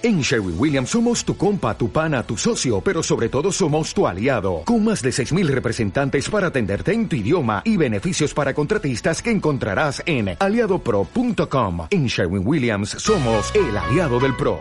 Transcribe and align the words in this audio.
En 0.00 0.20
Sherwin 0.20 0.54
Williams 0.56 0.90
somos 0.90 1.24
tu 1.24 1.36
compa, 1.36 1.76
tu 1.76 1.90
pana, 1.90 2.22
tu 2.22 2.36
socio, 2.36 2.80
pero 2.80 3.02
sobre 3.02 3.28
todo 3.28 3.50
somos 3.50 3.92
tu 3.92 4.06
aliado, 4.06 4.62
con 4.64 4.84
más 4.84 5.02
de 5.02 5.10
6.000 5.10 5.48
representantes 5.48 6.30
para 6.30 6.46
atenderte 6.46 6.92
en 6.92 7.08
tu 7.08 7.16
idioma 7.16 7.62
y 7.64 7.76
beneficios 7.76 8.32
para 8.32 8.54
contratistas 8.54 9.20
que 9.20 9.32
encontrarás 9.32 10.00
en 10.06 10.36
aliadopro.com. 10.38 11.88
En 11.90 12.06
Sherwin 12.06 12.46
Williams 12.46 12.90
somos 12.90 13.52
el 13.56 13.76
aliado 13.76 14.20
del 14.20 14.36
PRO. 14.36 14.60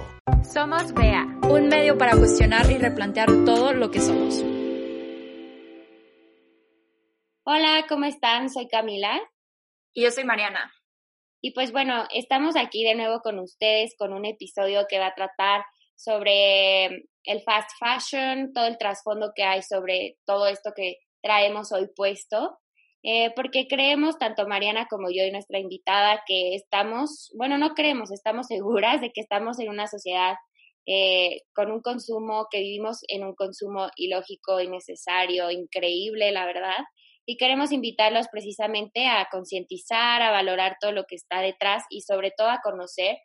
Somos 0.51 0.91
BEA, 0.95 1.27
un 1.47 1.67
medio 1.67 1.99
para 1.99 2.17
cuestionar 2.17 2.71
y 2.71 2.79
replantear 2.79 3.29
todo 3.45 3.73
lo 3.73 3.91
que 3.91 4.01
somos. 4.01 4.43
Hola, 7.43 7.85
¿cómo 7.87 8.05
están? 8.05 8.49
Soy 8.49 8.67
Camila. 8.67 9.19
Y 9.93 10.03
yo 10.03 10.09
soy 10.09 10.23
Mariana. 10.23 10.71
Y 11.41 11.51
pues 11.51 11.71
bueno, 11.71 12.05
estamos 12.13 12.55
aquí 12.55 12.83
de 12.83 12.95
nuevo 12.95 13.19
con 13.21 13.39
ustedes 13.39 13.95
con 13.97 14.13
un 14.13 14.25
episodio 14.25 14.85
que 14.89 14.99
va 14.99 15.07
a 15.07 15.15
tratar 15.15 15.63
sobre 15.95 16.85
el 17.23 17.41
fast 17.43 17.69
fashion, 17.79 18.53
todo 18.53 18.65
el 18.65 18.77
trasfondo 18.77 19.31
que 19.35 19.43
hay 19.43 19.61
sobre 19.61 20.17
todo 20.25 20.47
esto 20.47 20.71
que 20.75 20.97
traemos 21.21 21.71
hoy 21.71 21.87
puesto, 21.95 22.57
eh, 23.03 23.31
porque 23.35 23.67
creemos, 23.67 24.17
tanto 24.17 24.47
Mariana 24.47 24.87
como 24.89 25.09
yo 25.09 25.23
y 25.23 25.31
nuestra 25.31 25.59
invitada, 25.59 26.23
que 26.25 26.55
estamos, 26.55 27.31
bueno, 27.35 27.57
no 27.57 27.73
creemos, 27.73 28.11
estamos 28.11 28.47
seguras 28.47 29.01
de 29.01 29.11
que 29.11 29.21
estamos 29.21 29.59
en 29.59 29.69
una 29.69 29.87
sociedad 29.87 30.35
eh, 30.85 31.41
con 31.53 31.71
un 31.71 31.81
consumo, 31.81 32.47
que 32.49 32.59
vivimos 32.59 32.99
en 33.09 33.23
un 33.23 33.35
consumo 33.35 33.89
ilógico, 33.97 34.61
innecesario, 34.61 35.51
increíble, 35.51 36.31
la 36.31 36.45
verdad, 36.45 36.77
y 37.29 37.35
queremos 37.35 37.73
invitarlos 37.73 38.29
precisamente 38.29 39.05
a 39.05 39.27
concientizar, 39.29 40.21
a 40.21 40.31
valorar 40.31 40.77
todo 40.79 40.93
lo 40.93 41.03
que 41.03 41.15
está 41.15 41.41
detrás 41.41 41.83
y 41.89 42.01
sobre 42.01 42.31
todo 42.31 42.49
a 42.49 42.61
conocer, 42.63 43.17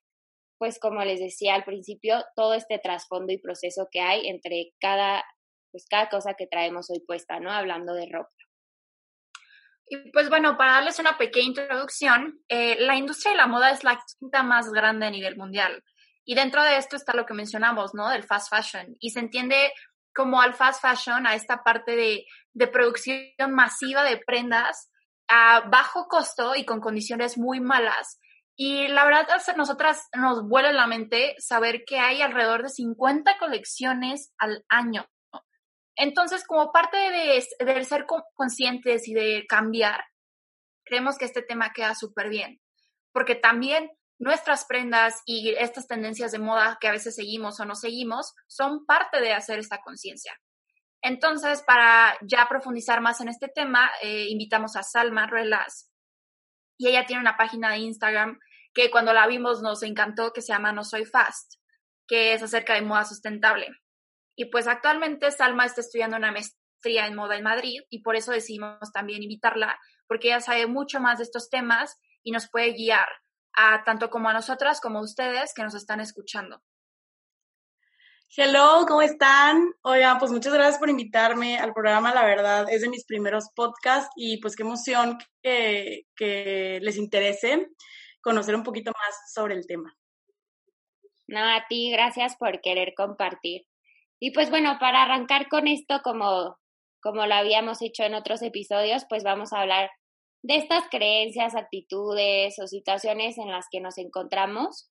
pues 0.58 0.80
como 0.80 1.04
les 1.04 1.20
decía 1.20 1.54
al 1.54 1.62
principio, 1.62 2.24
todo 2.34 2.54
este 2.54 2.80
trasfondo 2.80 3.32
y 3.32 3.38
proceso 3.38 3.86
que 3.92 4.00
hay 4.00 4.28
entre 4.28 4.72
cada, 4.80 5.24
pues 5.70 5.86
cada 5.88 6.08
cosa 6.08 6.34
que 6.34 6.48
traemos 6.48 6.90
hoy 6.90 6.98
puesta, 7.06 7.38
¿no? 7.38 7.52
Hablando 7.52 7.94
de 7.94 8.08
ropa. 8.10 8.34
Y 9.86 10.10
pues 10.10 10.28
bueno, 10.28 10.56
para 10.56 10.72
darles 10.72 10.98
una 10.98 11.16
pequeña 11.16 11.62
introducción, 11.62 12.40
eh, 12.48 12.76
la 12.80 12.96
industria 12.96 13.32
de 13.32 13.36
la 13.36 13.46
moda 13.46 13.70
es 13.70 13.84
la 13.84 14.02
quinta 14.18 14.42
más 14.42 14.68
grande 14.72 15.06
a 15.06 15.10
nivel 15.10 15.36
mundial. 15.36 15.84
Y 16.24 16.34
dentro 16.34 16.64
de 16.64 16.76
esto 16.76 16.96
está 16.96 17.14
lo 17.14 17.24
que 17.24 17.34
mencionamos, 17.34 17.94
¿no? 17.94 18.08
Del 18.08 18.24
fast 18.24 18.50
fashion. 18.50 18.96
Y 18.98 19.10
se 19.10 19.20
entiende 19.20 19.72
como 20.14 20.40
al 20.40 20.54
fast 20.54 20.82
fashion, 20.82 21.26
a 21.26 21.34
esta 21.34 21.62
parte 21.62 21.96
de, 21.96 22.24
de 22.52 22.66
producción 22.68 23.26
masiva 23.50 24.04
de 24.04 24.18
prendas 24.18 24.90
a 25.28 25.60
bajo 25.68 26.08
costo 26.08 26.54
y 26.54 26.64
con 26.64 26.80
condiciones 26.80 27.38
muy 27.38 27.60
malas. 27.60 28.18
Y 28.54 28.88
la 28.88 29.04
verdad, 29.04 29.26
a 29.30 29.52
nosotras 29.54 30.08
nos 30.14 30.46
vuela 30.46 30.72
la 30.72 30.86
mente 30.86 31.34
saber 31.38 31.84
que 31.86 31.98
hay 31.98 32.20
alrededor 32.20 32.62
de 32.62 32.68
50 32.68 33.38
colecciones 33.38 34.32
al 34.38 34.64
año. 34.68 35.06
Entonces, 35.96 36.44
como 36.46 36.72
parte 36.72 36.96
de, 36.96 37.44
de 37.64 37.84
ser 37.84 38.06
conscientes 38.34 39.08
y 39.08 39.14
de 39.14 39.46
cambiar, 39.48 40.04
creemos 40.84 41.16
que 41.16 41.24
este 41.24 41.42
tema 41.42 41.72
queda 41.72 41.94
súper 41.94 42.28
bien, 42.28 42.60
porque 43.12 43.34
también 43.34 43.90
nuestras 44.22 44.66
prendas 44.66 45.20
y 45.26 45.50
estas 45.58 45.88
tendencias 45.88 46.30
de 46.30 46.38
moda 46.38 46.78
que 46.80 46.86
a 46.86 46.92
veces 46.92 47.16
seguimos 47.16 47.58
o 47.58 47.64
no 47.64 47.74
seguimos 47.74 48.34
son 48.46 48.86
parte 48.86 49.20
de 49.20 49.32
hacer 49.32 49.58
esta 49.58 49.80
conciencia. 49.80 50.32
Entonces, 51.02 51.62
para 51.62 52.16
ya 52.22 52.48
profundizar 52.48 53.00
más 53.00 53.20
en 53.20 53.28
este 53.28 53.48
tema, 53.48 53.90
eh, 54.00 54.26
invitamos 54.28 54.76
a 54.76 54.84
Salma 54.84 55.26
Ruelas 55.26 55.90
y 56.78 56.86
ella 56.86 57.04
tiene 57.04 57.20
una 57.20 57.36
página 57.36 57.72
de 57.72 57.78
Instagram 57.78 58.38
que 58.72 58.92
cuando 58.92 59.12
la 59.12 59.26
vimos 59.26 59.60
nos 59.60 59.82
encantó, 59.82 60.32
que 60.32 60.40
se 60.40 60.52
llama 60.52 60.70
No 60.70 60.84
Soy 60.84 61.04
Fast, 61.04 61.54
que 62.06 62.32
es 62.32 62.44
acerca 62.44 62.74
de 62.74 62.82
moda 62.82 63.04
sustentable. 63.04 63.70
Y 64.36 64.46
pues 64.46 64.68
actualmente 64.68 65.32
Salma 65.32 65.66
está 65.66 65.80
estudiando 65.80 66.16
una 66.16 66.30
maestría 66.30 67.08
en 67.08 67.16
moda 67.16 67.36
en 67.36 67.42
Madrid 67.42 67.80
y 67.90 68.02
por 68.02 68.14
eso 68.14 68.30
decidimos 68.30 68.92
también 68.92 69.24
invitarla, 69.24 69.80
porque 70.06 70.28
ella 70.28 70.40
sabe 70.40 70.68
mucho 70.68 71.00
más 71.00 71.18
de 71.18 71.24
estos 71.24 71.50
temas 71.50 72.00
y 72.22 72.30
nos 72.30 72.48
puede 72.48 72.72
guiar 72.72 73.08
a 73.56 73.82
tanto 73.84 74.10
como 74.10 74.28
a 74.28 74.32
nosotras 74.32 74.80
como 74.80 74.98
a 74.98 75.02
ustedes 75.02 75.52
que 75.54 75.62
nos 75.62 75.74
están 75.74 76.00
escuchando. 76.00 76.62
Hello, 78.34 78.86
¿cómo 78.88 79.02
están? 79.02 79.74
Oigan, 79.82 80.18
pues 80.18 80.30
muchas 80.30 80.54
gracias 80.54 80.78
por 80.78 80.88
invitarme 80.88 81.58
al 81.58 81.74
programa. 81.74 82.14
La 82.14 82.24
verdad, 82.24 82.66
es 82.70 82.80
de 82.80 82.88
mis 82.88 83.04
primeros 83.04 83.50
podcasts 83.54 84.10
y 84.16 84.40
pues 84.40 84.56
qué 84.56 84.62
emoción 84.62 85.18
que, 85.42 86.06
que 86.16 86.78
les 86.80 86.96
interese 86.96 87.68
conocer 88.22 88.54
un 88.54 88.62
poquito 88.62 88.90
más 88.92 89.32
sobre 89.34 89.54
el 89.54 89.66
tema. 89.66 89.94
No, 91.26 91.40
a 91.40 91.66
ti, 91.68 91.90
gracias 91.90 92.36
por 92.36 92.62
querer 92.62 92.94
compartir. 92.96 93.66
Y 94.18 94.30
pues 94.30 94.48
bueno, 94.48 94.78
para 94.80 95.02
arrancar 95.02 95.48
con 95.48 95.66
esto, 95.66 96.00
como, 96.02 96.58
como 97.02 97.26
lo 97.26 97.34
habíamos 97.34 97.82
hecho 97.82 98.04
en 98.04 98.14
otros 98.14 98.40
episodios, 98.40 99.04
pues 99.08 99.24
vamos 99.24 99.52
a 99.52 99.60
hablar 99.60 99.90
de 100.42 100.56
estas 100.56 100.84
creencias, 100.90 101.54
actitudes 101.54 102.58
o 102.58 102.66
situaciones 102.66 103.38
en 103.38 103.48
las 103.48 103.66
que 103.70 103.80
nos 103.80 103.98
encontramos, 103.98 104.90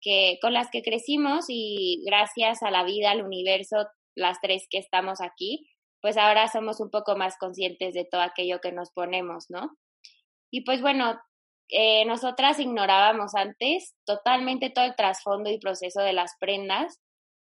que, 0.00 0.38
con 0.40 0.52
las 0.52 0.70
que 0.70 0.82
crecimos 0.82 1.46
y 1.48 2.02
gracias 2.06 2.62
a 2.62 2.70
la 2.70 2.84
vida, 2.84 3.10
al 3.10 3.24
universo, 3.24 3.86
las 4.14 4.40
tres 4.40 4.66
que 4.70 4.78
estamos 4.78 5.20
aquí, 5.20 5.68
pues 6.00 6.16
ahora 6.16 6.48
somos 6.48 6.80
un 6.80 6.90
poco 6.90 7.16
más 7.16 7.36
conscientes 7.38 7.94
de 7.94 8.04
todo 8.04 8.20
aquello 8.20 8.60
que 8.60 8.72
nos 8.72 8.92
ponemos, 8.92 9.46
¿no? 9.48 9.70
Y 10.52 10.60
pues 10.62 10.82
bueno, 10.82 11.18
eh, 11.70 12.04
nosotras 12.04 12.60
ignorábamos 12.60 13.34
antes 13.34 13.94
totalmente 14.04 14.70
todo 14.70 14.84
el 14.84 14.94
trasfondo 14.94 15.50
y 15.50 15.58
proceso 15.58 16.02
de 16.02 16.12
las 16.12 16.36
prendas, 16.38 17.00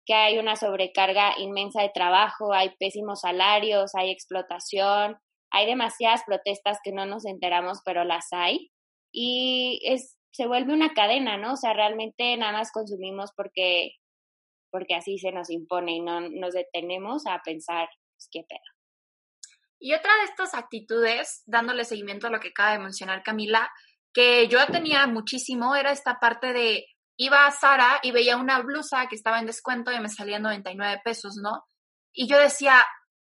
que 0.07 0.15
hay 0.15 0.39
una 0.39 0.57
sobrecarga 0.57 1.35
inmensa 1.39 1.83
de 1.83 1.91
trabajo, 1.93 2.53
hay 2.53 2.71
pésimos 2.79 3.21
salarios, 3.21 3.95
hay 3.95 4.11
explotación, 4.11 5.19
hay 5.51 5.67
demasiadas 5.67 6.23
protestas 6.25 6.79
que 6.83 6.93
no 6.93 7.07
nos 7.07 7.27
enteramos, 7.27 7.81
pero 7.85 8.05
las 8.05 8.29
hay. 8.33 8.71
Y 9.13 9.81
es, 9.85 10.17
se 10.33 10.47
vuelve 10.47 10.73
una 10.73 10.93
cadena, 10.95 11.37
¿no? 11.37 11.55
O 11.55 11.57
sea, 11.57 11.73
realmente 11.73 12.37
nada 12.37 12.53
más 12.53 12.71
consumimos 12.73 13.31
porque, 13.37 13.93
porque 14.71 14.95
así 14.95 15.19
se 15.19 15.33
nos 15.33 15.51
impone 15.51 15.93
y 15.93 16.01
no 16.01 16.21
nos 16.21 16.55
detenemos 16.55 17.27
a 17.27 17.41
pensar, 17.45 17.89
pues, 18.15 18.29
qué 18.31 18.45
pedo. 18.49 18.61
Y 19.81 19.95
otra 19.95 20.15
de 20.19 20.25
estas 20.25 20.55
actitudes, 20.55 21.43
dándole 21.47 21.85
seguimiento 21.85 22.27
a 22.27 22.31
lo 22.31 22.39
que 22.39 22.49
acaba 22.49 22.73
de 22.73 22.81
mencionar 22.81 23.23
Camila, 23.23 23.71
que 24.13 24.47
yo 24.49 24.65
tenía 24.67 25.07
muchísimo, 25.07 25.75
era 25.75 25.91
esta 25.91 26.19
parte 26.21 26.53
de 26.53 26.85
iba 27.17 27.47
a 27.47 27.51
Sara 27.51 28.01
y 28.03 28.13
veía 28.13 28.37
una 28.37 28.61
blusa 28.61 29.07
que 29.09 29.17
estaba 29.17 29.41
en 29.41 29.47
descuento 29.47 29.93
y 29.93 30.01
me 30.01 30.09
salía 30.09 30.39
99 30.39 31.01
pesos, 31.05 31.37
¿no? 31.43 31.65
Y 32.13 32.29
yo 32.29 32.39
decía, 32.39 32.83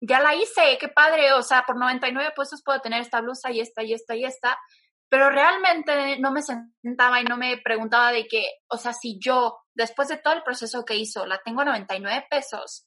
ya 0.01 0.19
la 0.19 0.35
hice, 0.35 0.77
qué 0.79 0.89
padre, 0.89 1.33
o 1.33 1.41
sea, 1.41 1.63
por 1.63 1.77
99 1.77 2.33
pesos 2.35 2.61
puedo 2.63 2.79
tener 2.81 3.01
esta 3.01 3.21
blusa 3.21 3.51
y 3.51 3.59
esta 3.61 3.83
y 3.83 3.93
esta 3.93 4.15
y 4.15 4.25
esta, 4.25 4.57
pero 5.09 5.29
realmente 5.29 6.19
no 6.19 6.31
me 6.31 6.41
sentaba 6.41 7.21
y 7.21 7.23
no 7.23 7.37
me 7.37 7.57
preguntaba 7.57 8.11
de 8.11 8.27
que, 8.27 8.45
o 8.69 8.77
sea, 8.77 8.93
si 8.93 9.17
yo, 9.19 9.57
después 9.73 10.07
de 10.09 10.17
todo 10.17 10.33
el 10.33 10.43
proceso 10.43 10.83
que 10.85 10.95
hizo, 10.95 11.25
la 11.25 11.41
tengo 11.43 11.61
a 11.61 11.65
99 11.65 12.27
pesos, 12.29 12.85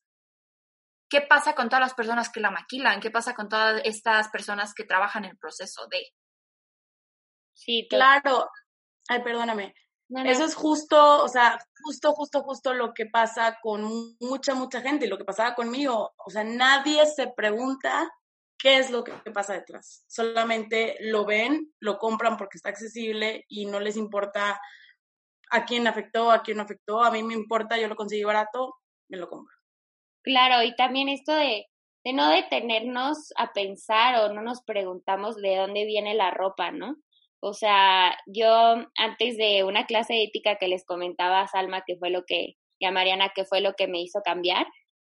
¿qué 1.09 1.22
pasa 1.22 1.54
con 1.54 1.69
todas 1.69 1.81
las 1.81 1.94
personas 1.94 2.31
que 2.31 2.41
la 2.41 2.50
maquilan? 2.50 3.00
¿Qué 3.00 3.10
pasa 3.10 3.34
con 3.34 3.48
todas 3.48 3.81
estas 3.84 4.28
personas 4.28 4.75
que 4.75 4.84
trabajan 4.84 5.25
en 5.25 5.32
el 5.32 5.38
proceso 5.38 5.87
de? 5.88 6.03
Sí, 7.54 7.87
claro. 7.91 8.50
Ay, 9.09 9.22
perdóname. 9.22 9.75
Eso 10.25 10.44
es 10.44 10.54
justo, 10.54 11.22
o 11.22 11.28
sea, 11.28 11.59
justo, 11.82 12.12
justo, 12.12 12.43
justo 12.43 12.75
lo 12.75 12.93
que 12.94 13.06
pasa 13.06 13.59
con 13.62 14.16
mucha, 14.21 14.54
mucha 14.54 14.81
gente 14.81 15.06
y 15.06 15.09
lo 15.09 15.16
que 15.16 15.25
pasaba 15.25 15.54
conmigo. 15.54 16.12
O 16.26 16.31
sea, 16.31 16.43
nadie 16.43 17.06
se 17.06 17.28
pregunta 17.28 18.10
qué 18.59 18.78
es 18.78 18.91
lo 18.91 19.04
que 19.04 19.12
pasa 19.32 19.54
detrás. 19.54 20.04
Solamente 20.09 20.97
lo 21.00 21.25
ven, 21.25 21.72
lo 21.78 21.98
compran 21.98 22.37
porque 22.37 22.59
está 22.59 22.71
accesible 22.71 23.44
y 23.48 23.66
no 23.66 23.78
les 23.78 23.97
importa 23.97 24.60
a 25.50 25.65
quién 25.65 25.87
afectó, 25.87 26.31
a 26.32 26.42
quién 26.42 26.56
no 26.56 26.65
afectó. 26.65 27.03
A 27.03 27.10
mí 27.10 27.22
me 27.22 27.34
importa, 27.34 27.78
yo 27.78 27.87
lo 27.87 27.97
conseguí 27.97 28.25
barato, 28.25 28.75
me 29.09 29.16
lo 29.16 29.28
compro. 29.28 29.54
Claro, 30.22 30.63
y 30.65 30.74
también 30.74 31.09
esto 31.09 31.33
de, 31.33 31.66
de 32.04 32.13
no 32.13 32.30
detenernos 32.30 33.33
a 33.36 33.53
pensar 33.53 34.16
o 34.16 34.33
no 34.34 34.42
nos 34.42 34.63
preguntamos 34.63 35.36
de 35.36 35.56
dónde 35.56 35.84
viene 35.86 36.15
la 36.15 36.30
ropa, 36.30 36.72
¿no? 36.72 36.97
O 37.42 37.54
sea, 37.54 38.16
yo 38.27 38.84
antes 38.97 39.37
de 39.37 39.65
una 39.65 39.87
clase 39.87 40.15
de 40.15 40.25
ética 40.25 40.57
que 40.57 40.69
les 40.69 40.84
comentaba 40.84 41.41
a 41.41 41.48
Salma, 41.48 41.83
que 41.87 41.97
fue 41.97 42.10
lo 42.10 42.25
que, 42.27 42.57
y 42.78 42.87
a 42.87 42.91
Mariana, 42.92 43.33
que 43.34 43.45
fue 43.45 43.60
lo 43.60 43.75
que 43.75 43.89
me 43.89 44.01
hizo 44.03 44.21
cambiar, 44.22 44.66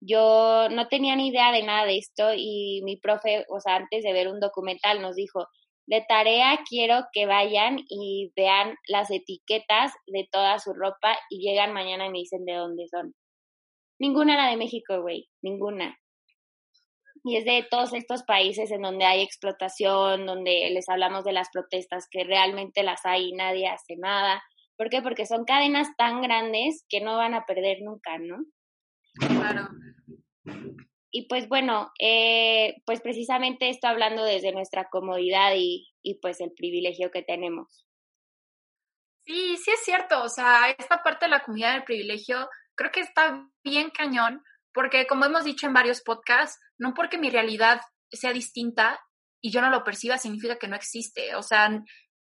yo 0.03 0.69
no 0.71 0.89
tenía 0.89 1.17
ni 1.17 1.29
idea 1.29 1.53
de 1.53 1.63
nada 1.63 1.87
de 1.87 1.99
esto 1.99 2.33
y 2.35 2.83
mi 2.85 2.97
profe, 2.97 3.45
o 3.49 3.61
sea, 3.61 3.77
antes 3.77 4.03
de 4.03 4.13
ver 4.13 4.29
un 4.29 4.41
documental 4.41 5.03
nos 5.03 5.17
dijo, 5.17 5.47
de 5.87 6.05
tarea 6.09 6.61
quiero 6.69 7.05
que 7.13 7.27
vayan 7.27 7.79
y 7.89 8.33
vean 8.37 8.77
las 8.87 9.11
etiquetas 9.11 9.93
de 10.07 10.29
toda 10.31 10.59
su 10.59 10.73
ropa 10.73 11.19
y 11.31 11.41
llegan 11.41 11.73
mañana 11.73 12.07
y 12.07 12.11
me 12.11 12.19
dicen 12.19 12.45
de 12.45 12.55
dónde 12.55 12.87
son. 12.89 13.15
Ninguna 13.99 14.35
era 14.35 14.51
de 14.51 14.57
México, 14.57 15.03
güey, 15.03 15.29
ninguna 15.43 15.99
y 17.25 17.37
es 17.37 17.45
de 17.45 17.67
todos 17.71 17.93
estos 17.93 18.23
países 18.23 18.71
en 18.71 18.83
donde 18.83 19.05
hay 19.05 19.23
explotación, 19.23 20.27
donde 20.27 20.71
les 20.71 20.89
hablamos 20.89 21.25
de 21.25 21.33
las 21.33 21.49
protestas, 21.53 22.07
que 22.11 22.25
realmente 22.25 22.83
las 22.83 23.05
hay 23.05 23.29
y 23.29 23.33
nadie 23.33 23.69
hace 23.69 23.97
nada, 23.97 24.43
¿Por 24.81 24.89
qué? 24.89 25.03
Porque 25.03 25.27
son 25.27 25.45
cadenas 25.45 25.95
tan 25.99 26.23
grandes 26.23 26.87
que 26.89 27.03
no 27.03 27.19
van 27.19 27.35
a 27.35 27.45
perder 27.45 27.83
nunca, 27.83 28.17
¿no? 28.17 28.47
Claro. 29.13 29.69
Y 31.11 31.29
pues 31.29 31.51
bueno, 31.51 31.93
eh, 32.01 32.77
pues 32.87 33.03
precisamente 33.03 33.69
esto 33.69 33.89
hablando 33.89 34.25
desde 34.25 34.53
nuestra 34.53 34.89
comodidad 34.89 35.53
y, 35.55 35.87
y 36.03 36.15
pues 36.15 36.41
el 36.41 36.53
privilegio 36.53 37.11
que 37.11 37.23
tenemos. 37.23 37.85
Sí, 39.27 39.59
sí 39.59 39.71
es 39.71 39.85
cierto. 39.85 40.23
O 40.23 40.31
sea, 40.31 40.71
esta 40.71 41.03
parte 41.03 41.27
de 41.27 41.33
la 41.33 41.43
comunidad 41.43 41.75
del 41.75 41.85
privilegio 41.85 42.49
creo 42.75 42.91
que 42.91 43.01
está 43.01 43.47
bien 43.63 43.91
cañón, 43.91 44.43
porque 44.73 45.07
como 45.07 45.25
hemos 45.25 45.45
dicho 45.45 45.67
en 45.67 45.75
varios 45.75 46.03
podcasts, 46.03 46.59
no 46.79 46.95
porque 46.95 47.19
mi 47.19 47.31
realidad 47.31 47.81
sea 48.11 48.33
distinta 48.33 49.01
y 49.43 49.51
yo 49.51 49.61
no 49.61 49.71
lo 49.71 49.85
perciba 49.85 50.19
significa 50.19 50.57
que 50.57 50.69
no 50.69 50.77
existe. 50.77 51.35
O 51.35 51.43
sea, 51.43 51.71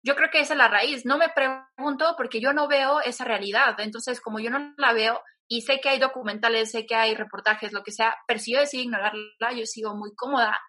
yo 0.03 0.15
creo 0.15 0.29
que 0.29 0.39
esa 0.39 0.53
es 0.53 0.57
la 0.57 0.67
raíz. 0.67 1.05
No 1.05 1.17
me 1.17 1.29
pregunto 1.29 2.15
porque 2.17 2.39
yo 2.39 2.53
no 2.53 2.67
veo 2.67 3.01
esa 3.01 3.23
realidad. 3.23 3.79
Entonces, 3.79 4.21
como 4.21 4.39
yo 4.39 4.49
no 4.49 4.73
la 4.77 4.93
veo, 4.93 5.21
y 5.47 5.61
sé 5.61 5.79
que 5.79 5.89
hay 5.89 5.99
documentales, 5.99 6.71
sé 6.71 6.85
que 6.85 6.95
hay 6.95 7.15
reportajes, 7.15 7.71
lo 7.71 7.83
que 7.83 7.91
sea, 7.91 8.15
pero 8.27 8.39
si 8.39 8.53
yo 8.53 8.59
decido 8.59 8.83
ignorarla, 8.83 9.53
yo 9.55 9.65
sigo 9.65 9.95
muy 9.95 10.13
cómoda 10.15 10.59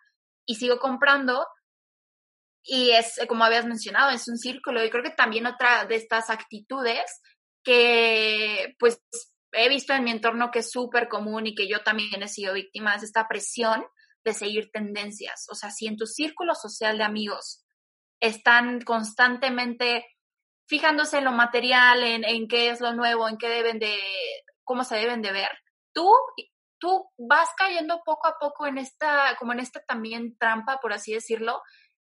y 0.47 0.57
sigo 0.57 0.79
comprando. 0.79 1.47
Y 2.63 2.91
es, 2.91 3.19
como 3.29 3.45
habías 3.45 3.65
mencionado, 3.65 4.11
es 4.11 4.29
un 4.29 4.39
círculo. 4.39 4.85
Y 4.85 4.91
creo 4.91 5.03
que 5.03 5.11
también 5.11 5.47
otra 5.47 5.85
de 5.87 5.97
estas 5.97 6.31
actitudes 6.31 7.05
que, 7.65 8.75
pues, 8.79 9.01
he 9.57 9.69
visto 9.69 9.93
en 9.93 10.05
mi 10.05 10.11
entorno 10.11 10.51
que 10.51 10.61
es 10.61 10.71
súper 10.71 11.09
común 11.09 11.47
y 11.47 11.55
que 11.55 11.69
yo 11.69 11.83
también 11.83 12.23
he 12.23 12.29
sido 12.29 12.55
víctima 12.55 12.95
es 12.95 13.03
esta 13.03 13.27
presión 13.27 13.85
de 14.25 14.35
seguir 14.35 14.71
tendencias. 14.73 15.47
O 15.51 15.55
sea, 15.55 15.71
si 15.71 15.87
en 15.87 15.97
tu 15.97 16.07
círculo 16.07 16.55
social 16.55 16.99
de 16.99 17.05
amigos 17.05 17.65
están 18.21 18.81
constantemente 18.83 20.07
fijándose 20.69 21.19
en 21.19 21.25
lo 21.25 21.33
material, 21.33 22.03
en, 22.03 22.25
en 22.25 22.49
qué 22.49 22.71
es 22.71 22.81
lo 22.81 22.93
nuevo, 22.93 23.29
en 23.29 23.39
qué 23.39 23.49
deben 23.49 23.79
de 23.79 23.97
cómo 24.65 24.85
se 24.85 24.97
deben 24.97 25.23
de 25.23 25.33
ver. 25.33 25.51
Tú, 25.95 26.13
tú 26.79 27.09
vas 27.17 27.49
cayendo 27.57 28.03
poco 28.05 28.27
a 28.27 28.37
poco 28.39 28.67
en 28.67 28.79
esta, 28.79 29.37
como 29.39 29.53
en 29.53 29.61
esta 29.61 29.81
también 29.87 30.37
trampa, 30.39 30.79
por 30.83 30.93
así 30.93 31.13
decirlo, 31.13 31.63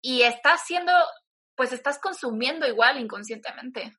y 0.02 0.22
estás 0.22 0.66
siendo, 0.66 0.94
pues 1.56 1.74
estás 1.74 2.00
consumiendo 2.00 2.66
igual 2.68 3.00
inconscientemente. 3.00 3.94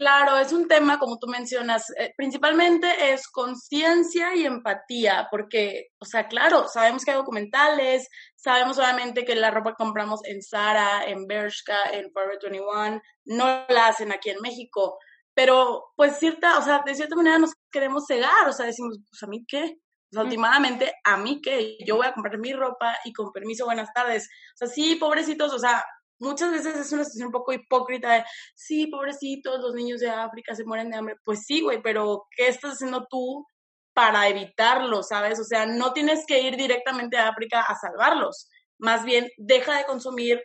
Claro, 0.00 0.38
es 0.38 0.50
un 0.54 0.66
tema, 0.66 0.98
como 0.98 1.18
tú 1.18 1.26
mencionas, 1.26 1.90
eh, 1.98 2.14
principalmente 2.16 3.12
es 3.12 3.28
conciencia 3.28 4.34
y 4.34 4.46
empatía, 4.46 5.28
porque, 5.30 5.88
o 5.98 6.06
sea, 6.06 6.26
claro, 6.26 6.68
sabemos 6.68 7.04
que 7.04 7.10
hay 7.10 7.18
documentales, 7.18 8.08
sabemos 8.34 8.78
obviamente 8.78 9.26
que 9.26 9.34
la 9.34 9.50
ropa 9.50 9.72
que 9.72 9.76
compramos 9.76 10.20
en 10.24 10.42
Zara, 10.42 11.04
en 11.04 11.26
Bershka, 11.26 11.90
en 11.92 12.10
Forever 12.12 12.38
21, 12.42 13.02
no 13.26 13.44
la 13.68 13.88
hacen 13.88 14.10
aquí 14.10 14.30
en 14.30 14.40
México, 14.40 14.96
pero 15.34 15.92
pues 15.96 16.18
cierta, 16.18 16.56
o 16.58 16.62
sea, 16.62 16.80
de 16.86 16.94
cierta 16.94 17.14
manera 17.14 17.38
nos 17.38 17.52
queremos 17.70 18.06
cegar, 18.06 18.48
o 18.48 18.52
sea, 18.54 18.64
decimos, 18.64 18.96
pues 19.06 19.22
a 19.22 19.26
mí 19.26 19.44
qué, 19.46 19.64
o 20.12 20.14
sea, 20.14 20.22
últimamente, 20.22 20.94
a 21.04 21.18
mí 21.18 21.42
qué, 21.42 21.76
yo 21.86 21.96
voy 21.96 22.06
a 22.06 22.14
comprar 22.14 22.38
mi 22.38 22.54
ropa 22.54 22.96
y 23.04 23.12
con 23.12 23.32
permiso, 23.32 23.66
buenas 23.66 23.92
tardes. 23.92 24.30
O 24.54 24.56
sea, 24.56 24.66
sí, 24.68 24.96
pobrecitos, 24.96 25.52
o 25.52 25.58
sea, 25.58 25.84
muchas 26.20 26.52
veces 26.52 26.76
es 26.76 26.92
una 26.92 27.04
situación 27.04 27.26
un 27.26 27.32
poco 27.32 27.52
hipócrita 27.52 28.12
de, 28.12 28.24
sí, 28.54 28.86
pobrecitos, 28.86 29.60
los 29.60 29.74
niños 29.74 30.00
de 30.00 30.10
África 30.10 30.54
se 30.54 30.64
mueren 30.64 30.90
de 30.90 30.98
hambre. 30.98 31.16
Pues 31.24 31.44
sí, 31.46 31.60
güey, 31.60 31.82
pero 31.82 32.26
¿qué 32.36 32.48
estás 32.48 32.74
haciendo 32.74 33.06
tú 33.10 33.46
para 33.94 34.28
evitarlo, 34.28 35.02
sabes? 35.02 35.40
O 35.40 35.44
sea, 35.44 35.66
no 35.66 35.92
tienes 35.92 36.24
que 36.26 36.40
ir 36.40 36.56
directamente 36.56 37.16
a 37.16 37.28
África 37.28 37.62
a 37.62 37.74
salvarlos. 37.74 38.48
Más 38.78 39.04
bien, 39.04 39.28
deja 39.36 39.76
de 39.76 39.84
consumir 39.84 40.42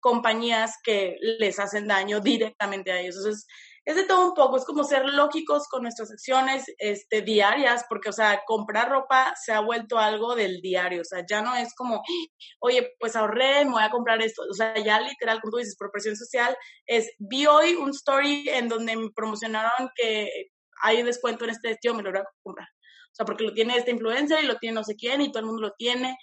compañías 0.00 0.74
que 0.82 1.16
les 1.20 1.58
hacen 1.58 1.88
daño 1.88 2.20
directamente 2.20 2.92
a 2.92 3.00
ellos. 3.00 3.16
Entonces, 3.16 3.46
es 3.86 3.94
de 3.94 4.02
todo 4.02 4.26
un 4.28 4.34
poco, 4.34 4.56
es 4.56 4.64
como 4.64 4.82
ser 4.82 5.06
lógicos 5.06 5.68
con 5.68 5.82
nuestras 5.82 6.10
acciones 6.10 6.64
este, 6.78 7.22
diarias, 7.22 7.86
porque, 7.88 8.08
o 8.08 8.12
sea, 8.12 8.42
comprar 8.44 8.90
ropa 8.90 9.32
se 9.40 9.52
ha 9.52 9.60
vuelto 9.60 9.96
algo 9.96 10.34
del 10.34 10.60
diario, 10.60 11.02
o 11.02 11.04
sea, 11.04 11.24
ya 11.24 11.40
no 11.40 11.54
es 11.54 11.72
como, 11.72 12.02
oye, 12.58 12.94
pues 12.98 13.14
ahorré, 13.14 13.64
me 13.64 13.70
voy 13.70 13.84
a 13.84 13.90
comprar 13.90 14.20
esto, 14.20 14.42
o 14.50 14.54
sea, 14.54 14.76
ya 14.76 15.00
literal, 15.00 15.40
como 15.40 15.52
tú 15.52 15.58
dices, 15.58 15.76
por 15.78 15.92
presión 15.92 16.16
social, 16.16 16.56
es, 16.84 17.08
vi 17.18 17.46
hoy 17.46 17.74
un 17.74 17.90
story 17.90 18.48
en 18.48 18.68
donde 18.68 18.96
me 18.96 19.10
promocionaron 19.14 19.88
que 19.94 20.50
hay 20.82 20.98
un 20.98 21.06
descuento 21.06 21.44
en 21.44 21.50
este 21.50 21.68
vestido, 21.68 21.94
me 21.94 22.02
lo 22.02 22.10
voy 22.10 22.20
a 22.20 22.24
comprar. 22.42 22.66
O 22.66 23.14
sea, 23.16 23.24
porque 23.24 23.44
lo 23.44 23.54
tiene 23.54 23.76
esta 23.76 23.92
influencer 23.92 24.42
y 24.42 24.48
lo 24.48 24.56
tiene 24.56 24.74
no 24.74 24.84
sé 24.84 24.96
quién 24.96 25.20
y 25.20 25.30
todo 25.30 25.40
el 25.40 25.46
mundo 25.46 25.62
lo 25.62 25.72
tiene. 25.78 26.18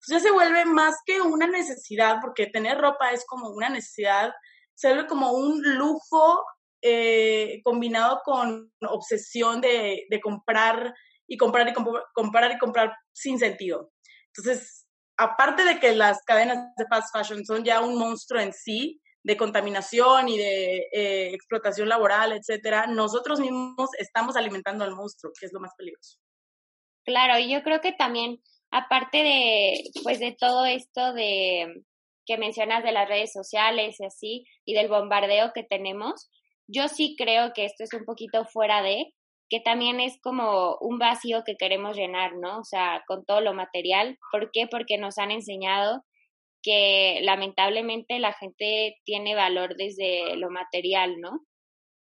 Entonces 0.00 0.22
ya 0.22 0.28
se 0.28 0.30
vuelve 0.30 0.64
más 0.66 0.94
que 1.04 1.20
una 1.20 1.48
necesidad, 1.48 2.18
porque 2.22 2.46
tener 2.46 2.78
ropa 2.78 3.10
es 3.10 3.26
como 3.26 3.50
una 3.50 3.68
necesidad, 3.68 4.32
se 4.74 4.88
vuelve 4.88 5.08
como 5.08 5.32
un 5.32 5.60
lujo 5.76 6.44
eh, 6.82 7.60
combinado 7.64 8.20
con 8.24 8.72
obsesión 8.80 9.60
de, 9.60 10.06
comprar 10.22 10.94
y 11.26 11.36
comprar 11.36 11.68
y 11.68 11.72
comprar 12.14 12.52
y 12.52 12.58
comprar 12.58 12.96
sin 13.12 13.38
sentido. 13.38 13.92
Entonces, 14.28 14.86
aparte 15.16 15.64
de 15.64 15.80
que 15.80 15.94
las 15.94 16.22
cadenas 16.24 16.58
de 16.76 16.86
fast 16.86 17.14
fashion 17.14 17.44
son 17.44 17.64
ya 17.64 17.80
un 17.80 17.98
monstruo 17.98 18.40
en 18.40 18.52
sí, 18.52 19.00
de 19.22 19.36
contaminación 19.36 20.28
y 20.28 20.38
de 20.38 20.88
eh, 20.92 21.34
explotación 21.34 21.88
laboral, 21.88 22.32
etcétera, 22.32 22.86
nosotros 22.86 23.40
mismos 23.40 23.90
estamos 23.98 24.36
alimentando 24.36 24.84
al 24.84 24.94
monstruo, 24.94 25.32
que 25.38 25.46
es 25.46 25.52
lo 25.52 25.60
más 25.60 25.72
peligroso. 25.76 26.18
Claro, 27.04 27.38
y 27.38 27.50
yo 27.50 27.62
creo 27.62 27.80
que 27.80 27.92
también, 27.92 28.40
aparte 28.70 29.18
de, 29.18 29.82
pues, 30.02 30.20
de 30.20 30.36
todo 30.38 30.64
esto 30.66 31.12
de 31.12 31.82
que 32.26 32.38
mencionas 32.38 32.84
de 32.84 32.92
las 32.92 33.08
redes 33.08 33.32
sociales 33.32 33.98
y 33.98 34.04
así, 34.04 34.46
y 34.64 34.74
del 34.74 34.88
bombardeo 34.88 35.52
que 35.54 35.64
tenemos, 35.64 36.30
yo 36.68 36.88
sí 36.88 37.16
creo 37.18 37.52
que 37.54 37.64
esto 37.64 37.84
es 37.84 37.92
un 37.94 38.04
poquito 38.04 38.44
fuera 38.44 38.82
de, 38.82 39.12
que 39.48 39.60
también 39.60 40.00
es 40.00 40.20
como 40.20 40.76
un 40.80 40.98
vacío 40.98 41.42
que 41.44 41.56
queremos 41.56 41.96
llenar, 41.96 42.34
¿no? 42.36 42.58
O 42.58 42.64
sea, 42.64 43.02
con 43.06 43.24
todo 43.24 43.40
lo 43.40 43.54
material. 43.54 44.18
¿Por 44.30 44.50
qué? 44.52 44.66
Porque 44.70 44.98
nos 44.98 45.18
han 45.18 45.30
enseñado 45.30 46.04
que 46.62 47.20
lamentablemente 47.22 48.18
la 48.18 48.34
gente 48.34 48.96
tiene 49.04 49.34
valor 49.34 49.76
desde 49.76 50.36
lo 50.36 50.50
material, 50.50 51.18
¿no? 51.20 51.40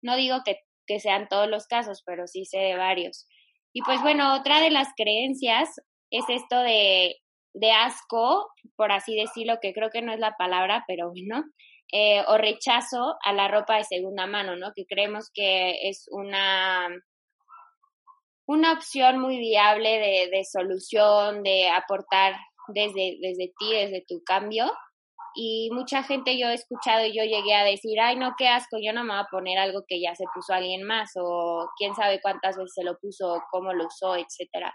No 0.02 0.16
digo 0.16 0.38
que, 0.44 0.58
que 0.86 1.00
sean 1.00 1.28
todos 1.28 1.48
los 1.48 1.66
casos, 1.66 2.02
pero 2.06 2.26
sí 2.28 2.44
sé 2.44 2.58
de 2.58 2.76
varios. 2.76 3.26
Y 3.72 3.82
pues 3.82 4.00
bueno, 4.02 4.36
otra 4.36 4.60
de 4.60 4.70
las 4.70 4.88
creencias 4.96 5.68
es 6.10 6.24
esto 6.28 6.60
de, 6.60 7.16
de 7.54 7.70
asco, 7.72 8.48
por 8.76 8.92
así 8.92 9.16
decirlo, 9.16 9.58
que 9.60 9.72
creo 9.72 9.90
que 9.90 10.02
no 10.02 10.12
es 10.12 10.20
la 10.20 10.36
palabra, 10.36 10.84
pero 10.86 11.10
bueno, 11.10 11.44
eh, 11.92 12.24
o 12.26 12.38
rechazo 12.38 13.16
a 13.22 13.34
la 13.34 13.48
ropa 13.48 13.76
de 13.76 13.84
segunda 13.84 14.26
mano, 14.26 14.56
¿no? 14.56 14.72
Que 14.74 14.86
creemos 14.86 15.30
que 15.32 15.88
es 15.88 16.06
una, 16.10 16.88
una 18.46 18.72
opción 18.72 19.20
muy 19.20 19.38
viable 19.38 19.98
de, 19.98 20.30
de 20.34 20.44
solución, 20.44 21.42
de 21.42 21.68
aportar 21.68 22.34
desde, 22.68 23.18
desde 23.20 23.52
ti, 23.58 23.72
desde 23.72 24.04
tu 24.08 24.22
cambio. 24.24 24.72
Y 25.34 25.70
mucha 25.72 26.02
gente 26.02 26.38
yo 26.38 26.48
he 26.48 26.54
escuchado 26.54 27.06
y 27.06 27.16
yo 27.16 27.24
llegué 27.24 27.54
a 27.54 27.64
decir, 27.64 27.98
ay, 28.00 28.16
no, 28.16 28.34
qué 28.36 28.48
asco, 28.48 28.76
yo 28.82 28.92
no 28.92 29.04
me 29.04 29.12
voy 29.12 29.20
a 29.20 29.28
poner 29.30 29.58
algo 29.58 29.82
que 29.86 30.00
ya 30.00 30.14
se 30.14 30.24
puso 30.34 30.52
alguien 30.52 30.82
más, 30.84 31.10
o 31.16 31.68
quién 31.78 31.94
sabe 31.94 32.20
cuántas 32.20 32.56
veces 32.56 32.72
se 32.74 32.84
lo 32.84 32.98
puso, 32.98 33.42
cómo 33.50 33.72
lo 33.72 33.86
usó, 33.86 34.16
etcétera. 34.16 34.74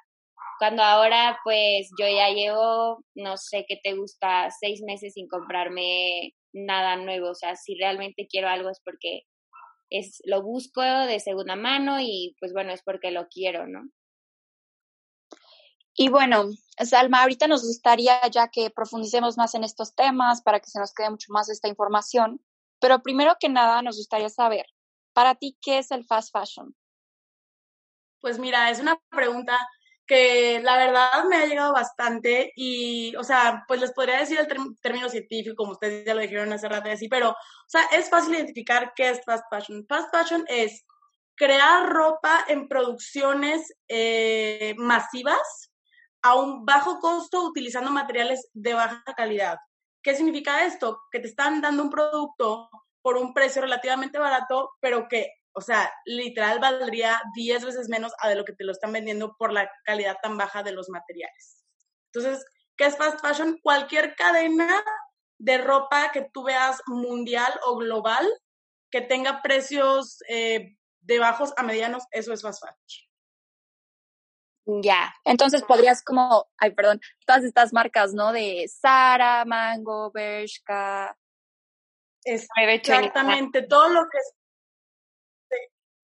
Cuando 0.59 0.81
ahora, 0.81 1.39
pues, 1.43 1.89
yo 1.99 2.07
ya 2.07 2.29
llevo, 2.29 2.99
no 3.15 3.37
sé 3.37 3.65
qué 3.67 3.77
te 3.83 3.93
gusta, 3.93 4.49
seis 4.59 4.81
meses 4.83 5.13
sin 5.13 5.27
comprarme 5.27 6.31
nada 6.65 6.95
nuevo. 6.95 7.29
O 7.29 7.35
sea, 7.35 7.55
si 7.55 7.75
realmente 7.75 8.27
quiero 8.29 8.49
algo 8.49 8.69
es 8.69 8.81
porque 8.83 9.23
es 9.89 10.21
lo 10.25 10.41
busco 10.41 10.81
de 10.81 11.19
segunda 11.19 11.55
mano 11.55 11.99
y 11.99 12.35
pues 12.39 12.53
bueno, 12.53 12.73
es 12.73 12.83
porque 12.83 13.11
lo 13.11 13.27
quiero, 13.27 13.67
¿no? 13.67 13.89
Y 15.99 16.09
bueno, 16.09 16.45
Salma, 16.77 17.23
ahorita 17.23 17.47
nos 17.47 17.63
gustaría 17.63 18.21
ya 18.29 18.49
que 18.49 18.69
profundicemos 18.69 19.35
más 19.37 19.55
en 19.55 19.63
estos 19.63 19.95
temas 19.95 20.43
para 20.43 20.59
que 20.59 20.69
se 20.69 20.79
nos 20.79 20.93
quede 20.93 21.09
mucho 21.09 21.33
más 21.33 21.49
esta 21.49 21.67
información, 21.67 22.39
pero 22.79 23.01
primero 23.01 23.35
que 23.39 23.49
nada 23.49 23.81
nos 23.81 23.97
gustaría 23.97 24.29
saber, 24.29 24.67
para 25.13 25.33
ti, 25.33 25.57
¿qué 25.59 25.79
es 25.79 25.89
el 25.89 26.05
fast 26.05 26.31
fashion? 26.31 26.75
Pues 28.21 28.37
mira, 28.37 28.69
es 28.69 28.79
una 28.79 29.01
pregunta 29.09 29.57
que 30.07 30.61
la 30.63 30.77
verdad 30.77 31.25
me 31.29 31.35
ha 31.35 31.45
llegado 31.45 31.73
bastante 31.73 32.53
y, 32.55 33.15
o 33.17 33.23
sea, 33.23 33.65
pues 33.67 33.81
les 33.81 33.91
podría 33.91 34.19
decir 34.19 34.39
el 34.39 34.47
término 34.81 35.09
científico, 35.09 35.55
como 35.55 35.73
ustedes 35.73 36.05
ya 36.05 36.15
lo 36.15 36.21
dijeron 36.21 36.51
hace 36.53 36.69
rato 36.69 36.89
así, 36.89 37.09
pero, 37.09 37.31
o 37.31 37.35
sea, 37.67 37.81
es 37.91 38.09
fácil 38.09 38.35
identificar 38.35 38.93
qué 38.95 39.09
es 39.09 39.21
fast 39.25 39.43
fashion. 39.49 39.85
Fast 39.87 40.09
fashion 40.15 40.45
es 40.47 40.85
crear 41.35 41.87
ropa 41.87 42.45
en 42.47 42.67
producciones 42.67 43.75
eh, 43.87 44.73
masivas 44.77 45.71
a 46.21 46.35
un 46.35 46.65
bajo 46.65 46.99
costo 46.99 47.43
utilizando 47.43 47.91
materiales 47.91 48.49
de 48.53 48.73
baja 48.73 49.03
calidad. 49.15 49.57
¿Qué 50.01 50.15
significa 50.15 50.65
esto? 50.65 51.01
Que 51.11 51.19
te 51.19 51.27
están 51.27 51.61
dando 51.61 51.83
un 51.83 51.89
producto 51.89 52.69
por 53.01 53.17
un 53.17 53.33
precio 53.33 53.61
relativamente 53.61 54.17
barato, 54.17 54.71
pero 54.79 55.07
que 55.07 55.31
o 55.57 55.61
sea, 55.61 55.91
literal 56.05 56.59
valdría 56.59 57.19
10 57.33 57.65
veces 57.65 57.89
menos 57.89 58.13
a 58.19 58.29
de 58.29 58.35
lo 58.35 58.45
que 58.45 58.53
te 58.53 58.63
lo 58.63 58.71
están 58.71 58.91
vendiendo 58.91 59.35
por 59.37 59.51
la 59.51 59.67
calidad 59.85 60.17
tan 60.21 60.37
baja 60.37 60.61
de 60.61 60.71
los 60.71 60.87
materiales. 60.87 61.65
Entonces, 62.13 62.45
¿qué 62.77 62.85
es 62.85 62.95
fast 62.95 63.19
fashion? 63.21 63.57
Cualquier 63.63 64.15
cadena 64.15 64.83
de 65.39 65.57
ropa 65.57 66.11
que 66.11 66.29
tú 66.31 66.43
veas 66.43 66.79
mundial 66.85 67.51
o 67.65 67.77
global 67.77 68.23
que 68.91 69.01
tenga 69.01 69.41
precios 69.41 70.19
eh, 70.29 70.77
de 71.01 71.17
bajos 71.17 71.53
a 71.57 71.63
medianos, 71.63 72.03
eso 72.11 72.33
es 72.33 72.43
fast 72.43 72.63
fashion. 72.63 73.07
Ya. 74.83 75.11
Entonces 75.25 75.63
podrías 75.63 76.03
como, 76.03 76.51
ay, 76.59 76.75
perdón, 76.75 77.01
todas 77.25 77.43
estas 77.43 77.73
marcas, 77.73 78.13
¿no? 78.13 78.31
De 78.31 78.67
Sara, 78.67 79.43
Mango, 79.43 80.11
Bershka. 80.11 81.17
Exactamente, 82.23 83.63
todo 83.63 83.89
lo 83.89 84.01
que 84.03 84.19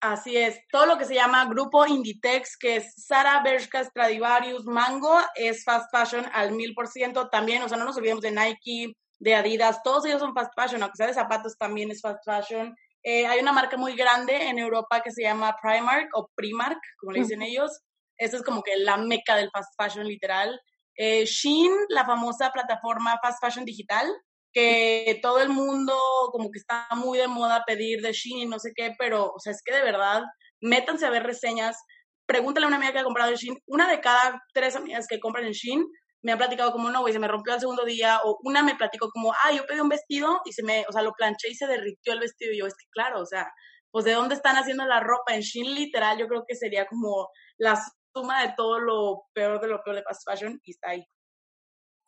Así 0.03 0.36
es, 0.36 0.60
todo 0.69 0.86
lo 0.86 0.98
que 0.98 1.05
se 1.05 1.15
llama 1.15 1.45
Grupo 1.45 1.88
Inditex, 1.88 2.57
que 2.57 2.75
es 2.75 2.93
Sara, 2.93 3.41
Bershka, 3.41 3.86
Stradivarius, 3.86 4.65
Mango, 4.65 5.17
es 5.33 5.63
fast 5.63 5.89
fashion 5.95 6.25
al 6.33 6.51
mil 6.51 6.74
por 6.74 6.89
ciento 6.89 7.29
también, 7.29 7.63
o 7.63 7.69
sea, 7.69 7.77
no 7.77 7.86
nos 7.86 7.95
olvidemos 7.95 8.22
de 8.22 8.31
Nike, 8.31 8.98
de 9.19 9.33
Adidas, 9.33 9.81
todos 9.81 10.03
ellos 10.05 10.19
son 10.19 10.33
fast 10.33 10.51
fashion, 10.57 10.83
aunque 10.83 10.98
sea 10.98 11.07
de 11.07 11.13
zapatos 11.13 11.57
también 11.57 11.89
es 11.89 12.01
fast 12.01 12.22
fashion. 12.25 12.75
Eh, 13.01 13.25
hay 13.25 13.39
una 13.39 13.53
marca 13.53 13.77
muy 13.77 13.95
grande 13.95 14.50
en 14.50 14.60
Europa 14.60 15.00
que 15.01 15.12
se 15.12 15.24
llama 15.24 15.55
Primark 15.62 16.10
o 16.15 16.29
Primark, 16.36 16.81
como 17.00 17.13
le 17.13 17.19
dicen 17.22 17.41
ellos. 17.41 17.72
Esa 18.17 18.36
es 18.36 18.43
como 18.43 18.62
que 18.62 18.75
la 18.75 18.98
meca 18.98 19.38
del 19.38 19.51
fast 19.51 19.74
fashion 19.81 20.05
literal. 20.05 20.60
Eh, 20.98 21.24
Shein, 21.24 21.72
la 21.88 22.03
famosa 22.05 22.51
plataforma 22.51 23.17
fast 23.24 23.41
fashion 23.41 23.63
digital, 23.63 24.05
que 24.53 25.19
todo 25.22 25.39
el 25.41 25.50
mundo 25.50 25.98
como 26.31 26.51
que 26.51 26.60
está 26.60 26.88
muy 26.95 27.17
de 27.17 27.27
moda 27.27 27.63
pedir 27.65 28.01
de 28.01 28.13
Shein 28.13 28.38
y 28.39 28.45
no 28.45 28.60
sé 28.60 28.72
qué, 28.75 28.93
pero, 28.98 29.31
o 29.33 29.39
sea, 29.39 29.51
es 29.51 29.62
que 29.65 29.74
de 29.74 29.83
verdad, 29.83 30.24
métanse 30.62 31.05
a 31.05 31.10
ver 31.10 31.24
reseñas, 31.24 31.77
pregúntale 32.25 32.65
a 32.65 32.67
una 32.67 32.77
amiga 32.77 32.93
que 32.93 33.00
ha 33.00 33.03
comprado 33.03 33.31
en 33.31 33.38
Shein, 33.38 33.57
una 33.67 33.89
de 33.89 34.00
cada 34.00 34.41
tres 34.53 34.75
amigas 34.75 35.07
que 35.07 35.19
compran 35.19 35.45
en 35.45 35.53
Shein 35.53 35.83
me 36.24 36.31
ha 36.31 36.38
platicado 36.38 36.72
como, 36.72 36.89
no, 36.89 37.01
güey, 37.01 37.12
se 37.12 37.19
me 37.19 37.27
rompió 37.27 37.53
el 37.53 37.60
segundo 37.60 37.83
día, 37.83 38.22
o 38.24 38.39
una 38.43 38.63
me 38.63 38.75
platicó 38.75 39.10
como, 39.10 39.33
ah, 39.33 39.51
yo 39.51 39.65
pedí 39.65 39.81
un 39.81 39.89
vestido 39.89 40.39
y 40.45 40.53
se 40.53 40.63
me, 40.63 40.86
o 40.88 40.91
sea, 40.91 41.01
lo 41.01 41.12
planché 41.12 41.50
y 41.50 41.55
se 41.55 41.67
derritió 41.67 42.13
el 42.13 42.22
vestido, 42.22 42.53
y 42.53 42.60
yo, 42.60 42.65
es 42.65 42.75
que 42.75 42.86
claro, 42.91 43.19
o 43.19 43.25
sea, 43.25 43.51
pues 43.91 44.05
de 44.05 44.13
dónde 44.13 44.36
están 44.36 44.55
haciendo 44.55 44.86
la 44.86 45.01
ropa, 45.01 45.36
en 45.36 45.41
Shein 45.41 45.75
literal, 45.75 46.17
yo 46.17 46.27
creo 46.27 46.45
que 46.48 46.55
sería 46.55 46.86
como 46.88 47.27
la 47.57 47.77
suma 48.15 48.41
de 48.41 48.53
todo 48.55 48.79
lo 48.79 49.24
peor 49.33 49.60
de 49.60 49.67
lo 49.67 49.83
peor 49.83 49.98
de 49.98 50.03
fast 50.03 50.22
fashion, 50.25 50.62
y 50.63 50.72
está 50.72 50.91
ahí. 50.91 51.05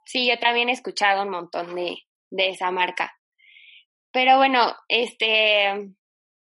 Sí, 0.06 0.30
yo 0.30 0.40
también 0.40 0.70
he 0.70 0.72
escuchado 0.72 1.24
un 1.24 1.32
montón 1.32 1.76
de, 1.76 1.98
de 2.30 2.50
esa 2.50 2.72
marca. 2.72 3.14
Pero 4.12 4.38
bueno, 4.38 4.74
este, 4.88 5.92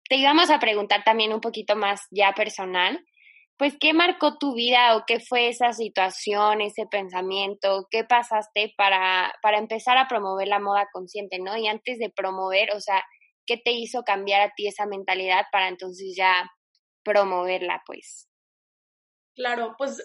te 0.09 0.15
íbamos 0.15 0.49
a 0.49 0.59
preguntar 0.59 1.03
también 1.03 1.33
un 1.33 1.41
poquito 1.41 1.75
más 1.75 2.07
ya 2.11 2.33
personal, 2.33 3.03
pues, 3.57 3.75
¿qué 3.79 3.93
marcó 3.93 4.37
tu 4.37 4.53
vida 4.53 4.95
o 4.95 5.03
qué 5.07 5.19
fue 5.19 5.47
esa 5.47 5.73
situación, 5.73 6.61
ese 6.61 6.85
pensamiento? 6.85 7.87
¿Qué 7.89 8.03
pasaste 8.03 8.73
para, 8.77 9.33
para 9.41 9.57
empezar 9.57 9.97
a 9.97 10.07
promover 10.07 10.47
la 10.47 10.59
moda 10.59 10.87
consciente, 10.93 11.39
no? 11.39 11.57
Y 11.57 11.67
antes 11.67 11.97
de 11.97 12.11
promover, 12.11 12.71
o 12.75 12.79
sea, 12.79 13.03
¿qué 13.47 13.57
te 13.57 13.71
hizo 13.71 14.03
cambiar 14.03 14.41
a 14.41 14.53
ti 14.55 14.67
esa 14.67 14.85
mentalidad 14.85 15.45
para 15.51 15.69
entonces 15.69 16.13
ya 16.15 16.51
promoverla, 17.03 17.81
pues? 17.87 18.29
Claro, 19.35 19.73
pues 19.77 20.03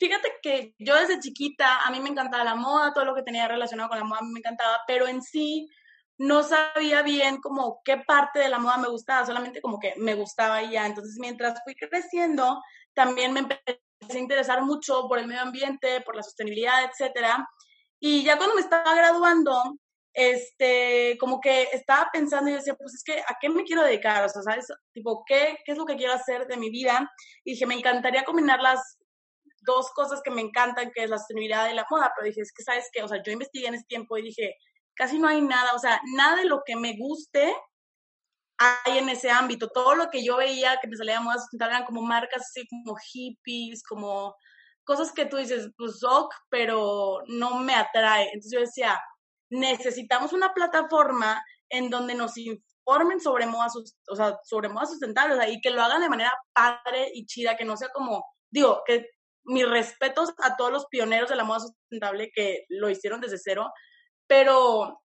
fíjate 0.00 0.32
que 0.42 0.74
yo 0.78 0.96
desde 0.96 1.20
chiquita, 1.20 1.80
a 1.80 1.90
mí 1.90 2.00
me 2.00 2.08
encantaba 2.08 2.42
la 2.42 2.54
moda, 2.54 2.92
todo 2.92 3.04
lo 3.04 3.14
que 3.14 3.22
tenía 3.22 3.46
relacionado 3.46 3.90
con 3.90 3.98
la 3.98 4.04
moda 4.04 4.20
a 4.20 4.24
mí 4.24 4.32
me 4.32 4.38
encantaba, 4.38 4.80
pero 4.86 5.06
en 5.06 5.22
sí 5.22 5.68
no 6.16 6.42
sabía 6.42 7.02
bien 7.02 7.40
como 7.40 7.80
qué 7.84 7.98
parte 7.98 8.40
de 8.40 8.48
la 8.48 8.58
moda 8.58 8.78
me 8.78 8.88
gustaba, 8.88 9.26
solamente 9.26 9.60
como 9.60 9.78
que 9.78 9.94
me 9.96 10.14
gustaba 10.14 10.62
ya. 10.62 10.86
Entonces, 10.86 11.16
mientras 11.18 11.60
fui 11.64 11.74
creciendo, 11.74 12.60
también 12.94 13.32
me 13.32 13.40
empecé 13.40 13.80
a 14.10 14.18
interesar 14.18 14.62
mucho 14.62 15.06
por 15.08 15.18
el 15.18 15.26
medio 15.26 15.42
ambiente, 15.42 16.00
por 16.00 16.16
la 16.16 16.22
sostenibilidad, 16.22 16.84
etcétera. 16.84 17.46
Y 18.00 18.24
ya 18.24 18.36
cuando 18.36 18.54
me 18.54 18.62
estaba 18.62 18.94
graduando, 18.94 19.78
este, 20.12 21.16
como 21.18 21.40
que 21.40 21.68
estaba 21.72 22.10
pensando 22.12 22.50
y 22.50 22.54
decía, 22.54 22.74
pues 22.74 22.94
es 22.94 23.02
que, 23.04 23.20
¿a 23.20 23.36
qué 23.40 23.48
me 23.48 23.64
quiero 23.64 23.82
dedicar? 23.82 24.24
O 24.24 24.28
sea, 24.28 24.42
¿sabes? 24.42 24.66
Tipo, 24.92 25.24
¿qué, 25.26 25.58
qué 25.64 25.72
es 25.72 25.78
lo 25.78 25.86
que 25.86 25.96
quiero 25.96 26.14
hacer 26.14 26.46
de 26.46 26.56
mi 26.56 26.70
vida? 26.70 27.10
Y 27.44 27.52
dije, 27.52 27.66
me 27.66 27.74
encantaría 27.74 28.24
combinar 28.24 28.60
las 28.60 28.98
dos 29.60 29.90
cosas 29.92 30.20
que 30.22 30.30
me 30.30 30.40
encantan, 30.40 30.90
que 30.92 31.04
es 31.04 31.10
la 31.10 31.18
sostenibilidad 31.18 31.70
y 31.70 31.74
la 31.74 31.86
moda, 31.90 32.12
pero 32.16 32.26
dije, 32.26 32.40
es 32.40 32.52
que, 32.52 32.62
¿sabes 32.62 32.88
qué? 32.92 33.02
O 33.02 33.08
sea, 33.08 33.22
yo 33.22 33.32
investigué 33.32 33.68
en 33.68 33.74
ese 33.74 33.84
tiempo 33.84 34.16
y 34.16 34.22
dije, 34.22 34.56
casi 34.94 35.18
no 35.18 35.28
hay 35.28 35.40
nada, 35.40 35.74
o 35.74 35.78
sea, 35.78 36.00
nada 36.14 36.36
de 36.36 36.46
lo 36.46 36.62
que 36.64 36.76
me 36.76 36.96
guste 36.96 37.54
hay 38.58 38.98
en 38.98 39.08
ese 39.08 39.30
ámbito. 39.30 39.68
Todo 39.68 39.94
lo 39.94 40.10
que 40.10 40.22
yo 40.22 40.36
veía 40.36 40.78
que 40.80 40.88
me 40.88 40.96
salía 40.96 41.14
de 41.14 41.24
moda 41.24 41.38
sustentable 41.38 41.76
eran 41.76 41.86
como 41.86 42.02
marcas 42.02 42.42
así 42.42 42.66
como 42.68 42.96
hippies, 42.96 43.82
como 43.82 44.34
cosas 44.84 45.12
que 45.12 45.24
tú 45.24 45.38
dices, 45.38 45.70
pues 45.78 46.02
ok, 46.04 46.34
pero 46.50 47.22
no 47.26 47.60
me 47.60 47.74
atrae. 47.74 48.24
Entonces 48.24 48.52
yo 48.52 48.60
decía, 48.60 49.00
necesitamos 49.50 50.32
una 50.32 50.52
plataforma 50.52 51.42
en 51.70 51.88
donde 51.88 52.14
nos 52.14 52.36
informen 52.36 53.20
sobre 53.20 53.46
moda, 53.46 53.68
o 54.08 54.16
sea, 54.16 54.38
sobre 54.44 54.68
moda 54.68 54.86
sustentable, 54.86 55.34
o 55.34 55.36
sea, 55.38 55.48
y 55.48 55.60
que 55.60 55.70
lo 55.70 55.82
hagan 55.82 56.02
de 56.02 56.08
manera 56.08 56.32
padre 56.52 57.10
y 57.14 57.24
chida, 57.26 57.56
que 57.56 57.64
no 57.64 57.76
sea 57.76 57.88
como, 57.90 58.24
digo, 58.50 58.82
que 58.86 59.06
mis 59.50 59.68
respetos 59.68 60.32
a 60.38 60.56
todos 60.56 60.70
los 60.70 60.86
pioneros 60.86 61.28
de 61.28 61.36
la 61.36 61.44
moda 61.44 61.60
sustentable 61.60 62.30
que 62.34 62.64
lo 62.68 62.88
hicieron 62.88 63.20
desde 63.20 63.38
cero, 63.38 63.70
pero, 64.28 65.02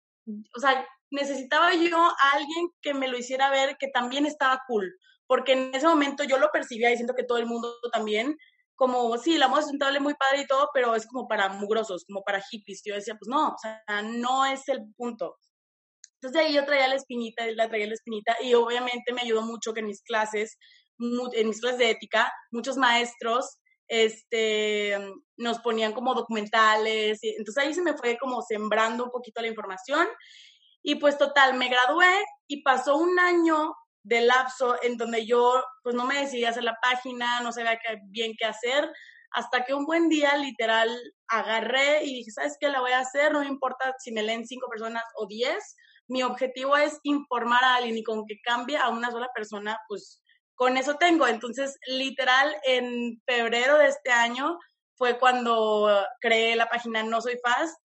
o 0.54 0.60
sea, 0.60 0.86
necesitaba 1.10 1.72
yo 1.74 1.98
a 1.98 2.30
alguien 2.34 2.68
que 2.82 2.92
me 2.92 3.08
lo 3.08 3.16
hiciera 3.16 3.50
ver 3.50 3.76
que 3.78 3.88
también 3.88 4.26
estaba 4.26 4.60
cool, 4.68 4.94
porque 5.26 5.52
en 5.52 5.74
ese 5.74 5.86
momento 5.86 6.24
yo 6.24 6.38
lo 6.38 6.50
percibía 6.50 6.92
y 6.92 6.96
siento 6.96 7.14
que 7.14 7.24
todo 7.24 7.38
el 7.38 7.46
mundo 7.46 7.74
también, 7.90 8.36
como, 8.74 9.16
sí, 9.16 9.38
la 9.38 9.48
moda 9.48 9.62
sustentable 9.62 9.98
es 9.98 10.02
muy 10.02 10.14
padre 10.14 10.42
y 10.42 10.46
todo, 10.46 10.68
pero 10.74 10.94
es 10.94 11.06
como 11.06 11.26
para 11.26 11.48
mugrosos, 11.48 12.04
como 12.06 12.22
para 12.22 12.42
hippies. 12.42 12.82
Yo 12.84 12.94
decía, 12.94 13.14
pues 13.14 13.28
no, 13.28 13.48
o 13.48 13.58
sea, 13.58 13.80
no 14.02 14.44
es 14.44 14.68
el 14.68 14.80
punto. 14.96 15.36
Entonces 16.20 16.42
ahí 16.42 16.52
yo 16.52 16.64
traía 16.66 16.88
la 16.88 16.96
espinita, 16.96 17.46
la 17.52 17.68
traía 17.68 17.86
la 17.86 17.94
espinita 17.94 18.36
y 18.42 18.52
obviamente 18.54 19.12
me 19.12 19.22
ayudó 19.22 19.42
mucho 19.42 19.72
que 19.72 19.80
en 19.80 19.86
mis 19.86 20.02
clases, 20.02 20.58
en 20.98 21.48
mis 21.48 21.60
clases 21.60 21.78
de 21.78 21.90
ética, 21.90 22.32
muchos 22.50 22.76
maestros 22.76 23.58
este, 23.88 24.98
nos 25.36 25.58
ponían 25.60 25.92
como 25.92 26.14
documentales, 26.14 27.22
y, 27.22 27.30
entonces 27.30 27.62
ahí 27.62 27.74
se 27.74 27.82
me 27.82 27.94
fue 27.94 28.16
como 28.18 28.42
sembrando 28.42 29.04
un 29.04 29.10
poquito 29.10 29.40
la 29.40 29.48
información 29.48 30.06
y 30.82 30.96
pues 30.96 31.16
total, 31.16 31.54
me 31.54 31.68
gradué 31.68 32.24
y 32.46 32.62
pasó 32.62 32.96
un 32.98 33.18
año 33.18 33.74
de 34.02 34.20
lapso 34.20 34.76
en 34.82 34.98
donde 34.98 35.24
yo 35.24 35.64
pues 35.82 35.94
no 35.94 36.04
me 36.04 36.20
decidí 36.20 36.44
hacer 36.44 36.62
la 36.62 36.76
página, 36.82 37.40
no 37.40 37.52
sabía 37.52 37.78
qué, 37.78 37.98
bien 38.04 38.34
qué 38.38 38.44
hacer, 38.44 38.92
hasta 39.30 39.64
que 39.64 39.72
un 39.72 39.86
buen 39.86 40.10
día 40.10 40.36
literal 40.36 40.90
agarré 41.26 42.04
y 42.04 42.16
dije, 42.16 42.30
¿sabes 42.30 42.56
qué 42.60 42.68
la 42.68 42.80
voy 42.80 42.92
a 42.92 43.00
hacer? 43.00 43.32
No 43.32 43.42
importa 43.42 43.94
si 43.98 44.12
me 44.12 44.22
leen 44.22 44.46
cinco 44.46 44.68
personas 44.68 45.02
o 45.16 45.26
diez, 45.26 45.74
mi 46.06 46.22
objetivo 46.22 46.76
es 46.76 47.00
informar 47.02 47.64
a 47.64 47.76
alguien 47.76 47.96
y 47.96 48.02
con 48.02 48.26
que 48.26 48.38
cambie 48.44 48.76
a 48.76 48.90
una 48.90 49.10
sola 49.10 49.30
persona, 49.34 49.78
pues 49.88 50.22
con 50.54 50.76
eso 50.76 50.96
tengo. 50.96 51.26
Entonces, 51.26 51.76
literal, 51.86 52.54
en 52.64 53.20
febrero 53.26 53.78
de 53.78 53.88
este 53.88 54.10
año 54.10 54.58
fue 54.96 55.18
cuando 55.18 56.04
creé 56.20 56.56
la 56.56 56.68
página 56.68 57.02
No 57.02 57.20
Soy 57.20 57.38
Fast 57.42 57.78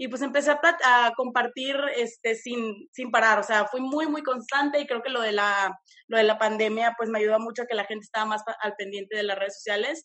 y 0.00 0.06
pues 0.06 0.22
empecé 0.22 0.52
a, 0.52 1.12
compartir 1.16 1.76
este, 1.96 2.36
sin, 2.36 2.88
sin 2.92 3.10
parar. 3.10 3.40
O 3.40 3.42
sea, 3.42 3.66
fui 3.66 3.80
muy, 3.80 4.06
muy 4.06 4.22
constante 4.22 4.80
y 4.80 4.86
creo 4.86 5.02
que 5.02 5.10
lo 5.10 5.20
de, 5.20 5.32
la, 5.32 5.76
lo 6.06 6.18
de 6.18 6.22
la 6.22 6.38
pandemia 6.38 6.94
pues 6.96 7.10
me 7.10 7.18
ayudó 7.18 7.40
mucho 7.40 7.62
a 7.62 7.66
que 7.66 7.74
la 7.74 7.84
gente 7.84 8.04
estaba 8.04 8.24
más 8.24 8.42
al 8.60 8.74
pendiente 8.76 9.16
de 9.16 9.24
las 9.24 9.36
redes 9.36 9.56
sociales. 9.56 10.04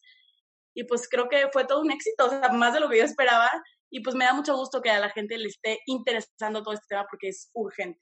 Y 0.76 0.86
pues 0.86 1.08
creo 1.08 1.30
que 1.30 1.48
fue 1.54 1.66
todo 1.66 1.82
un 1.82 1.92
éxito, 1.92 2.26
o 2.26 2.30
sea, 2.30 2.50
más 2.50 2.74
de 2.74 2.80
lo 2.80 2.90
que 2.90 2.98
yo 2.98 3.04
esperaba. 3.04 3.50
Y 3.92 4.02
pues 4.02 4.16
me 4.16 4.26
da 4.26 4.34
mucho 4.34 4.56
gusto 4.56 4.82
que 4.82 4.90
a 4.90 5.00
la 5.00 5.12
gente 5.12 5.38
le 5.38 5.50
esté 5.50 5.80
interesando 5.86 6.64
todo 6.64 6.74
este 6.74 6.88
tema 6.90 7.06
porque 7.08 7.30
es 7.30 7.52
urgente. 7.54 8.02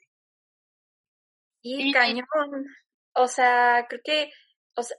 Y 1.61 1.91
cañón. 1.91 2.25
O 3.13 3.27
sea, 3.27 3.85
creo 3.89 4.01
que, 4.03 4.31
o 4.75 4.83
sea, 4.83 4.97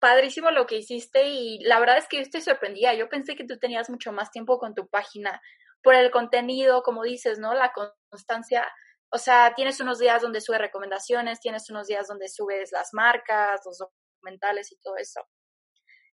padrísimo 0.00 0.50
lo 0.50 0.66
que 0.66 0.76
hiciste 0.76 1.28
y 1.28 1.62
la 1.64 1.78
verdad 1.78 1.98
es 1.98 2.08
que 2.08 2.16
yo 2.16 2.22
estoy 2.22 2.40
sorprendida. 2.40 2.94
Yo 2.94 3.08
pensé 3.08 3.36
que 3.36 3.44
tú 3.44 3.58
tenías 3.58 3.90
mucho 3.90 4.12
más 4.12 4.30
tiempo 4.30 4.58
con 4.58 4.74
tu 4.74 4.88
página 4.88 5.40
por 5.82 5.94
el 5.94 6.10
contenido, 6.10 6.82
como 6.82 7.02
dices, 7.04 7.38
¿no? 7.38 7.54
La 7.54 7.72
constancia. 8.10 8.66
O 9.12 9.18
sea, 9.18 9.54
tienes 9.54 9.80
unos 9.80 9.98
días 9.98 10.22
donde 10.22 10.40
subes 10.40 10.60
recomendaciones, 10.60 11.40
tienes 11.40 11.68
unos 11.70 11.86
días 11.86 12.08
donde 12.08 12.28
subes 12.28 12.72
las 12.72 12.90
marcas, 12.92 13.60
los 13.64 13.78
documentales 13.78 14.72
y 14.72 14.76
todo 14.80 14.96
eso. 14.96 15.20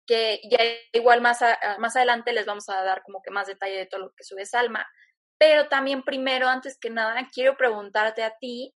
Que 0.05 0.41
ya 0.50 0.59
igual 0.93 1.21
más, 1.21 1.39
más 1.79 1.95
adelante 1.95 2.33
les 2.33 2.45
vamos 2.45 2.67
a 2.69 2.83
dar 2.83 3.01
como 3.03 3.21
que 3.21 3.31
más 3.31 3.47
detalle 3.47 3.77
de 3.77 3.85
todo 3.85 4.01
lo 4.01 4.11
que 4.15 4.23
subes 4.23 4.53
Alma. 4.53 4.85
Pero 5.39 5.69
también 5.69 6.03
primero, 6.03 6.47
antes 6.47 6.77
que 6.79 6.89
nada, 6.89 7.27
quiero 7.33 7.57
preguntarte 7.57 8.23
a 8.23 8.35
ti, 8.38 8.75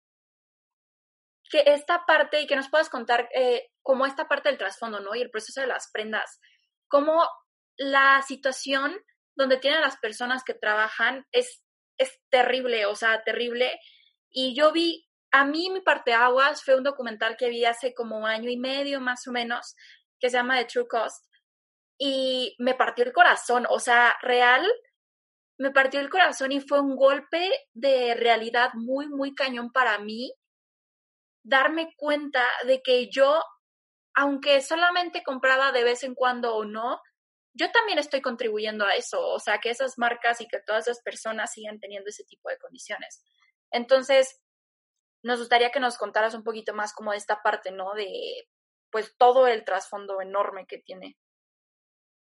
que 1.53 1.65
esta 1.67 2.07
parte 2.07 2.41
y 2.41 2.47
que 2.47 2.57
nos 2.57 2.71
puedas 2.71 2.89
contar 2.89 3.29
eh, 3.35 3.69
cómo 3.83 4.07
esta 4.07 4.27
parte 4.27 4.49
del 4.49 4.57
trasfondo, 4.57 5.01
¿no? 5.01 5.15
Y 5.15 5.21
el 5.21 5.31
proceso 5.31 5.61
de 5.61 5.67
las 5.67 5.91
prendas, 5.93 6.41
cómo 6.89 7.29
la 7.77 8.23
situación 8.23 8.97
donde 9.37 9.59
tienen 9.59 9.83
las 9.83 9.99
personas 9.99 10.45
que 10.45 10.55
trabajan 10.55 11.27
es, 11.31 11.63
es 11.99 12.19
terrible, 12.31 12.87
o 12.87 12.95
sea, 12.95 13.23
terrible. 13.23 13.79
Y 14.31 14.55
yo 14.57 14.73
vi, 14.73 15.07
a 15.31 15.45
mí 15.45 15.69
mi 15.69 15.83
parte 15.83 16.15
aguas 16.15 16.65
fue 16.65 16.75
un 16.75 16.85
documental 16.85 17.37
que 17.37 17.51
vi 17.51 17.67
hace 17.67 17.93
como 17.93 18.27
año 18.27 18.49
y 18.49 18.57
medio 18.57 19.03
más 19.03 19.29
o 19.29 19.33
menos, 19.33 19.77
que 20.19 20.31
se 20.31 20.39
llama 20.39 20.59
The 20.59 20.65
True 20.65 20.89
Cost, 20.89 21.27
y 21.99 22.57
me 22.59 22.75
partió 22.75 23.05
el 23.05 23.13
corazón, 23.13 23.67
o 23.69 23.79
sea, 23.79 24.17
real, 24.23 24.67
me 25.59 25.71
partió 25.71 26.01
el 26.01 26.09
corazón 26.09 26.51
y 26.51 26.61
fue 26.61 26.81
un 26.81 26.97
golpe 26.97 27.53
de 27.75 28.15
realidad 28.15 28.71
muy, 28.73 29.07
muy 29.09 29.35
cañón 29.35 29.71
para 29.71 29.99
mí 29.99 30.33
darme 31.43 31.95
cuenta 31.97 32.45
de 32.67 32.83
que 32.83 33.09
yo, 33.11 33.43
aunque 34.15 34.61
solamente 34.61 35.23
compraba 35.23 35.73
de 35.73 35.85
vez 35.85 36.05
en 36.05 36.15
cuando 36.15 36.55
o 36.55 36.65
no, 36.65 37.01
yo 37.55 37.71
también 37.71 37.99
estoy 37.99 38.23
contribuyendo 38.23 38.87
a 38.87 38.95
eso, 38.95 39.21
o 39.21 39.39
sea, 39.39 39.59
que 39.59 39.71
esas 39.71 39.99
marcas 39.99 40.41
y 40.41 40.49
que 40.49 40.61
todas 40.67 40.89
esas 40.89 41.03
personas 41.03 41.53
sigan 41.53 41.81
teniendo 41.81 42.09
ese 42.09 42.25
tipo 42.25 42.49
de 42.49 42.59
condiciones. 42.59 43.23
Entonces, 43.71 44.41
nos 45.23 45.39
gustaría 45.39 45.71
que 45.71 45.81
nos 45.81 45.99
contaras 45.99 46.35
un 46.35 46.45
poquito 46.45 46.75
más 46.75 46.93
como 46.95 47.13
de 47.13 47.19
esta 47.19 47.43
parte, 47.43 47.71
¿no? 47.71 47.93
De, 47.95 48.49
pues, 48.91 49.15
todo 49.19 49.47
el 49.47 49.65
trasfondo 49.65 50.21
enorme 50.21 50.67
que 50.67 50.79
tiene. 50.79 51.19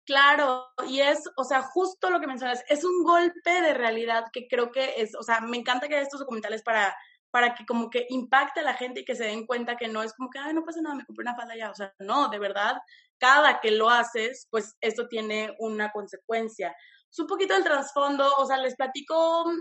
Claro, 0.05 0.67
y 0.87 1.01
es, 1.01 1.19
o 1.35 1.43
sea, 1.43 1.63
justo 1.63 2.11
lo 2.11 2.19
que 2.19 2.27
mencionas, 2.27 2.63
es 2.69 2.83
un 2.83 3.03
golpe 3.03 3.61
de 3.61 3.73
realidad 3.73 4.25
que 4.31 4.47
creo 4.47 4.71
que 4.71 5.01
es, 5.01 5.15
o 5.15 5.23
sea, 5.23 5.41
me 5.41 5.57
encanta 5.57 5.87
que 5.87 5.99
estos 5.99 6.19
documentales 6.19 6.61
para, 6.61 6.95
para 7.35 7.53
que 7.53 7.65
como 7.65 7.89
que 7.89 8.05
impacte 8.11 8.61
a 8.61 8.63
la 8.63 8.75
gente 8.75 9.01
y 9.01 9.03
que 9.03 9.13
se 9.13 9.25
den 9.25 9.45
cuenta 9.45 9.75
que 9.75 9.89
no 9.89 10.01
es 10.01 10.13
como 10.13 10.29
que, 10.29 10.39
ay, 10.39 10.53
no 10.53 10.63
pasa 10.63 10.79
nada, 10.79 10.95
me 10.95 11.03
compré 11.03 11.23
una 11.23 11.35
falda 11.35 11.53
ya, 11.53 11.69
o 11.69 11.75
sea, 11.75 11.93
no, 11.99 12.29
de 12.29 12.39
verdad, 12.39 12.77
cada 13.17 13.59
que 13.59 13.71
lo 13.71 13.89
haces, 13.89 14.47
pues 14.49 14.77
esto 14.79 15.09
tiene 15.09 15.53
una 15.59 15.91
consecuencia. 15.91 16.73
Es 17.11 17.19
un 17.19 17.27
poquito 17.27 17.53
el 17.53 17.65
trasfondo, 17.65 18.33
o 18.37 18.45
sea, 18.45 18.55
les 18.55 18.77
platico 18.77 19.51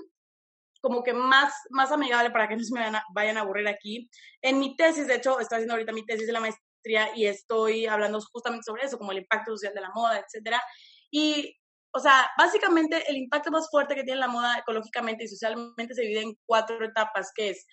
como 0.81 1.03
que 1.03 1.13
más, 1.15 1.53
más 1.71 1.91
amigable 1.91 2.31
para 2.31 2.47
que 2.47 2.55
no 2.55 2.63
se 2.63 2.73
me 2.73 2.93
vayan 3.13 3.39
a, 3.39 3.41
aburrir 3.41 3.67
aquí. 3.67 4.09
En 4.41 4.61
mi 4.61 4.77
tesis, 4.77 5.09
de 5.09 5.17
hecho, 5.17 5.41
estoy 5.41 5.57
haciendo 5.57 5.75
ahorita 5.75 5.91
mi 5.91 6.07
tesis 6.07 6.29
de 6.29 6.33
la 6.33 6.39
maestría 6.39 7.09
y 7.17 7.27
estoy 7.27 7.87
hablando 7.87 8.21
justamente 8.33 8.63
sobre 8.63 8.85
eso, 8.85 8.99
como 8.99 9.11
el 9.11 9.19
impacto 9.19 9.51
social 9.51 9.75
de 9.75 9.81
la 9.81 9.91
moda, 9.91 10.21
etcétera. 10.21 10.63
Y, 11.11 11.57
o 11.97 12.01
sea, 12.01 12.29
básicamente 12.37 13.05
el 13.09 13.17
impacto 13.17 13.53
más 13.53 13.69
fuerte 13.71 13.95
que 13.95 14.03
tiene 14.03 14.19
la 14.19 14.29
moda 14.29 14.59
ecológicamente 14.59 15.25
y 15.25 15.29
socialmente 15.29 15.95
se 15.95 16.03
divide 16.03 16.23
en 16.23 16.37
cuatro 16.45 16.85
etapas, 16.85 17.31
que 17.35 17.51
es 17.51 17.67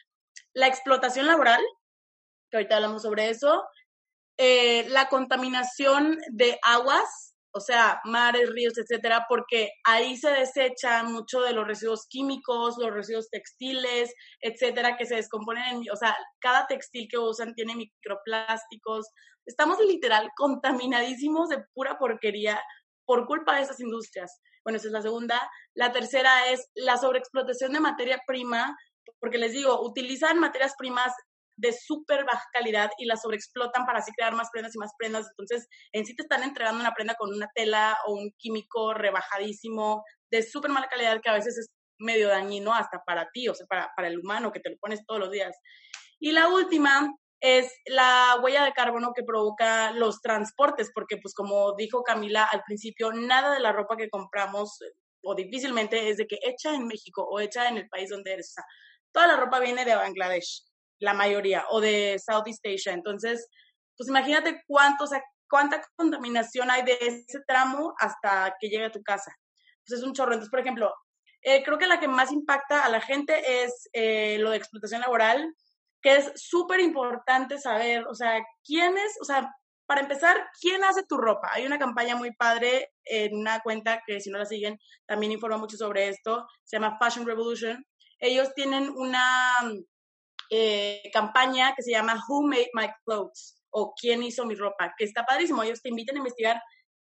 la 0.53 0.67
explotación 0.67 1.25
laboral, 1.25 1.61
que 2.51 2.57
ahorita 2.57 2.75
hablamos 2.75 3.01
sobre 3.01 3.29
eso, 3.29 3.63
eh, 4.37 4.87
la 4.89 5.09
contaminación 5.09 6.19
de 6.29 6.59
aguas, 6.61 7.35
o 7.53 7.59
sea, 7.59 7.99
mares, 8.05 8.49
ríos, 8.51 8.77
etcétera, 8.77 9.25
porque 9.27 9.71
ahí 9.85 10.15
se 10.15 10.29
desecha 10.29 11.03
mucho 11.03 11.41
de 11.41 11.53
los 11.53 11.67
residuos 11.67 12.05
químicos, 12.07 12.75
los 12.77 12.93
residuos 12.93 13.27
textiles, 13.29 14.13
etcétera, 14.39 14.97
que 14.97 15.07
se 15.07 15.15
descomponen 15.15 15.63
en, 15.63 15.83
o 15.91 15.95
sea, 15.95 16.15
cada 16.39 16.67
textil 16.67 17.07
que 17.09 17.17
usan 17.17 17.55
tiene 17.55 17.75
microplásticos. 17.75 19.09
Estamos 19.47 19.79
literal 19.79 20.29
contaminadísimos 20.37 21.49
de 21.49 21.63
pura 21.73 21.97
porquería 21.97 22.61
por 23.11 23.25
culpa 23.25 23.57
de 23.57 23.63
esas 23.63 23.77
industrias. 23.81 24.39
Bueno, 24.63 24.77
esa 24.77 24.87
es 24.87 24.93
la 24.93 25.01
segunda. 25.01 25.51
La 25.73 25.91
tercera 25.91 26.47
es 26.49 26.69
la 26.75 26.95
sobreexplotación 26.95 27.73
de 27.73 27.81
materia 27.81 28.21
prima, 28.25 28.73
porque 29.19 29.37
les 29.37 29.51
digo, 29.51 29.85
utilizan 29.85 30.39
materias 30.39 30.75
primas 30.77 31.11
de 31.57 31.73
súper 31.73 32.23
baja 32.23 32.45
calidad 32.53 32.89
y 32.97 33.03
la 33.03 33.17
sobreexplotan 33.17 33.85
para 33.85 33.99
así 33.99 34.13
crear 34.13 34.33
más 34.33 34.47
prendas 34.49 34.73
y 34.75 34.77
más 34.77 34.91
prendas. 34.97 35.27
Entonces, 35.31 35.67
en 35.91 36.05
sí 36.05 36.15
te 36.15 36.23
están 36.23 36.43
entregando 36.43 36.79
una 36.79 36.93
prenda 36.93 37.15
con 37.15 37.33
una 37.33 37.49
tela 37.53 37.97
o 38.07 38.13
un 38.13 38.31
químico 38.37 38.93
rebajadísimo 38.93 40.05
de 40.31 40.41
súper 40.41 40.71
mala 40.71 40.87
calidad 40.87 41.19
que 41.21 41.29
a 41.29 41.33
veces 41.33 41.57
es 41.57 41.67
medio 41.99 42.29
dañino 42.29 42.73
hasta 42.73 43.03
para 43.05 43.27
ti, 43.33 43.49
o 43.49 43.53
sea, 43.53 43.65
para, 43.67 43.91
para 43.93 44.07
el 44.07 44.19
humano 44.19 44.53
que 44.53 44.61
te 44.61 44.69
lo 44.69 44.77
pones 44.77 45.05
todos 45.05 45.19
los 45.19 45.31
días. 45.31 45.53
Y 46.17 46.31
la 46.31 46.47
última 46.47 47.13
es 47.41 47.73
la 47.87 48.37
huella 48.41 48.63
de 48.63 48.71
carbono 48.71 49.11
que 49.13 49.23
provoca 49.23 49.91
los 49.91 50.21
transportes, 50.21 50.91
porque 50.93 51.17
pues 51.17 51.33
como 51.33 51.75
dijo 51.75 52.03
Camila 52.03 52.45
al 52.45 52.63
principio, 52.63 53.11
nada 53.11 53.53
de 53.53 53.59
la 53.59 53.73
ropa 53.73 53.97
que 53.97 54.09
compramos 54.09 54.79
o 55.23 55.35
difícilmente 55.35 56.09
es 56.09 56.17
de 56.17 56.27
que 56.27 56.39
hecha 56.41 56.73
en 56.73 56.87
México 56.87 57.27
o 57.29 57.39
hecha 57.39 57.67
en 57.67 57.77
el 57.77 57.89
país 57.89 58.09
donde 58.09 58.33
eres. 58.33 58.55
Toda 59.11 59.27
la 59.27 59.37
ropa 59.37 59.59
viene 59.59 59.83
de 59.83 59.95
Bangladesh 59.95 60.71
la 61.01 61.13
mayoría, 61.13 61.65
o 61.69 61.81
de 61.81 62.17
Southeast 62.19 62.65
Asia. 62.65 62.93
Entonces, 62.93 63.49
pues 63.97 64.07
imagínate 64.07 64.63
cuánto, 64.67 65.03
o 65.03 65.07
sea, 65.07 65.21
cuánta 65.49 65.81
contaminación 65.95 66.71
hay 66.71 66.83
de 66.83 66.97
ese 67.01 67.39
tramo 67.47 67.93
hasta 67.97 68.55
que 68.59 68.69
llegue 68.69 68.85
a 68.85 68.91
tu 68.91 69.01
casa. 69.01 69.35
Pues 69.85 69.99
es 69.99 70.05
un 70.05 70.13
chorro. 70.13 70.33
Entonces, 70.33 70.51
por 70.51 70.59
ejemplo, 70.59 70.93
eh, 71.41 71.63
creo 71.63 71.77
que 71.77 71.87
la 71.87 71.99
que 71.99 72.07
más 72.07 72.31
impacta 72.31 72.85
a 72.85 72.89
la 72.89 73.01
gente 73.01 73.63
es 73.63 73.89
eh, 73.93 74.37
lo 74.39 74.51
de 74.51 74.57
explotación 74.57 75.01
laboral, 75.01 75.53
que 76.01 76.15
es 76.15 76.31
súper 76.35 76.79
importante 76.79 77.57
saber, 77.57 78.05
o 78.07 78.15
sea, 78.15 78.43
quién 78.63 78.97
es, 78.97 79.17
o 79.21 79.25
sea, 79.25 79.53
para 79.85 80.01
empezar, 80.01 80.37
¿quién 80.59 80.83
hace 80.83 81.03
tu 81.03 81.17
ropa? 81.17 81.49
Hay 81.51 81.65
una 81.65 81.77
campaña 81.77 82.15
muy 82.15 82.33
padre 82.33 82.91
en 83.03 83.35
una 83.37 83.59
cuenta 83.59 84.01
que 84.05 84.21
si 84.21 84.29
no 84.29 84.37
la 84.37 84.45
siguen, 84.45 84.79
también 85.05 85.33
informa 85.33 85.57
mucho 85.57 85.77
sobre 85.77 86.07
esto, 86.07 86.47
se 86.63 86.77
llama 86.77 86.97
Fashion 86.97 87.25
Revolution. 87.25 87.85
Ellos 88.19 88.53
tienen 88.55 88.89
una, 88.89 89.33
eh, 90.53 91.09
campaña 91.13 91.73
que 91.75 91.81
se 91.81 91.91
llama 91.91 92.21
Who 92.27 92.43
Made 92.43 92.71
My 92.73 92.89
Clothes 93.05 93.61
o 93.69 93.93
quién 93.93 94.21
hizo 94.21 94.45
mi 94.45 94.53
ropa, 94.53 94.93
que 94.97 95.05
está 95.05 95.25
padrísimo. 95.25 95.63
Ellos 95.63 95.81
te 95.81 95.87
invitan 95.87 96.17
a 96.17 96.19
investigar 96.19 96.61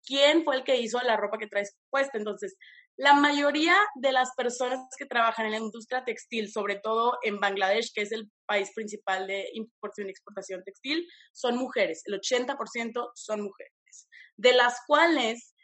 quién 0.04 0.44
fue 0.44 0.56
el 0.56 0.64
que 0.64 0.76
hizo 0.76 1.00
la 1.00 1.16
ropa 1.16 1.38
que 1.38 1.48
traes 1.48 1.76
puesta. 1.90 2.16
Entonces, 2.16 2.56
la 2.96 3.14
mayoría 3.14 3.76
de 3.96 4.12
las 4.12 4.34
personas 4.36 4.80
que 4.96 5.06
trabajan 5.06 5.46
en 5.46 5.52
la 5.52 5.58
industria 5.58 6.04
textil, 6.04 6.50
sobre 6.50 6.76
todo 6.76 7.18
en 7.22 7.40
Bangladesh, 7.40 7.92
que 7.92 8.02
es 8.02 8.12
el 8.12 8.30
país 8.46 8.70
principal 8.74 9.26
de 9.26 9.48
importación 9.54 10.08
y 10.08 10.10
exportación 10.10 10.62
textil, 10.62 11.06
son 11.32 11.56
mujeres. 11.56 12.02
El 12.04 12.20
80% 12.20 13.10
son 13.14 13.40
mujeres, 13.42 14.08
de 14.36 14.52
las 14.52 14.78
cuales 14.86 15.54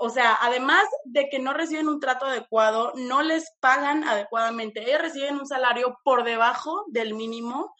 o 0.00 0.10
sea, 0.10 0.38
además 0.40 0.84
de 1.06 1.28
que 1.28 1.40
no 1.40 1.52
reciben 1.52 1.88
un 1.88 1.98
trato 1.98 2.26
adecuado, 2.26 2.92
no 2.94 3.20
les 3.22 3.50
pagan 3.58 4.04
adecuadamente. 4.04 4.80
Ellos 4.82 5.02
reciben 5.02 5.34
un 5.34 5.46
salario 5.46 5.98
por 6.04 6.22
debajo 6.22 6.84
del 6.86 7.14
mínimo. 7.14 7.74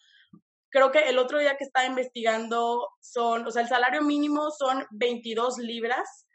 Creo 0.67 0.91
que 0.91 1.07
el 1.07 1.17
otro 1.17 1.39
día 1.39 1.55
que 1.55 1.63
estaba 1.63 1.85
investigando 1.85 2.89
son, 2.99 3.47
o 3.47 3.51
sea, 3.51 3.61
el 3.61 3.69
salario 3.69 4.01
mínimo 4.01 4.51
son 4.51 4.85
22 4.91 5.59
libras, 5.59 6.27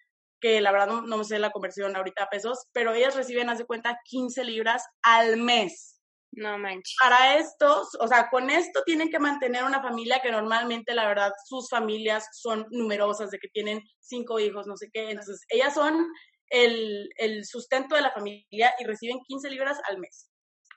que 0.44 0.60
la 0.60 0.72
verdad 0.72 0.88
no, 0.88 1.00
no 1.00 1.24
sé 1.24 1.38
la 1.38 1.50
conversión 1.50 1.96
ahorita 1.96 2.24
a 2.24 2.28
pesos, 2.28 2.66
pero 2.74 2.92
ellas 2.92 3.16
reciben, 3.16 3.48
hace 3.48 3.64
cuenta, 3.64 3.98
15 4.04 4.44
libras 4.44 4.84
al 5.00 5.38
mes. 5.38 6.02
No 6.32 6.58
manches. 6.58 6.94
Para 7.00 7.38
estos, 7.38 7.96
o 7.98 8.06
sea, 8.06 8.28
con 8.28 8.50
esto 8.50 8.82
tienen 8.84 9.08
que 9.08 9.18
mantener 9.18 9.64
una 9.64 9.80
familia 9.80 10.20
que 10.22 10.30
normalmente, 10.30 10.92
la 10.92 11.08
verdad, 11.08 11.32
sus 11.46 11.70
familias 11.70 12.28
son 12.34 12.66
numerosas, 12.68 13.30
de 13.30 13.38
que 13.38 13.48
tienen 13.48 13.80
cinco 14.00 14.38
hijos, 14.38 14.66
no 14.66 14.76
sé 14.76 14.90
qué. 14.92 15.08
Entonces, 15.08 15.40
ellas 15.48 15.72
son 15.72 16.06
el, 16.50 17.08
el 17.16 17.46
sustento 17.46 17.94
de 17.94 18.02
la 18.02 18.12
familia 18.12 18.74
y 18.78 18.84
reciben 18.84 19.20
15 19.26 19.48
libras 19.48 19.80
al 19.88 19.96
mes. 19.96 20.28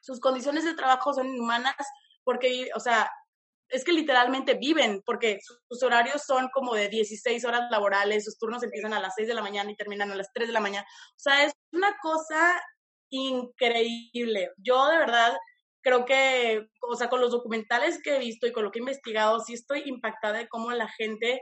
Sus 0.01 0.21
condiciones 0.21 0.63
de 0.63 0.75
trabajo 0.75 1.13
son 1.13 1.27
inhumanas 1.27 1.75
porque, 2.23 2.69
o 2.73 2.79
sea, 2.79 3.11
es 3.69 3.83
que 3.83 3.91
literalmente 3.91 4.55
viven, 4.55 5.01
porque 5.05 5.39
sus 5.67 5.83
horarios 5.83 6.23
son 6.23 6.49
como 6.53 6.73
de 6.73 6.89
16 6.89 7.43
horas 7.45 7.69
laborales, 7.69 8.25
sus 8.25 8.37
turnos 8.37 8.63
empiezan 8.63 8.93
a 8.93 8.99
las 8.99 9.13
6 9.15 9.27
de 9.27 9.33
la 9.33 9.41
mañana 9.41 9.71
y 9.71 9.75
terminan 9.75 10.11
a 10.11 10.15
las 10.15 10.31
3 10.33 10.47
de 10.47 10.53
la 10.53 10.59
mañana. 10.59 10.87
O 11.09 11.19
sea, 11.19 11.43
es 11.43 11.53
una 11.71 11.95
cosa 12.01 12.61
increíble. 13.09 14.51
Yo 14.57 14.87
de 14.87 14.97
verdad 14.97 15.37
creo 15.81 16.05
que, 16.05 16.67
o 16.81 16.95
sea, 16.95 17.09
con 17.09 17.21
los 17.21 17.31
documentales 17.31 18.01
que 18.01 18.15
he 18.15 18.19
visto 18.19 18.47
y 18.47 18.51
con 18.51 18.63
lo 18.63 18.71
que 18.71 18.79
he 18.79 18.81
investigado, 18.81 19.39
sí 19.39 19.53
estoy 19.53 19.83
impactada 19.85 20.37
de 20.37 20.47
cómo 20.47 20.71
la 20.71 20.89
gente 20.89 21.41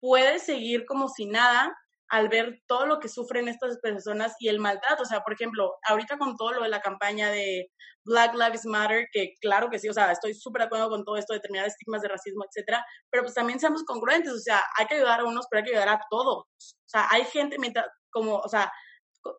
puede 0.00 0.38
seguir 0.38 0.86
como 0.86 1.08
si 1.08 1.26
nada 1.26 1.76
al 2.08 2.28
ver 2.28 2.60
todo 2.66 2.86
lo 2.86 3.00
que 3.00 3.08
sufren 3.08 3.48
estas 3.48 3.78
personas 3.80 4.34
y 4.38 4.48
el 4.48 4.60
maltrato. 4.60 5.02
O 5.02 5.06
sea, 5.06 5.20
por 5.20 5.32
ejemplo, 5.32 5.74
ahorita 5.88 6.18
con 6.18 6.36
todo 6.36 6.52
lo 6.52 6.62
de 6.62 6.68
la 6.68 6.80
campaña 6.80 7.30
de 7.30 7.68
Black 8.04 8.34
Lives 8.34 8.64
Matter, 8.64 9.06
que 9.12 9.34
claro 9.40 9.68
que 9.68 9.78
sí, 9.78 9.88
o 9.88 9.92
sea, 9.92 10.12
estoy 10.12 10.34
súper 10.34 10.60
de 10.62 10.66
acuerdo 10.66 10.88
con 10.88 11.04
todo 11.04 11.16
esto, 11.16 11.32
de 11.32 11.38
determinados 11.38 11.72
estigmas 11.72 12.02
de 12.02 12.08
racismo, 12.08 12.44
etcétera, 12.44 12.84
pero 13.10 13.24
pues 13.24 13.34
también 13.34 13.58
seamos 13.58 13.82
congruentes, 13.84 14.32
o 14.32 14.38
sea, 14.38 14.62
hay 14.78 14.86
que 14.86 14.94
ayudar 14.94 15.20
a 15.20 15.24
unos, 15.24 15.46
pero 15.50 15.58
hay 15.60 15.64
que 15.64 15.76
ayudar 15.76 15.96
a 15.96 16.00
todos. 16.08 16.44
O 16.58 16.88
sea, 16.88 17.08
hay 17.10 17.24
gente, 17.24 17.58
mientras, 17.58 17.86
como, 18.10 18.36
o 18.36 18.48
sea, 18.48 18.70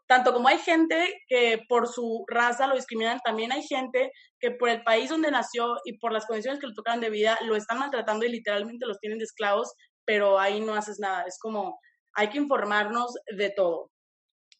tanto 0.07 0.33
como 0.33 0.49
hay 0.49 0.57
gente 0.59 1.13
que 1.27 1.61
por 1.69 1.87
su 1.87 2.25
raza 2.27 2.67
lo 2.67 2.75
discriminan, 2.75 3.19
también 3.23 3.53
hay 3.53 3.63
gente 3.63 4.11
que 4.39 4.51
por 4.51 4.69
el 4.69 4.83
país 4.83 5.09
donde 5.09 5.31
nació 5.31 5.77
y 5.85 5.97
por 5.99 6.11
las 6.11 6.25
condiciones 6.25 6.59
que 6.59 6.67
le 6.67 6.73
tocan 6.73 6.99
de 6.99 7.09
vida 7.09 7.37
lo 7.43 7.55
están 7.55 7.79
maltratando 7.79 8.25
y 8.25 8.29
literalmente 8.29 8.85
los 8.85 8.99
tienen 8.99 9.19
de 9.19 9.25
esclavos, 9.25 9.73
pero 10.05 10.39
ahí 10.39 10.59
no 10.59 10.75
haces 10.75 10.99
nada. 10.99 11.23
Es 11.23 11.37
como, 11.39 11.79
hay 12.17 12.29
que 12.29 12.39
informarnos 12.39 13.13
de 13.37 13.51
todo. 13.51 13.91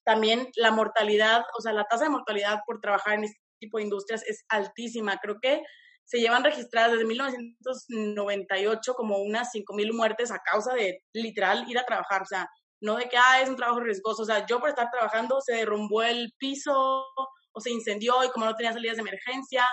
También 0.06 0.48
la 0.56 0.72
mortalidad, 0.72 1.43
o 1.58 1.62
sea, 1.62 1.74
la 1.74 1.86
tasa 1.86 2.06
de 2.06 2.12
mortalidad 2.12 2.60
por 2.65 2.80
trabajar 2.80 3.15
en 3.15 3.26
este 3.26 3.39
tipo 3.60 3.78
de 3.78 3.84
industrias 3.84 4.24
es 4.28 4.46
altísima. 4.48 5.17
Creo 5.17 5.39
que 5.41 5.63
se 6.06 6.20
llevan 6.20 6.43
registradas 6.43 6.91
desde 6.91 7.06
1998 7.06 8.93
como 8.93 9.17
unas 9.17 9.52
5.000 9.52 9.91
muertes 9.93 10.32
a 10.32 10.39
causa 10.39 10.76
de 10.76 11.02
literal 11.13 11.65
ir 11.67 11.80
a 11.80 11.86
trabajar. 11.86 12.22
O 12.22 12.26
sea, 12.26 12.48
no 12.80 12.96
de 12.96 13.10
que, 13.10 13.17
ah, 13.17 13.41
es 13.41 13.50
un 13.50 13.56
trabajo 13.56 13.80
riesgoso, 13.80 14.22
o 14.22 14.26
sea, 14.26 14.46
yo 14.46 14.60
por 14.60 14.70
estar 14.70 14.89
trabajando 14.91 15.41
se 15.41 15.56
derrumbó 15.56 16.04
el 16.04 16.32
piso 16.38 17.04
o 17.52 17.60
se 17.60 17.72
incendió 17.72 18.24
y 18.24 18.30
como 18.30 18.46
no 18.46 18.56
tenía 18.56 18.72
salidas 18.72 18.98
de 18.98 19.02
emergencia, 19.02 19.67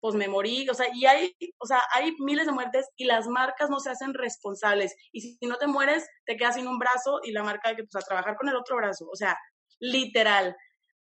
pues 0.00 0.14
me 0.14 0.28
morí, 0.28 0.68
o 0.68 0.74
sea, 0.74 0.86
y 0.94 1.06
hay, 1.06 1.36
o 1.58 1.66
sea, 1.66 1.82
hay 1.94 2.14
miles 2.20 2.46
de 2.46 2.52
muertes 2.52 2.86
y 2.96 3.04
las 3.04 3.26
marcas 3.26 3.70
no 3.70 3.80
se 3.80 3.90
hacen 3.90 4.14
responsables. 4.14 4.94
Y 5.12 5.20
si 5.22 5.46
no 5.46 5.56
te 5.56 5.66
mueres, 5.66 6.06
te 6.24 6.36
quedas 6.36 6.54
sin 6.56 6.68
un 6.68 6.78
brazo 6.78 7.20
y 7.24 7.32
la 7.32 7.42
marca 7.42 7.74
que, 7.74 7.84
pues, 7.84 7.96
a 8.02 8.06
trabajar 8.06 8.36
con 8.36 8.48
el 8.48 8.56
otro 8.56 8.76
brazo, 8.76 9.06
o 9.10 9.16
sea, 9.16 9.36
literal. 9.80 10.56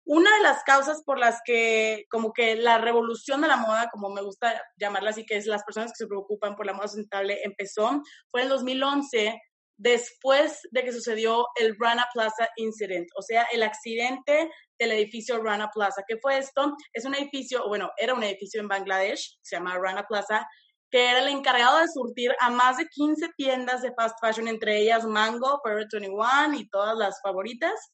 una 0.07 0.35
de 0.37 0.43
las 0.43 0.63
causas 0.65 1.03
por 1.03 1.19
las 1.19 1.41
que 1.45 2.05
como 2.11 2.33
que 2.33 2.57
la 2.57 2.79
revolución 2.79 3.41
de 3.41 3.49
la 3.49 3.57
moda, 3.57 3.89
como 3.91 4.11
me 4.11 4.23
gusta 4.23 4.61
llamarla 4.77 5.11
así, 5.11 5.25
que 5.25 5.37
es 5.37 5.47
las 5.47 5.65
personas 5.65 5.93
que 5.93 6.05
se 6.05 6.07
preocupan 6.07 6.57
por 6.57 6.67
la 6.67 6.75
moda 6.75 6.89
sustentable, 6.89 7.41
empezó, 7.43 8.03
fue 8.31 8.43
en 8.43 8.47
el 8.47 8.51
2011, 8.51 9.41
después 9.77 10.61
de 10.71 10.85
que 10.85 10.93
sucedió 10.93 11.47
el 11.61 11.77
Rana 11.79 12.07
Plaza 12.13 12.49
Incident, 12.57 13.09
o 13.17 13.23
sea, 13.23 13.45
el 13.53 13.63
accidente 13.63 14.51
del 14.79 14.93
edificio 14.93 15.43
Rana 15.43 15.71
Plaza. 15.73 16.03
¿Qué 16.07 16.17
fue 16.19 16.39
esto? 16.39 16.77
Es 16.93 17.05
un 17.05 17.15
edificio, 17.15 17.67
bueno, 17.69 17.91
era 17.97 18.15
un 18.15 18.23
edificio 18.23 18.61
en 18.61 18.69
Bangladesh, 18.69 19.39
se 19.43 19.57
llama 19.57 19.79
Rana 19.79 20.05
Plaza, 20.07 20.47
que 20.91 21.11
era 21.11 21.19
el 21.21 21.29
encargado 21.29 21.79
de 21.79 21.89
surtir 21.89 22.33
a 22.41 22.51
más 22.51 22.77
de 22.77 22.87
15 22.87 23.31
tiendas 23.37 23.83
de 23.83 23.93
fast 23.95 24.17
fashion, 24.21 24.49
entre 24.49 24.79
ellas 24.81 25.05
Mango, 25.05 25.61
Forever 25.63 25.89
21 25.91 26.55
y 26.55 26.69
todas 26.69 26.97
las 26.97 27.21
favoritas. 27.21 27.93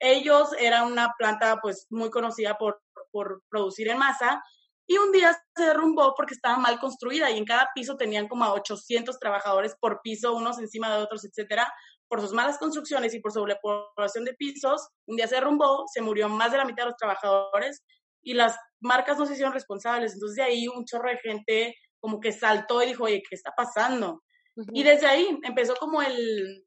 Ellos 0.00 0.50
eran 0.58 0.90
una 0.90 1.12
planta 1.16 1.58
pues 1.62 1.86
muy 1.90 2.10
conocida 2.10 2.56
por, 2.58 2.82
por 3.12 3.42
producir 3.50 3.88
en 3.88 3.98
masa 3.98 4.42
y 4.90 4.98
un 4.98 5.12
día 5.12 5.40
se 5.56 5.66
derrumbó 5.66 6.14
porque 6.16 6.34
estaba 6.34 6.56
mal 6.56 6.80
construida 6.80 7.30
y 7.30 7.38
en 7.38 7.44
cada 7.44 7.68
piso 7.76 7.96
tenían 7.96 8.26
como 8.26 8.44
a 8.44 8.52
800 8.54 9.20
trabajadores 9.20 9.76
por 9.78 10.00
piso, 10.02 10.34
unos 10.34 10.58
encima 10.58 10.92
de 10.92 11.00
otros, 11.00 11.24
etcétera. 11.24 11.72
Por 12.08 12.20
sus 12.20 12.32
malas 12.32 12.58
construcciones 12.58 13.14
y 13.14 13.20
por 13.20 13.30
sobrepoblación 13.30 14.24
de 14.24 14.34
pisos, 14.34 14.88
un 15.06 15.14
día 15.14 15.28
se 15.28 15.36
derrumbó, 15.36 15.84
se 15.94 16.00
murió 16.02 16.28
más 16.28 16.50
de 16.50 16.58
la 16.58 16.64
mitad 16.64 16.82
de 16.82 16.90
los 16.90 16.96
trabajadores 16.96 17.84
y 18.20 18.34
las 18.34 18.56
marcas 18.80 19.16
no 19.16 19.26
se 19.26 19.34
hicieron 19.34 19.54
responsables. 19.54 20.14
Entonces 20.14 20.34
de 20.34 20.42
ahí 20.42 20.66
un 20.66 20.84
chorro 20.84 21.08
de 21.08 21.18
gente 21.18 21.76
como 22.00 22.18
que 22.18 22.32
saltó 22.32 22.82
y 22.82 22.86
dijo, 22.86 23.04
oye, 23.04 23.22
¿qué 23.22 23.36
está 23.36 23.52
pasando? 23.56 24.24
Y 24.72 24.82
desde 24.82 25.06
ahí 25.06 25.38
empezó 25.44 25.76
como 25.76 26.02
el, 26.02 26.66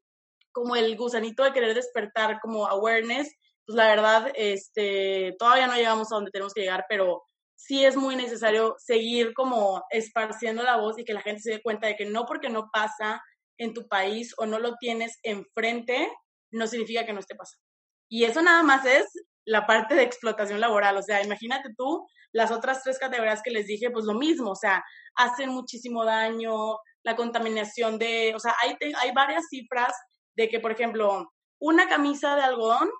como 0.50 0.76
el 0.76 0.96
gusanito 0.96 1.44
de 1.44 1.52
querer 1.52 1.74
despertar 1.74 2.40
como 2.40 2.66
awareness. 2.68 3.30
Pues 3.66 3.76
la 3.76 3.88
verdad, 3.88 4.32
este, 4.34 5.36
todavía 5.38 5.66
no 5.66 5.74
llegamos 5.74 6.10
a 6.10 6.14
donde 6.14 6.30
tenemos 6.30 6.54
que 6.54 6.62
llegar, 6.62 6.86
pero 6.88 7.22
sí 7.56 7.84
es 7.84 7.96
muy 7.96 8.16
necesario 8.16 8.74
seguir 8.78 9.32
como 9.34 9.82
esparciendo 9.90 10.62
la 10.62 10.76
voz 10.76 10.98
y 10.98 11.04
que 11.04 11.14
la 11.14 11.22
gente 11.22 11.42
se 11.42 11.50
dé 11.52 11.62
cuenta 11.62 11.86
de 11.86 11.96
que 11.96 12.06
no 12.06 12.26
porque 12.26 12.50
no 12.50 12.68
pasa 12.72 13.22
en 13.58 13.72
tu 13.72 13.86
país 13.88 14.34
o 14.38 14.46
no 14.46 14.58
lo 14.58 14.74
tienes 14.76 15.18
enfrente, 15.22 16.10
no 16.50 16.66
significa 16.66 17.06
que 17.06 17.12
no 17.12 17.20
esté 17.20 17.34
pasando. 17.34 17.62
Y 18.08 18.24
eso 18.24 18.42
nada 18.42 18.62
más 18.62 18.84
es 18.84 19.06
la 19.44 19.66
parte 19.66 19.94
de 19.94 20.02
explotación 20.02 20.60
laboral. 20.60 20.96
O 20.96 21.02
sea, 21.02 21.22
imagínate 21.22 21.70
tú 21.76 22.06
las 22.32 22.50
otras 22.50 22.82
tres 22.82 22.98
categorías 22.98 23.42
que 23.42 23.50
les 23.50 23.66
dije, 23.66 23.90
pues 23.90 24.04
lo 24.04 24.14
mismo, 24.14 24.50
o 24.50 24.56
sea, 24.56 24.82
hacen 25.14 25.50
muchísimo 25.50 26.04
daño, 26.04 26.76
la 27.04 27.14
contaminación 27.14 27.98
de, 27.98 28.32
o 28.34 28.40
sea, 28.40 28.54
hay, 28.60 28.76
hay 29.00 29.12
varias 29.12 29.44
cifras 29.48 29.94
de 30.36 30.48
que, 30.48 30.58
por 30.58 30.72
ejemplo, 30.72 31.30
una 31.60 31.88
camisa 31.88 32.34
de 32.34 32.42
algodón 32.42 32.90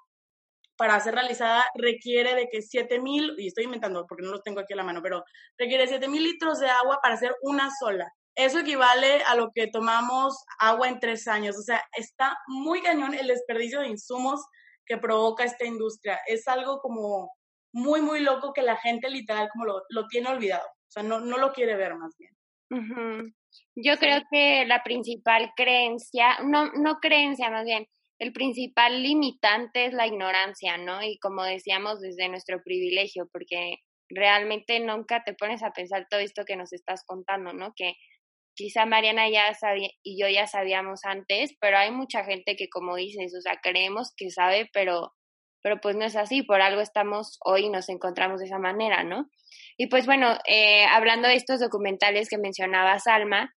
para 0.76 0.98
ser 1.00 1.14
realizada 1.14 1.64
requiere 1.74 2.34
de 2.34 2.48
que 2.48 2.62
7000, 2.62 3.34
y 3.38 3.48
estoy 3.48 3.64
inventando 3.64 4.06
porque 4.06 4.24
no 4.24 4.32
los 4.32 4.42
tengo 4.42 4.60
aquí 4.60 4.72
a 4.72 4.76
la 4.76 4.84
mano, 4.84 5.00
pero 5.02 5.24
requiere 5.58 5.86
7000 5.86 6.22
litros 6.22 6.60
de 6.60 6.68
agua 6.68 6.98
para 7.02 7.14
hacer 7.14 7.34
una 7.42 7.70
sola. 7.78 8.12
Eso 8.34 8.58
equivale 8.58 9.22
a 9.24 9.36
lo 9.36 9.50
que 9.54 9.68
tomamos 9.68 10.44
agua 10.58 10.88
en 10.88 10.98
tres 10.98 11.28
años. 11.28 11.56
O 11.56 11.62
sea, 11.62 11.82
está 11.96 12.36
muy 12.48 12.82
cañón 12.82 13.14
el 13.14 13.28
desperdicio 13.28 13.80
de 13.80 13.88
insumos 13.88 14.44
que 14.86 14.98
provoca 14.98 15.44
esta 15.44 15.64
industria. 15.64 16.18
Es 16.26 16.48
algo 16.48 16.80
como 16.80 17.30
muy, 17.72 18.00
muy 18.00 18.20
loco 18.20 18.52
que 18.52 18.62
la 18.62 18.76
gente 18.76 19.08
literal 19.08 19.48
como 19.52 19.66
lo, 19.66 19.82
lo 19.88 20.06
tiene 20.08 20.28
olvidado. 20.28 20.66
O 20.66 20.90
sea, 20.90 21.02
no, 21.02 21.20
no 21.20 21.38
lo 21.38 21.52
quiere 21.52 21.76
ver 21.76 21.94
más 21.94 22.16
bien. 22.18 22.32
Yo 23.76 23.96
creo 23.98 24.22
que 24.30 24.64
la 24.66 24.82
principal 24.82 25.52
creencia, 25.56 26.38
no, 26.44 26.72
no 26.72 26.98
creencia 27.00 27.50
más 27.50 27.64
bien, 27.64 27.86
el 28.18 28.32
principal 28.32 29.02
limitante 29.02 29.86
es 29.86 29.92
la 29.92 30.06
ignorancia, 30.06 30.76
¿no? 30.78 31.02
Y 31.02 31.18
como 31.18 31.42
decíamos, 31.42 32.00
desde 32.00 32.28
nuestro 32.28 32.62
privilegio, 32.62 33.28
porque 33.32 33.76
realmente 34.08 34.78
nunca 34.80 35.22
te 35.24 35.34
pones 35.34 35.62
a 35.62 35.72
pensar 35.72 36.06
todo 36.08 36.20
esto 36.20 36.44
que 36.44 36.56
nos 36.56 36.72
estás 36.72 37.02
contando, 37.06 37.52
¿no? 37.52 37.72
Que 37.76 37.94
quizá 38.54 38.86
Mariana 38.86 39.28
ya 39.28 39.52
sabía 39.54 39.88
y 40.02 40.20
yo 40.20 40.28
ya 40.28 40.46
sabíamos 40.46 41.00
antes, 41.04 41.54
pero 41.60 41.76
hay 41.78 41.90
mucha 41.90 42.24
gente 42.24 42.56
que 42.56 42.68
como 42.68 42.96
dices, 42.96 43.34
o 43.36 43.40
sea, 43.40 43.58
creemos 43.62 44.12
que 44.16 44.30
sabe, 44.30 44.68
pero 44.72 45.12
pero 45.62 45.80
pues 45.80 45.96
no 45.96 46.04
es 46.04 46.14
así, 46.14 46.42
por 46.42 46.60
algo 46.60 46.82
estamos 46.82 47.38
hoy 47.42 47.64
y 47.64 47.70
nos 47.70 47.88
encontramos 47.88 48.38
de 48.38 48.46
esa 48.46 48.58
manera, 48.58 49.02
¿no? 49.02 49.30
Y 49.78 49.86
pues 49.86 50.04
bueno, 50.04 50.36
eh, 50.46 50.84
hablando 50.84 51.26
de 51.26 51.36
estos 51.36 51.58
documentales 51.58 52.28
que 52.28 52.36
mencionaba 52.36 52.98
Salma, 52.98 53.50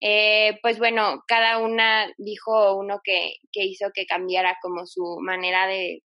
eh, 0.00 0.58
pues 0.62 0.78
bueno, 0.78 1.22
cada 1.26 1.58
una 1.58 2.12
dijo 2.18 2.76
uno 2.76 3.00
que, 3.02 3.34
que 3.52 3.64
hizo 3.64 3.90
que 3.94 4.06
cambiara 4.06 4.58
como 4.60 4.86
su 4.86 5.18
manera 5.20 5.66
de, 5.66 6.02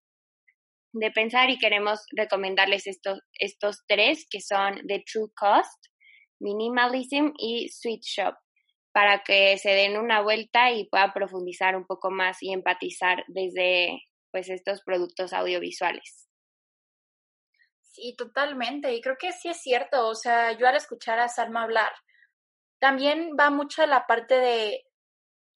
de 0.93 1.11
pensar 1.11 1.49
y 1.49 1.57
queremos 1.57 2.05
recomendarles 2.15 2.87
estos, 2.87 3.19
estos 3.33 3.83
tres 3.87 4.25
que 4.29 4.41
son 4.41 4.81
The 4.87 5.03
True 5.11 5.29
Cost, 5.35 5.87
Minimalism 6.39 7.31
y 7.37 7.69
Sweet 7.69 8.01
Shop 8.03 8.35
para 8.91 9.23
que 9.23 9.57
se 9.57 9.69
den 9.69 9.97
una 9.97 10.21
vuelta 10.21 10.71
y 10.71 10.87
puedan 10.89 11.13
profundizar 11.13 11.75
un 11.75 11.85
poco 11.85 12.09
más 12.09 12.41
y 12.41 12.51
empatizar 12.51 13.23
desde 13.27 14.01
pues 14.31 14.49
estos 14.49 14.81
productos 14.81 15.33
audiovisuales. 15.33 16.27
Sí, 17.81 18.15
totalmente. 18.17 18.93
Y 18.93 19.01
creo 19.01 19.17
que 19.19 19.31
sí 19.31 19.49
es 19.49 19.61
cierto. 19.61 20.07
O 20.07 20.15
sea, 20.15 20.57
yo 20.57 20.67
al 20.67 20.75
escuchar 20.75 21.19
a 21.19 21.27
Salma 21.27 21.63
hablar, 21.63 21.91
también 22.79 23.35
va 23.39 23.49
mucho 23.49 23.85
la 23.85 24.05
parte 24.07 24.35
de, 24.35 24.83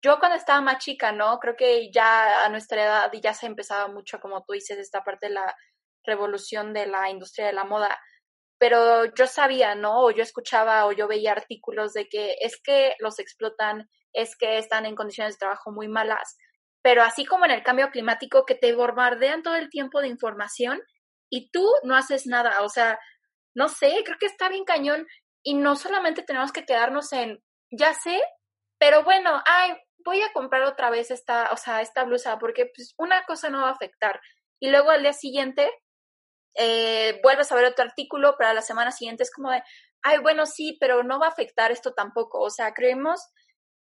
yo 0.03 0.19
cuando 0.19 0.37
estaba 0.37 0.61
más 0.61 0.79
chica, 0.79 1.11
¿no? 1.11 1.39
Creo 1.39 1.55
que 1.55 1.89
ya 1.91 2.45
a 2.45 2.49
nuestra 2.49 2.83
edad 2.83 3.11
ya 3.21 3.33
se 3.33 3.47
empezaba 3.47 3.87
mucho, 3.87 4.19
como 4.19 4.43
tú 4.43 4.53
dices, 4.53 4.77
esta 4.77 5.03
parte 5.03 5.27
de 5.27 5.33
la 5.33 5.55
revolución 6.03 6.73
de 6.73 6.87
la 6.87 7.09
industria 7.09 7.47
de 7.47 7.53
la 7.53 7.63
moda. 7.63 7.97
Pero 8.59 9.05
yo 9.15 9.27
sabía, 9.27 9.75
¿no? 9.75 10.01
O 10.01 10.11
yo 10.11 10.23
escuchaba 10.23 10.85
o 10.85 10.91
yo 10.91 11.07
veía 11.07 11.31
artículos 11.31 11.93
de 11.93 12.07
que 12.09 12.35
es 12.41 12.59
que 12.61 12.95
los 12.99 13.19
explotan, 13.19 13.89
es 14.11 14.35
que 14.37 14.57
están 14.57 14.85
en 14.85 14.95
condiciones 14.95 15.35
de 15.35 15.39
trabajo 15.39 15.71
muy 15.71 15.87
malas. 15.87 16.37
Pero 16.81 17.01
así 17.03 17.25
como 17.25 17.45
en 17.45 17.51
el 17.51 17.63
cambio 17.63 17.89
climático, 17.89 18.45
que 18.45 18.55
te 18.55 18.73
bombardean 18.73 19.41
todo 19.41 19.55
el 19.55 19.69
tiempo 19.69 20.01
de 20.01 20.09
información 20.09 20.81
y 21.29 21.49
tú 21.51 21.65
no 21.83 21.95
haces 21.95 22.27
nada. 22.27 22.61
O 22.61 22.69
sea, 22.69 22.99
no 23.55 23.69
sé, 23.69 24.01
creo 24.03 24.17
que 24.19 24.25
está 24.25 24.49
bien 24.49 24.65
cañón 24.65 25.07
y 25.43 25.55
no 25.55 25.75
solamente 25.75 26.23
tenemos 26.23 26.51
que 26.51 26.65
quedarnos 26.65 27.11
en, 27.13 27.43
ya 27.71 27.93
sé, 27.93 28.21
pero 28.79 29.03
bueno, 29.03 29.41
ay, 29.45 29.73
voy 30.03 30.21
a 30.21 30.31
comprar 30.33 30.63
otra 30.63 30.89
vez 30.89 31.11
esta, 31.11 31.51
o 31.51 31.57
sea, 31.57 31.81
esta 31.81 32.03
blusa, 32.03 32.39
porque 32.39 32.71
pues 32.75 32.93
una 32.97 33.23
cosa 33.25 33.49
no 33.49 33.61
va 33.61 33.69
a 33.69 33.73
afectar. 33.73 34.19
Y 34.59 34.69
luego 34.69 34.91
al 34.91 35.01
día 35.01 35.13
siguiente 35.13 35.69
eh, 36.55 37.19
vuelves 37.23 37.51
a 37.51 37.55
ver 37.55 37.65
otro 37.65 37.85
artículo, 37.85 38.35
pero 38.37 38.49
a 38.51 38.53
la 38.53 38.61
semana 38.61 38.91
siguiente 38.91 39.23
es 39.23 39.31
como 39.31 39.51
de, 39.51 39.63
ay, 40.01 40.19
bueno, 40.19 40.45
sí, 40.45 40.77
pero 40.79 41.03
no 41.03 41.19
va 41.19 41.27
a 41.27 41.29
afectar 41.29 41.71
esto 41.71 41.93
tampoco. 41.93 42.39
O 42.39 42.49
sea, 42.49 42.73
creemos 42.73 43.21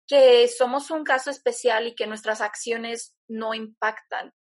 que 0.08 0.48
somos 0.48 0.92
un 0.92 1.04
caso 1.04 1.30
especial 1.30 1.88
y 1.88 1.96
que 1.96 2.08
nuestras 2.08 2.42
acciones 2.42 3.16
no 3.28 3.54
impactan. 3.54 4.34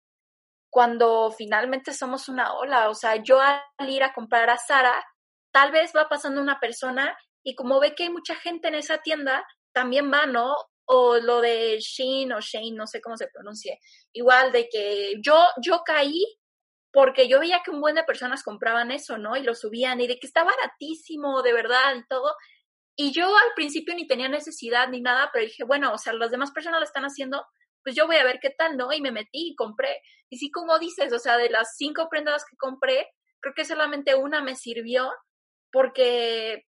Cuando 0.71 1.33
finalmente 1.33 1.93
somos 1.93 2.29
una 2.29 2.55
ola, 2.55 2.91
o 2.91 2.95
sea, 2.95 3.17
yo 3.17 3.41
al 3.41 3.61
ir 3.89 4.05
a 4.05 4.13
comprar 4.13 4.51
a 4.51 4.57
Sara, 4.57 5.05
tal 5.53 5.73
vez 5.73 5.93
va 5.95 6.09
pasando 6.09 6.41
una 6.41 6.61
persona 6.61 7.17
y 7.43 7.55
como 7.55 7.81
ve 7.81 7.95
que 7.95 8.05
hay 8.05 8.11
mucha 8.11 8.35
gente 8.35 8.69
en 8.69 8.75
esa 8.75 8.99
tienda, 8.99 9.47
también 9.73 10.13
va, 10.13 10.27
¿no? 10.27 10.55
O 10.85 11.17
lo 11.19 11.41
de 11.41 11.79
Shane 11.81 12.35
o 12.35 12.41
Shane, 12.41 12.73
no 12.73 12.87
sé 12.87 13.01
cómo 13.01 13.17
se 13.17 13.29
pronuncie. 13.29 13.79
Igual 14.13 14.53
de 14.53 14.69
que 14.69 15.15
yo, 15.23 15.47
yo 15.63 15.83
caí 15.85 16.25
porque 16.93 17.29
yo 17.29 17.39
veía 17.39 17.63
que 17.65 17.71
un 17.71 17.81
buen 17.81 17.95
de 17.95 18.05
personas 18.05 18.43
compraban 18.43 18.91
eso, 18.91 19.17
¿no? 19.17 19.37
Y 19.37 19.43
lo 19.43 19.55
subían 19.55 20.01
y 20.01 20.09
de 20.09 20.19
que 20.19 20.27
está 20.27 20.43
baratísimo, 20.45 21.43
de 21.43 21.53
verdad, 21.53 21.95
y 21.97 22.05
todo. 22.09 22.35
Y 22.97 23.13
yo 23.13 23.27
al 23.27 23.55
principio 23.55 23.95
ni 23.95 24.07
tenía 24.07 24.29
necesidad 24.29 24.89
ni 24.89 25.01
nada, 25.01 25.31
pero 25.33 25.45
dije, 25.45 25.65
bueno, 25.65 25.93
o 25.93 25.99
sea, 25.99 26.13
las 26.13 26.31
demás 26.31 26.51
personas 26.51 26.81
lo 26.81 26.85
están 26.85 27.05
haciendo, 27.05 27.47
pues 27.85 27.95
yo 27.95 28.07
voy 28.07 28.17
a 28.17 28.25
ver 28.25 28.41
qué 28.41 28.51
tal, 28.51 28.77
¿no? 28.77 28.93
Y 28.93 29.01
me 29.01 29.13
metí 29.13 29.51
y 29.51 29.55
compré. 29.55 30.03
Y 30.29 30.39
sí, 30.39 30.51
como 30.51 30.79
dices, 30.79 31.13
o 31.13 31.19
sea, 31.19 31.37
de 31.37 31.49
las 31.49 31.77
cinco 31.77 32.09
prendas 32.11 32.45
que 32.45 32.57
compré, 32.57 33.07
creo 33.41 33.55
que 33.55 33.65
solamente 33.65 34.17
una 34.17 34.43
me 34.43 34.57
sirvió 34.57 35.11
porque, 35.73 36.67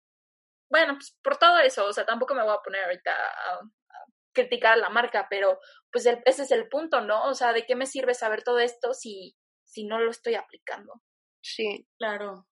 bueno, 0.71 0.95
pues 0.95 1.17
por 1.23 1.37
todo 1.37 1.59
eso, 1.59 1.87
o 1.87 1.93
sea, 1.93 2.05
tampoco 2.05 2.35
me 2.35 2.43
voy 2.43 2.55
a 2.55 2.63
poner 2.63 2.85
ahorita 2.85 3.13
a, 3.13 3.61
criticar 4.33 4.75
a 4.75 4.77
la 4.77 4.91
marca, 4.91 5.27
pero 5.31 5.59
pues 5.91 6.07
ese 6.07 6.43
es 6.43 6.51
el 6.51 6.69
punto, 6.69 7.01
¿no? 7.01 7.25
O 7.25 7.35
sea, 7.35 7.55
¿de 7.55 7.65
qué 7.65 7.75
me 7.75 7.87
sirve 7.87 8.13
saber 8.13 8.43
todo 8.43 8.59
esto 8.59 8.93
si, 8.93 9.35
si 9.65 9.85
no 9.85 9.99
lo 9.99 10.11
estoy 10.11 10.35
aplicando? 10.35 11.03
Sí, 11.41 11.89
claro. 11.99 12.47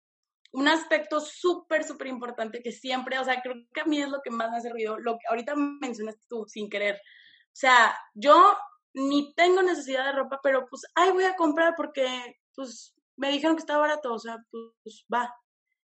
Un 0.52 0.68
aspecto 0.68 1.20
súper, 1.20 1.84
súper 1.84 2.06
importante 2.06 2.62
que 2.62 2.72
siempre, 2.72 3.18
o 3.18 3.24
sea, 3.24 3.42
creo 3.42 3.56
que 3.74 3.80
a 3.82 3.84
mí 3.84 4.00
es 4.00 4.08
lo 4.08 4.22
que 4.22 4.30
más 4.30 4.50
me 4.50 4.56
hace 4.56 4.70
ruido, 4.70 4.98
lo 4.98 5.18
que 5.18 5.26
ahorita 5.28 5.54
mencionaste 5.56 6.22
tú 6.28 6.46
sin 6.46 6.70
querer. 6.70 6.94
O 6.96 7.56
sea, 7.56 7.94
yo 8.14 8.56
ni 8.94 9.34
tengo 9.34 9.62
necesidad 9.62 10.06
de 10.06 10.12
ropa, 10.12 10.40
pero 10.42 10.66
pues, 10.66 10.82
ay, 10.94 11.10
voy 11.10 11.24
a 11.24 11.36
comprar 11.36 11.74
porque, 11.76 12.08
pues, 12.54 12.94
me 13.16 13.30
dijeron 13.30 13.56
que 13.56 13.60
está 13.60 13.76
barato, 13.76 14.14
o 14.14 14.18
sea, 14.18 14.38
pues, 14.82 15.04
va 15.12 15.34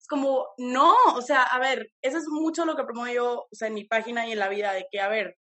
como, 0.09 0.49
no, 0.59 0.95
o 1.15 1.23
sea, 1.23 1.43
a 1.45 1.59
ver, 1.59 1.93
eso 2.03 2.19
es 2.19 2.27
mucho 2.29 2.65
lo 2.65 2.77
que 2.77 2.85
promuevo 2.85 3.15
yo, 3.15 3.41
o 3.43 3.49
sea, 3.53 3.69
en 3.69 3.75
mi 3.75 3.85
página 3.85 4.27
y 4.27 4.33
en 4.33 4.39
la 4.39 4.49
vida, 4.49 4.73
de 4.73 4.87
que, 4.91 5.01
a 5.01 5.09
ver, 5.09 5.37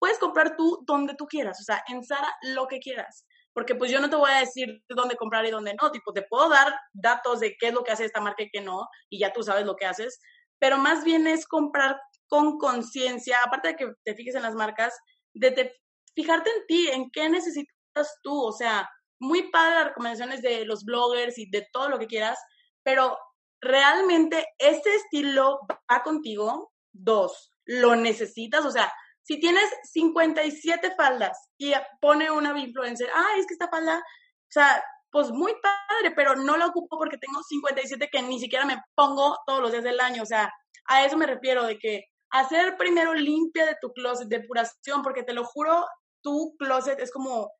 puedes 0.00 0.18
comprar 0.18 0.56
tú 0.56 0.82
donde 0.86 1.14
tú 1.14 1.26
quieras, 1.26 1.60
o 1.60 1.64
sea, 1.64 1.82
en 1.88 2.04
Sara 2.04 2.32
lo 2.54 2.66
que 2.68 2.80
quieras. 2.80 3.26
porque 3.58 3.74
pues 3.74 3.90
yo 3.90 4.00
no 4.00 4.08
te 4.08 4.14
voy 4.16 4.30
a 4.30 4.38
decir 4.38 4.84
dónde 4.88 5.16
comprar 5.16 5.44
y 5.44 5.50
dónde 5.50 5.74
no, 5.80 5.90
tipo, 5.90 6.12
te 6.12 6.22
puedo 6.22 6.48
dar 6.48 6.72
datos 6.92 7.40
de 7.40 7.56
qué 7.58 7.68
es 7.68 7.74
lo 7.74 7.82
que 7.82 7.90
hace 7.90 8.04
esta 8.04 8.20
marca 8.20 8.44
y 8.44 8.50
qué 8.50 8.60
no, 8.60 8.86
y 9.10 9.18
ya 9.18 9.32
tú 9.32 9.42
sabes 9.42 9.66
lo 9.66 9.74
que 9.74 9.86
haces, 9.86 10.20
pero 10.60 10.78
más 10.78 11.02
bien 11.04 11.26
es 11.26 11.44
comprar 11.46 12.00
con 12.28 12.58
conciencia, 12.58 13.42
aparte 13.42 13.68
de 13.68 13.76
que 13.76 13.92
te 14.04 14.14
fijes 14.14 14.36
en 14.36 14.42
las 14.42 14.54
marcas, 14.54 14.94
de 15.34 15.74
fijarte 16.14 16.50
en 16.50 16.66
ti, 16.66 16.88
en 16.88 17.10
qué 17.10 17.28
necesitas 17.28 18.20
tú, 18.22 18.40
o 18.40 18.52
sea, 18.52 18.88
muy 19.20 19.50
padre 19.50 19.74
las 19.74 19.86
recomendaciones 19.86 20.40
de 20.42 20.64
los 20.64 20.84
bloggers 20.84 21.36
y 21.38 21.50
de 21.50 21.66
todo 21.72 21.88
lo 21.88 21.98
que 21.98 22.06
quieras, 22.06 22.38
pero 22.84 23.18
realmente 23.60 24.46
ese 24.58 24.94
estilo 24.94 25.60
va 25.70 26.02
contigo, 26.02 26.72
dos, 26.92 27.52
lo 27.64 27.96
necesitas, 27.96 28.64
o 28.64 28.70
sea, 28.70 28.92
si 29.22 29.38
tienes 29.38 29.70
57 29.92 30.94
faldas 30.96 31.38
y 31.58 31.72
pone 32.00 32.30
una 32.30 32.58
influencer, 32.58 33.08
ah, 33.14 33.28
es 33.38 33.46
que 33.46 33.54
esta 33.54 33.68
falda, 33.68 33.98
o 33.98 34.50
sea, 34.50 34.82
pues 35.10 35.30
muy 35.30 35.52
padre, 35.62 36.14
pero 36.14 36.34
no 36.36 36.56
la 36.56 36.66
ocupo 36.66 36.96
porque 36.96 37.18
tengo 37.18 37.42
57 37.42 38.08
que 38.10 38.22
ni 38.22 38.40
siquiera 38.40 38.64
me 38.64 38.80
pongo 38.94 39.36
todos 39.46 39.60
los 39.60 39.72
días 39.72 39.84
del 39.84 40.00
año, 40.00 40.22
o 40.22 40.26
sea, 40.26 40.50
a 40.86 41.04
eso 41.04 41.16
me 41.16 41.26
refiero, 41.26 41.64
de 41.64 41.78
que 41.78 42.04
hacer 42.30 42.76
primero 42.76 43.14
limpia 43.14 43.66
de 43.66 43.76
tu 43.80 43.92
closet, 43.92 44.28
depuración, 44.28 45.02
porque 45.02 45.22
te 45.22 45.34
lo 45.34 45.44
juro, 45.44 45.86
tu 46.22 46.54
closet 46.58 46.98
es 47.00 47.10
como, 47.12 47.50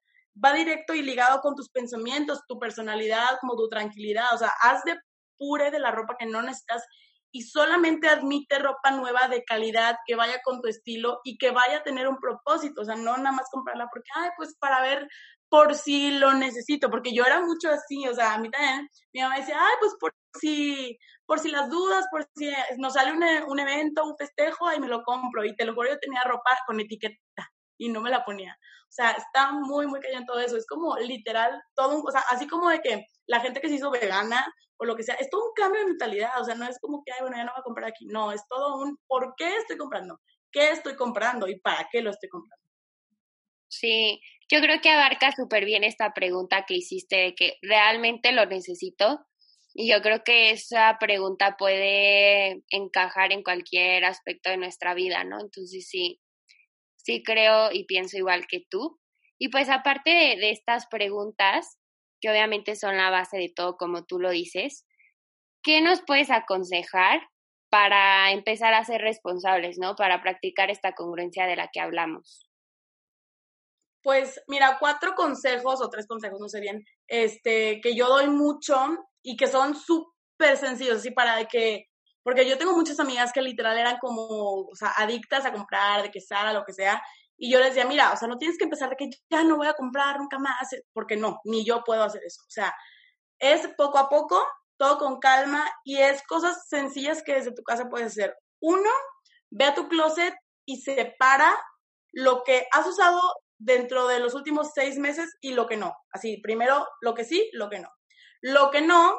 va 0.43 0.53
directo 0.53 0.95
y 0.95 1.03
ligado 1.03 1.41
con 1.41 1.55
tus 1.55 1.69
pensamientos, 1.71 2.41
tu 2.49 2.59
personalidad, 2.59 3.39
como 3.41 3.57
tu 3.57 3.69
tranquilidad, 3.69 4.35
o 4.35 4.39
sea, 4.39 4.53
haz 4.63 4.83
de 4.85 4.97
pure 5.39 5.71
de 5.71 5.79
la 5.79 5.91
ropa 5.91 6.17
que 6.19 6.27
no 6.27 6.43
necesitas 6.43 6.85
y 7.31 7.43
solamente 7.43 8.09
admite 8.09 8.59
ropa 8.59 8.91
nueva 8.91 9.29
de 9.29 9.45
calidad 9.45 9.97
que 10.07 10.17
vaya 10.17 10.41
con 10.43 10.61
tu 10.61 10.69
estilo 10.69 11.21
y 11.25 11.37
que 11.37 11.51
vaya 11.51 11.79
a 11.79 11.83
tener 11.83 12.09
un 12.09 12.19
propósito, 12.19 12.83
o 12.83 12.85
sea, 12.85 12.97
no 12.97 13.17
nada 13.17 13.33
más 13.33 13.49
comprarla 13.51 13.89
porque, 13.93 14.11
ay, 14.15 14.31
pues 14.37 14.57
para 14.59 14.81
ver 14.81 15.09
por 15.51 15.75
si 15.75 16.11
lo 16.13 16.35
necesito, 16.35 16.91
porque 16.91 17.15
yo 17.15 17.25
era 17.25 17.41
mucho 17.41 17.71
así, 17.71 18.07
o 18.07 18.15
sea, 18.15 18.35
a 18.35 18.39
mí 18.39 18.51
también, 18.51 18.89
mi 19.13 19.23
mamá 19.23 19.39
decía, 19.39 19.57
ay, 19.59 19.77
pues 19.81 19.93
por 19.99 20.15
si, 20.39 20.99
por 21.27 21.39
si 21.39 21.51
las 21.51 21.71
dudas, 21.71 22.07
por 22.11 22.27
si 22.35 22.53
nos 22.77 22.95
sale 22.95 23.13
un, 23.13 23.23
un 23.23 23.59
evento, 23.59 24.05
un 24.05 24.17
festejo, 24.17 24.67
ahí 24.67 24.79
me 24.79 24.89
lo 24.89 25.03
compro, 25.03 25.45
y 25.45 25.57
te 25.57 25.65
lo 25.65 25.75
juro, 25.75 25.89
yo 25.89 25.99
tenía 25.99 26.23
ropa 26.25 26.59
con 26.67 26.81
etiqueta 26.81 27.19
y 27.79 27.89
no 27.89 28.01
me 28.01 28.11
la 28.11 28.25
ponía. 28.25 28.59
O 28.89 28.93
sea, 28.93 29.11
está 29.13 29.53
muy, 29.53 29.87
muy 29.87 30.01
callado 30.01 30.25
todo 30.27 30.41
eso. 30.41 30.57
Es 30.57 30.67
como 30.67 30.97
literal 30.97 31.61
todo 31.75 31.97
un, 31.99 32.09
o 32.09 32.11
sea, 32.11 32.23
así 32.31 32.47
como 32.47 32.71
de 32.71 32.81
que 32.81 33.07
la 33.27 33.41
gente 33.41 33.61
que 33.61 33.69
se 33.69 33.75
hizo 33.75 33.91
vegana 33.91 34.45
o 34.79 34.85
lo 34.85 34.97
que 34.97 35.03
sea, 35.03 35.17
es 35.17 35.29
todo 35.29 35.45
un 35.47 35.53
cambio 35.55 35.81
de 35.81 35.89
mentalidad. 35.89 36.41
O 36.41 36.45
sea, 36.45 36.55
no 36.55 36.67
es 36.67 36.79
como 36.81 37.03
que, 37.05 37.13
ay, 37.13 37.19
bueno, 37.21 37.37
ya 37.37 37.45
no 37.45 37.53
voy 37.53 37.61
a 37.61 37.65
comprar 37.65 37.89
aquí. 37.89 38.07
No, 38.07 38.33
es 38.33 38.43
todo 38.49 38.81
un, 38.83 38.97
¿por 39.07 39.35
qué 39.37 39.57
estoy 39.57 39.77
comprando? 39.77 40.19
¿Qué 40.51 40.71
estoy 40.71 40.97
comprando 40.97 41.49
y 41.49 41.61
para 41.61 41.89
qué 41.91 42.01
lo 42.01 42.11
estoy 42.11 42.29
comprando? 42.29 42.65
Sí, 43.69 44.21
yo 44.51 44.61
creo 44.61 44.81
que 44.81 44.91
abarca 44.91 45.33
súper 45.33 45.65
bien 45.65 45.85
esta 45.85 46.15
pregunta 46.15 46.65
que 46.67 46.75
hiciste 46.75 47.17
de 47.17 47.35
que 47.35 47.59
realmente 47.61 48.33
lo 48.33 48.47
necesito. 48.47 49.27
Y 49.75 49.91
yo 49.91 50.01
creo 50.01 50.25
que 50.25 50.51
esa 50.51 50.97
pregunta 50.99 51.57
puede 51.59 52.65
encajar 52.71 53.33
en 53.33 53.43
cualquier 53.43 54.05
aspecto 54.05 54.51
de 54.51 54.57
nuestra 54.57 54.95
vida, 54.95 55.23
¿no? 55.25 55.39
Entonces 55.41 55.87
sí, 55.89 56.21
sí 57.09 57.23
creo 57.23 57.73
y 57.73 57.85
pienso 57.85 58.19
igual 58.19 58.47
que 58.47 58.67
tú. 58.69 59.01
Y 59.39 59.49
pues 59.49 59.71
aparte 59.71 60.11
de, 60.11 60.51
estas 60.51 60.87
preguntas, 60.89 61.79
que 62.21 62.29
obviamente 62.29 62.77
son 62.77 62.99
la 62.99 63.09
base 63.09 63.39
de 63.39 63.51
todo, 63.55 63.79
como 63.79 64.05
tú 64.05 64.19
lo 64.19 64.29
dices, 64.29 64.87
¿qué 65.63 65.81
nos 65.81 66.03
puedes 66.03 66.31
aconsejar 66.31 67.23
para 67.71 68.31
empezar 68.33 68.75
a 68.75 68.85
ser 68.85 69.01
responsables, 69.01 69.79
¿no? 69.79 69.97
Para 69.97 70.21
practicar 70.23 70.71
esta 70.71 70.93
congruencia 70.93 71.47
de 71.47 71.57
la 71.57 71.71
que 71.73 71.81
hablamos. 71.81 72.47
Pues 74.03 74.43
mira, 74.47 74.77
cuatro 74.79 75.15
consejos 75.15 75.81
o 75.81 75.89
tres 75.89 76.07
consejos, 76.07 76.39
no 76.41 76.49
sé 76.49 76.61
bien, 76.61 76.85
este, 77.07 77.81
que 77.81 77.95
yo 77.95 78.09
doy 78.09 78.29
mucho 78.29 78.77
y 79.23 79.37
que 79.37 79.47
son 79.47 79.75
súper 79.75 80.59
sencillos, 80.59 80.99
así 80.99 81.11
para 81.11 81.47
que 81.47 81.87
porque 82.29 82.47
yo 82.47 82.59
tengo 82.59 82.75
muchas 82.77 83.01
amigas 83.01 83.33
que 83.33 83.41
literal 83.41 83.79
eran 83.79 83.97
como, 83.97 84.67
o 84.69 84.75
sea, 84.75 84.91
adictas 84.99 85.47
a 85.47 85.51
comprar, 85.51 86.03
de 86.03 86.11
que 86.11 86.21
sea, 86.21 86.53
lo 86.53 86.63
que 86.63 86.75
sea. 86.75 87.03
Y 87.39 87.51
yo 87.51 87.59
les 87.59 87.69
decía, 87.69 87.87
mira, 87.87 88.13
o 88.13 88.19
sea, 88.19 88.29
no 88.29 88.37
tienes 88.37 88.59
que 88.59 88.65
empezar 88.65 88.91
de 88.91 88.97
que 88.97 89.09
ya 89.31 89.43
no 89.45 89.57
voy 89.57 89.67
a 89.67 89.73
comprar 89.73 90.19
nunca 90.19 90.39
más, 90.39 90.69
porque 90.93 91.17
no, 91.17 91.41
ni 91.45 91.65
yo 91.65 91.83
puedo 91.85 92.03
hacer 92.03 92.23
eso. 92.23 92.43
O 92.47 92.51
sea, 92.51 92.75
es 93.39 93.67
poco 93.79 93.97
a 93.97 94.11
poco, 94.11 94.47
todo 94.77 94.99
con 94.99 95.21
calma 95.21 95.65
y 95.85 96.03
es 96.03 96.23
cosas 96.25 96.69
sencillas 96.69 97.23
que 97.23 97.33
desde 97.33 97.55
tu 97.55 97.63
casa 97.63 97.89
puedes 97.89 98.09
hacer. 98.09 98.37
Uno, 98.61 98.91
ve 99.49 99.65
a 99.65 99.75
tu 99.75 99.89
closet 99.89 100.35
y 100.67 100.83
separa 100.83 101.57
lo 102.13 102.45
que 102.45 102.67
has 102.73 102.87
usado 102.87 103.23
dentro 103.57 104.07
de 104.07 104.21
los 104.21 104.35
últimos 104.35 104.73
seis 104.75 104.99
meses 104.99 105.35
y 105.41 105.55
lo 105.55 105.67
que 105.67 105.79
no. 105.79 105.97
Así, 106.13 106.43
primero 106.43 106.87
lo 107.01 107.15
que 107.15 107.25
sí, 107.25 107.49
lo 107.55 107.71
que 107.71 107.79
no. 107.79 107.89
Lo 108.43 108.71
que 108.71 108.83
no, 108.83 109.19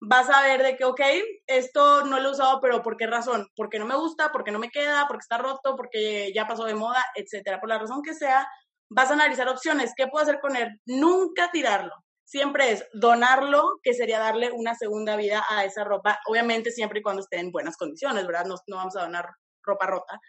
vas 0.00 0.28
a 0.30 0.42
ver 0.42 0.62
de 0.62 0.76
que, 0.76 0.84
ok, 0.84 1.00
esto 1.46 2.04
no 2.04 2.20
lo 2.20 2.28
he 2.28 2.32
usado, 2.32 2.60
pero 2.60 2.82
¿por 2.82 2.96
qué 2.96 3.06
razón? 3.06 3.48
Porque 3.56 3.78
no 3.78 3.86
me 3.86 3.96
gusta, 3.96 4.30
porque 4.32 4.52
no 4.52 4.58
me 4.58 4.70
queda, 4.70 5.06
porque 5.08 5.22
está 5.22 5.38
roto, 5.38 5.76
porque 5.76 6.32
ya 6.34 6.46
pasó 6.46 6.64
de 6.64 6.74
moda, 6.74 7.04
etcétera. 7.14 7.60
Por 7.60 7.68
la 7.68 7.78
razón 7.78 8.02
que 8.02 8.14
sea, 8.14 8.46
vas 8.90 9.10
a 9.10 9.14
analizar 9.14 9.48
opciones. 9.48 9.92
¿Qué 9.96 10.06
puedo 10.06 10.22
hacer 10.22 10.40
con 10.40 10.56
él? 10.56 10.68
Nunca 10.86 11.50
tirarlo. 11.50 11.94
Siempre 12.24 12.72
es 12.72 12.84
donarlo, 12.92 13.78
que 13.82 13.94
sería 13.94 14.18
darle 14.18 14.50
una 14.52 14.74
segunda 14.74 15.16
vida 15.16 15.44
a 15.48 15.64
esa 15.64 15.82
ropa, 15.82 16.18
obviamente 16.26 16.70
siempre 16.70 17.00
y 17.00 17.02
cuando 17.02 17.22
esté 17.22 17.38
en 17.38 17.50
buenas 17.50 17.76
condiciones, 17.76 18.26
¿verdad? 18.26 18.44
No, 18.44 18.56
no 18.66 18.76
vamos 18.76 18.96
a 18.96 19.02
donar 19.02 19.30
ropa 19.62 19.86
rota. 19.86 20.20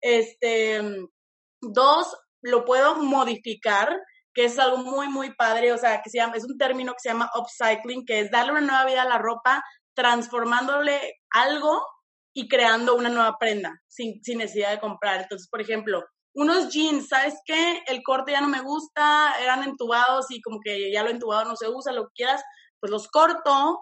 Este, 0.00 0.80
dos, 1.60 2.16
lo 2.42 2.64
puedo 2.64 2.96
modificar 2.96 4.00
que 4.34 4.44
es 4.44 4.58
algo 4.58 4.78
muy, 4.78 5.08
muy 5.08 5.34
padre, 5.34 5.72
o 5.72 5.78
sea, 5.78 6.00
que 6.02 6.10
se 6.10 6.18
llama, 6.18 6.36
es 6.36 6.44
un 6.44 6.56
término 6.56 6.92
que 6.92 7.00
se 7.00 7.08
llama 7.10 7.30
upcycling, 7.38 8.04
que 8.06 8.20
es 8.20 8.30
darle 8.30 8.52
una 8.52 8.60
nueva 8.60 8.84
vida 8.86 9.02
a 9.02 9.08
la 9.08 9.18
ropa, 9.18 9.62
transformándole 9.94 11.20
algo 11.30 11.82
y 12.34 12.48
creando 12.48 12.94
una 12.94 13.10
nueva 13.10 13.36
prenda 13.38 13.72
sin, 13.86 14.22
sin 14.24 14.38
necesidad 14.38 14.70
de 14.70 14.80
comprar. 14.80 15.20
Entonces, 15.20 15.48
por 15.50 15.60
ejemplo, 15.60 16.02
unos 16.34 16.70
jeans, 16.70 17.08
¿sabes 17.08 17.34
qué? 17.44 17.82
El 17.86 18.02
corte 18.02 18.32
ya 18.32 18.40
no 18.40 18.48
me 18.48 18.62
gusta, 18.62 19.34
eran 19.42 19.64
entubados 19.64 20.30
y 20.30 20.40
como 20.40 20.60
que 20.60 20.90
ya 20.90 21.02
lo 21.02 21.10
entubado 21.10 21.44
no 21.44 21.56
se 21.56 21.68
usa, 21.68 21.92
lo 21.92 22.04
que 22.04 22.14
quieras, 22.14 22.42
pues 22.80 22.90
los 22.90 23.08
corto 23.08 23.80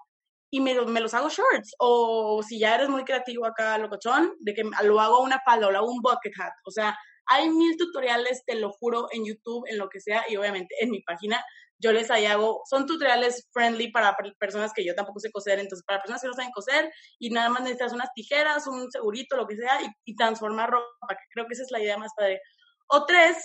y 0.53 0.61
me, 0.61 0.75
me 0.87 1.01
los 1.01 1.15
hago 1.15 1.29
shorts. 1.29 1.75
O 1.79 2.43
si 2.43 2.59
ya 2.59 2.75
eres 2.75 2.89
muy 2.89 3.05
creativo 3.05 3.47
acá, 3.47 3.79
locochón, 3.79 4.33
de 4.41 4.53
que 4.53 4.65
lo 4.83 5.01
hago 5.01 5.21
una 5.21 5.41
falda 5.45 5.69
o 5.69 5.71
lo 5.71 5.79
hago 5.79 5.93
un 5.93 6.03
bucket 6.03 6.33
hat. 6.41 6.53
O 6.67 6.73
sea, 6.73 6.99
hay 7.31 7.49
mil 7.49 7.77
tutoriales, 7.77 8.45
te 8.45 8.57
lo 8.57 8.71
juro, 8.73 9.07
en 9.13 9.25
YouTube, 9.25 9.65
en 9.69 9.79
lo 9.79 9.89
que 9.89 10.01
sea, 10.01 10.25
y 10.29 10.37
obviamente 10.37 10.75
en 10.81 10.91
mi 10.91 11.01
página 11.01 11.43
yo 11.79 11.93
les 11.93 12.11
ahí 12.11 12.27
hago, 12.27 12.63
son 12.69 12.85
tutoriales 12.85 13.49
friendly 13.53 13.91
para 13.91 14.15
personas 14.39 14.73
que 14.75 14.85
yo 14.85 14.95
tampoco 14.95 15.19
sé 15.19 15.33
coser, 15.33 15.59
entonces 15.59 15.85
para 15.87 16.01
personas 16.01 16.21
que 16.21 16.29
no 16.29 16.35
saben 16.35 16.53
coser 16.53 16.93
y 17.19 17.31
nada 17.31 17.49
más 17.49 17.63
necesitas 17.63 17.95
unas 17.95 18.13
tijeras, 18.15 18.67
un 18.67 18.91
segurito, 18.91 19.37
lo 19.37 19.47
que 19.47 19.57
sea, 19.57 19.81
y, 20.05 20.15
transformar 20.15 20.71
ropa, 20.71 21.17
creo 21.33 21.47
que 21.47 21.55
esa 21.55 21.63
es 21.63 21.71
la 21.71 21.81
idea 21.81 21.97
más 21.97 22.13
padre. 22.15 22.41
O 22.89 23.07
tres, 23.07 23.39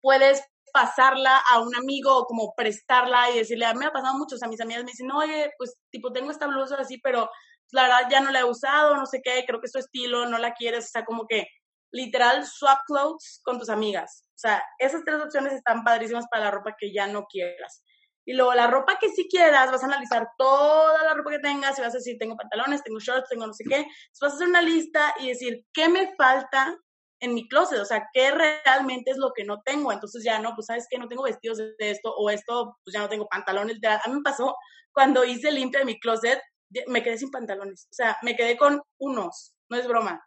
puedes 0.00 0.42
pasarla 0.72 1.36
a 1.50 1.60
un 1.60 1.76
amigo 1.76 2.16
o 2.16 2.24
como 2.24 2.54
prestarla 2.56 3.30
y 3.30 3.38
decirle, 3.38 3.66
a 3.66 3.74
mí 3.74 3.80
me 3.80 3.86
ha 3.86 3.92
pasado 3.92 4.16
mucho, 4.16 4.36
o 4.36 4.38
sea, 4.38 4.48
mis 4.48 4.60
amigas 4.60 4.84
me 4.84 4.92
dicen, 4.92 5.10
oye, 5.12 5.52
pues 5.58 5.76
tipo 5.90 6.12
tengo 6.12 6.30
esta 6.30 6.46
blusa 6.46 6.76
así, 6.76 6.98
pero 6.98 7.28
la 7.72 7.82
verdad 7.82 8.08
ya 8.10 8.20
no 8.20 8.30
la 8.30 8.40
he 8.40 8.44
usado, 8.44 8.96
no 8.96 9.04
sé 9.04 9.20
qué, 9.22 9.44
creo 9.46 9.60
que 9.60 9.66
es 9.66 9.72
tu 9.72 9.78
estilo, 9.78 10.26
no 10.26 10.38
la 10.38 10.54
quieres, 10.54 10.86
o 10.86 10.88
sea, 10.88 11.04
como 11.04 11.26
que 11.26 11.46
literal 11.94 12.44
swap 12.44 12.80
clothes 12.86 13.40
con 13.44 13.58
tus 13.58 13.68
amigas. 13.68 14.24
O 14.30 14.38
sea, 14.38 14.62
esas 14.78 15.04
tres 15.04 15.22
opciones 15.22 15.52
están 15.52 15.84
padrísimas 15.84 16.26
para 16.30 16.44
la 16.46 16.50
ropa 16.50 16.74
que 16.78 16.92
ya 16.92 17.06
no 17.06 17.24
quieras. 17.26 17.82
Y 18.26 18.32
luego 18.34 18.54
la 18.54 18.66
ropa 18.66 18.98
que 18.98 19.10
sí 19.10 19.28
quieras, 19.30 19.70
vas 19.70 19.82
a 19.82 19.86
analizar 19.86 20.28
toda 20.36 21.04
la 21.04 21.14
ropa 21.14 21.30
que 21.30 21.38
tengas 21.38 21.78
y 21.78 21.82
vas 21.82 21.94
a 21.94 21.98
decir, 21.98 22.16
tengo 22.18 22.36
pantalones, 22.36 22.82
tengo 22.82 22.98
shorts, 22.98 23.28
tengo 23.28 23.46
no 23.46 23.52
sé 23.52 23.64
qué. 23.68 23.76
Entonces 23.76 24.20
vas 24.20 24.32
a 24.32 24.36
hacer 24.36 24.48
una 24.48 24.62
lista 24.62 25.14
y 25.20 25.28
decir, 25.28 25.64
¿qué 25.72 25.88
me 25.88 26.14
falta 26.16 26.76
en 27.20 27.34
mi 27.34 27.46
closet? 27.48 27.78
O 27.78 27.84
sea, 27.84 28.08
¿qué 28.12 28.30
realmente 28.30 29.12
es 29.12 29.18
lo 29.18 29.32
que 29.32 29.44
no 29.44 29.62
tengo? 29.62 29.92
Entonces 29.92 30.24
ya 30.24 30.38
no, 30.40 30.54
pues 30.54 30.66
sabes 30.66 30.86
que 30.90 30.98
no 30.98 31.06
tengo 31.06 31.22
vestidos 31.22 31.58
de 31.58 31.74
esto 31.78 32.12
o 32.16 32.28
esto, 32.30 32.76
pues 32.84 32.94
ya 32.94 33.00
no 33.00 33.08
tengo 33.08 33.28
pantalones. 33.28 33.78
A 33.84 34.08
mí 34.08 34.14
me 34.14 34.22
pasó 34.22 34.56
cuando 34.92 35.24
hice 35.24 35.52
limpia 35.52 35.80
de 35.80 35.86
mi 35.86 36.00
closet, 36.00 36.40
me 36.88 37.02
quedé 37.02 37.18
sin 37.18 37.30
pantalones. 37.30 37.86
O 37.90 37.94
sea, 37.94 38.16
me 38.22 38.34
quedé 38.34 38.56
con 38.56 38.82
unos, 38.98 39.54
no 39.68 39.76
es 39.76 39.86
broma. 39.86 40.24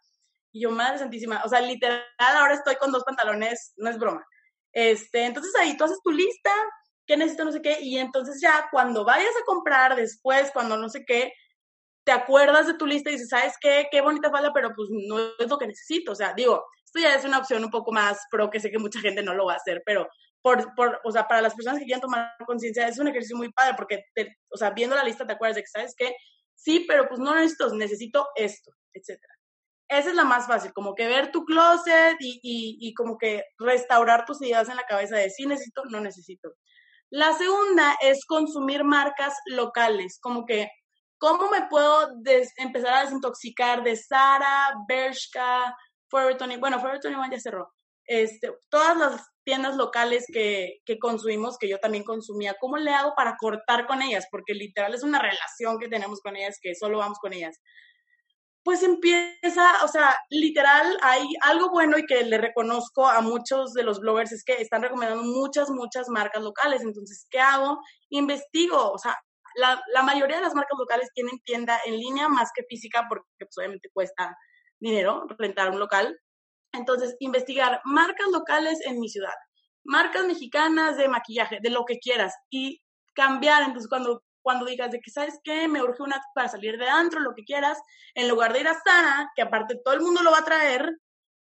Yo, 0.60 0.70
madre 0.70 0.98
santísima, 0.98 1.42
o 1.44 1.48
sea, 1.48 1.60
literal, 1.60 2.02
ahora 2.18 2.54
estoy 2.54 2.76
con 2.76 2.92
dos 2.92 3.04
pantalones, 3.04 3.72
no 3.76 3.90
es 3.90 3.98
broma. 3.98 4.24
Este, 4.72 5.24
entonces 5.24 5.52
ahí 5.58 5.76
tú 5.76 5.84
haces 5.84 6.00
tu 6.02 6.10
lista, 6.10 6.50
qué 7.06 7.16
necesito, 7.16 7.44
no 7.44 7.52
sé 7.52 7.62
qué, 7.62 7.78
y 7.80 7.98
entonces 7.98 8.40
ya 8.40 8.68
cuando 8.70 9.04
vayas 9.04 9.34
a 9.40 9.44
comprar 9.44 9.96
después, 9.96 10.50
cuando 10.52 10.76
no 10.76 10.88
sé 10.88 11.04
qué, 11.06 11.32
te 12.04 12.12
acuerdas 12.12 12.66
de 12.66 12.74
tu 12.74 12.86
lista 12.86 13.10
y 13.10 13.14
dices, 13.14 13.28
¿sabes 13.28 13.54
qué? 13.60 13.88
Qué 13.90 14.00
bonita 14.00 14.30
falda, 14.30 14.52
pero 14.54 14.74
pues 14.74 14.88
no 14.90 15.18
es 15.38 15.48
lo 15.48 15.58
que 15.58 15.66
necesito. 15.66 16.12
O 16.12 16.14
sea, 16.14 16.32
digo, 16.34 16.64
esto 16.84 17.00
ya 17.00 17.14
es 17.14 17.24
una 17.24 17.38
opción 17.38 17.64
un 17.64 17.70
poco 17.70 17.92
más 17.92 18.18
pro, 18.30 18.50
que 18.50 18.60
sé 18.60 18.70
que 18.70 18.78
mucha 18.78 19.00
gente 19.00 19.22
no 19.22 19.34
lo 19.34 19.46
va 19.46 19.54
a 19.54 19.56
hacer, 19.56 19.82
pero 19.84 20.08
por, 20.40 20.74
por 20.74 21.00
o 21.04 21.10
sea, 21.12 21.26
para 21.28 21.42
las 21.42 21.54
personas 21.54 21.78
que 21.78 21.84
quieran 21.84 22.00
tomar 22.00 22.32
conciencia, 22.46 22.88
es 22.88 22.98
un 22.98 23.08
ejercicio 23.08 23.36
muy 23.36 23.52
padre, 23.52 23.74
porque, 23.76 24.04
o 24.50 24.56
sea, 24.56 24.70
viendo 24.70 24.96
la 24.96 25.04
lista 25.04 25.26
te 25.26 25.32
acuerdas 25.34 25.56
de 25.56 25.62
que, 25.62 25.68
¿sabes 25.68 25.94
qué? 25.96 26.14
Sí, 26.54 26.84
pero 26.88 27.08
pues 27.08 27.20
no 27.20 27.34
necesito, 27.34 27.74
necesito 27.74 28.28
esto, 28.36 28.72
etcétera 28.94 29.37
esa 29.88 30.10
es 30.10 30.14
la 30.14 30.24
más 30.24 30.46
fácil, 30.46 30.72
como 30.72 30.94
que 30.94 31.06
ver 31.06 31.30
tu 31.32 31.44
closet 31.44 32.16
y, 32.20 32.40
y, 32.42 32.94
como 32.94 33.16
que 33.16 33.44
restaurar 33.58 34.26
tus 34.26 34.40
ideas 34.42 34.68
en 34.68 34.76
la 34.76 34.84
cabeza 34.84 35.16
de 35.16 35.30
sí 35.30 35.46
necesito, 35.46 35.82
no 35.86 36.00
necesito. 36.00 36.50
La 37.10 37.32
segunda 37.32 37.96
es 38.02 38.26
consumir 38.26 38.84
marcas 38.84 39.34
locales, 39.46 40.18
como 40.20 40.44
que, 40.44 40.70
¿cómo 41.16 41.50
me 41.50 41.66
puedo 41.68 42.10
empezar 42.58 42.94
a 42.94 43.02
desintoxicar 43.04 43.82
de 43.82 43.96
Sara, 43.96 44.74
Bershka, 44.86 45.74
Forever 46.10 46.36
21? 46.38 46.60
Bueno, 46.60 46.80
Forever 46.80 47.00
21 47.02 47.30
ya 47.30 47.40
cerró. 47.40 47.70
Este, 48.04 48.50
todas 48.70 48.96
las 48.96 49.26
tiendas 49.44 49.76
locales 49.76 50.26
que, 50.30 50.80
que, 50.84 50.98
consumimos, 50.98 51.56
que 51.56 51.68
yo 51.68 51.78
también 51.78 52.04
consumía, 52.04 52.56
¿cómo 52.60 52.76
le 52.76 52.90
hago 52.90 53.14
para 53.16 53.36
cortar 53.38 53.86
con 53.86 54.02
ellas? 54.02 54.26
Porque 54.30 54.52
literal 54.52 54.94
es 54.94 55.02
una 55.02 55.18
relación 55.18 55.78
que 55.78 55.88
tenemos 55.88 56.20
con 56.20 56.36
ellas, 56.36 56.58
que 56.60 56.74
solo 56.74 56.98
vamos 56.98 57.18
con 57.18 57.32
ellas 57.32 57.58
pues 58.68 58.82
empieza, 58.82 59.82
o 59.82 59.88
sea, 59.88 60.14
literal, 60.28 60.98
hay 61.00 61.26
algo 61.40 61.70
bueno 61.70 61.96
y 61.96 62.04
que 62.04 62.22
le 62.22 62.36
reconozco 62.36 63.08
a 63.08 63.22
muchos 63.22 63.72
de 63.72 63.82
los 63.82 63.98
bloggers 63.98 64.30
es 64.30 64.44
que 64.44 64.60
están 64.60 64.82
recomendando 64.82 65.24
muchas, 65.24 65.70
muchas 65.70 66.10
marcas 66.10 66.42
locales. 66.42 66.82
Entonces, 66.82 67.26
¿qué 67.30 67.40
hago? 67.40 67.78
Investigo, 68.10 68.92
o 68.92 68.98
sea, 68.98 69.16
la, 69.54 69.82
la 69.94 70.02
mayoría 70.02 70.36
de 70.36 70.42
las 70.42 70.54
marcas 70.54 70.78
locales 70.78 71.08
tienen 71.14 71.40
tienda 71.46 71.80
en 71.86 71.96
línea 71.96 72.28
más 72.28 72.50
que 72.54 72.62
física 72.64 73.06
porque 73.08 73.24
pues, 73.38 73.56
obviamente 73.56 73.88
cuesta 73.90 74.36
dinero 74.78 75.26
rentar 75.38 75.70
un 75.70 75.78
local. 75.78 76.20
Entonces, 76.74 77.16
investigar 77.20 77.80
marcas 77.86 78.28
locales 78.30 78.80
en 78.84 79.00
mi 79.00 79.08
ciudad, 79.08 79.32
marcas 79.82 80.26
mexicanas 80.26 80.98
de 80.98 81.08
maquillaje, 81.08 81.60
de 81.62 81.70
lo 81.70 81.86
que 81.86 82.00
quieras 82.00 82.34
y 82.50 82.82
cambiar. 83.14 83.62
Entonces, 83.62 83.88
cuando 83.88 84.22
cuando 84.48 84.64
digas 84.64 84.90
de 84.90 85.00
que, 85.00 85.10
¿sabes 85.10 85.38
qué? 85.44 85.68
Me 85.68 85.82
urge 85.82 86.02
una 86.02 86.18
para 86.34 86.48
salir 86.48 86.78
de 86.78 86.88
antro, 86.88 87.20
lo 87.20 87.34
que 87.34 87.44
quieras, 87.44 87.78
en 88.14 88.30
lugar 88.30 88.54
de 88.54 88.60
ir 88.60 88.68
a 88.68 88.72
Sara, 88.72 89.30
que 89.36 89.42
aparte 89.42 89.78
todo 89.84 89.92
el 89.92 90.00
mundo 90.00 90.22
lo 90.22 90.30
va 90.30 90.38
a 90.38 90.44
traer, 90.44 90.90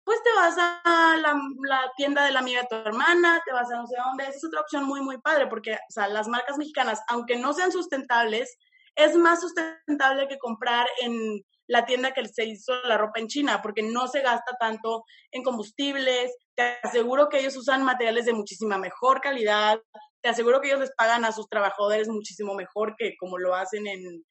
pues 0.04 0.22
te 0.22 0.28
vas 0.34 0.56
a 0.58 1.16
la, 1.16 1.90
tienda 1.96 2.26
de 2.26 2.32
la 2.32 2.40
amiga 2.40 2.60
de 2.60 2.66
tu 2.68 2.74
hermana, 2.74 3.40
te 3.46 3.52
vas 3.54 3.72
a 3.72 3.76
no 3.76 3.86
sé 3.86 3.94
dónde. 3.96 4.24
Esa 4.24 4.36
es 4.36 4.44
otra 4.44 4.60
opción 4.60 4.84
muy, 4.84 5.00
muy 5.00 5.16
padre, 5.22 5.46
porque, 5.46 5.72
o 5.72 5.90
sea, 5.90 6.06
las 6.06 6.28
marcas 6.28 6.58
mexicanas, 6.58 7.00
aunque 7.08 7.38
no 7.38 7.54
sean 7.54 7.72
sustentables, 7.72 8.58
es 8.94 9.16
más 9.16 9.40
sustentable 9.40 10.28
que 10.28 10.36
comprar 10.36 10.86
en 11.00 11.40
la 11.68 11.86
tienda 11.86 12.12
que 12.12 12.28
se 12.28 12.44
hizo 12.44 12.74
la 12.84 12.98
ropa 12.98 13.20
en 13.20 13.28
China, 13.28 13.62
porque 13.62 13.82
no 13.82 14.06
se 14.06 14.20
gasta 14.20 14.54
tanto 14.60 15.06
en 15.30 15.42
combustibles. 15.42 16.30
Te 16.54 16.76
aseguro 16.82 17.30
que 17.30 17.38
ellos 17.38 17.56
usan 17.56 17.84
materiales 17.84 18.26
de 18.26 18.34
muchísima 18.34 18.76
mejor 18.76 19.22
calidad, 19.22 19.80
te 20.22 20.28
aseguro 20.28 20.60
que 20.60 20.68
ellos 20.68 20.80
les 20.80 20.92
pagan 20.92 21.24
a 21.24 21.32
sus 21.32 21.48
trabajadores 21.48 22.08
muchísimo 22.08 22.54
mejor 22.54 22.94
que 22.96 23.16
como 23.18 23.38
lo 23.38 23.54
hacen 23.54 23.86
en 23.86 24.24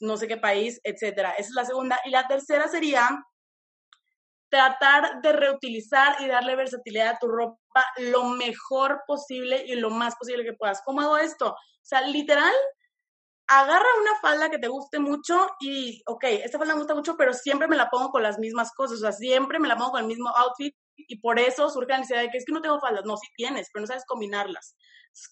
no 0.00 0.16
sé 0.16 0.28
qué 0.28 0.36
país, 0.36 0.80
etcétera. 0.84 1.32
Esa 1.32 1.48
es 1.48 1.54
la 1.54 1.64
segunda. 1.64 1.98
Y 2.04 2.10
la 2.10 2.28
tercera 2.28 2.68
sería 2.68 3.08
tratar 4.48 5.20
de 5.22 5.32
reutilizar 5.32 6.20
y 6.20 6.28
darle 6.28 6.56
versatilidad 6.56 7.08
a 7.08 7.18
tu 7.18 7.26
ropa 7.26 7.84
lo 7.98 8.24
mejor 8.24 9.02
posible 9.06 9.64
y 9.66 9.74
lo 9.74 9.90
más 9.90 10.14
posible 10.16 10.44
que 10.44 10.54
puedas. 10.54 10.82
¿Cómo 10.84 11.00
hago 11.00 11.18
esto? 11.18 11.50
O 11.50 11.56
sea, 11.82 12.02
literal, 12.02 12.54
agarra 13.46 13.86
una 14.00 14.20
falda 14.20 14.50
que 14.50 14.58
te 14.58 14.68
guste 14.68 14.98
mucho 14.98 15.48
y, 15.60 16.02
ok, 16.06 16.24
esta 16.24 16.58
falda 16.58 16.74
me 16.74 16.80
gusta 16.80 16.94
mucho, 16.94 17.16
pero 17.16 17.32
siempre 17.32 17.66
me 17.66 17.76
la 17.76 17.90
pongo 17.90 18.10
con 18.10 18.22
las 18.22 18.38
mismas 18.38 18.72
cosas, 18.72 18.98
o 18.98 19.00
sea, 19.00 19.12
siempre 19.12 19.58
me 19.58 19.68
la 19.68 19.76
pongo 19.76 19.92
con 19.92 20.02
el 20.02 20.06
mismo 20.06 20.28
outfit 20.28 20.74
y 21.06 21.20
por 21.20 21.38
eso 21.38 21.70
surge 21.70 21.92
la 21.92 21.98
necesidad 21.98 22.22
de 22.22 22.30
que 22.30 22.38
es 22.38 22.44
que 22.44 22.52
no 22.52 22.60
tengo 22.60 22.80
faldas. 22.80 23.04
No, 23.04 23.16
sí 23.16 23.28
tienes, 23.36 23.68
pero 23.72 23.82
no 23.82 23.86
sabes 23.86 24.04
combinarlas. 24.06 24.74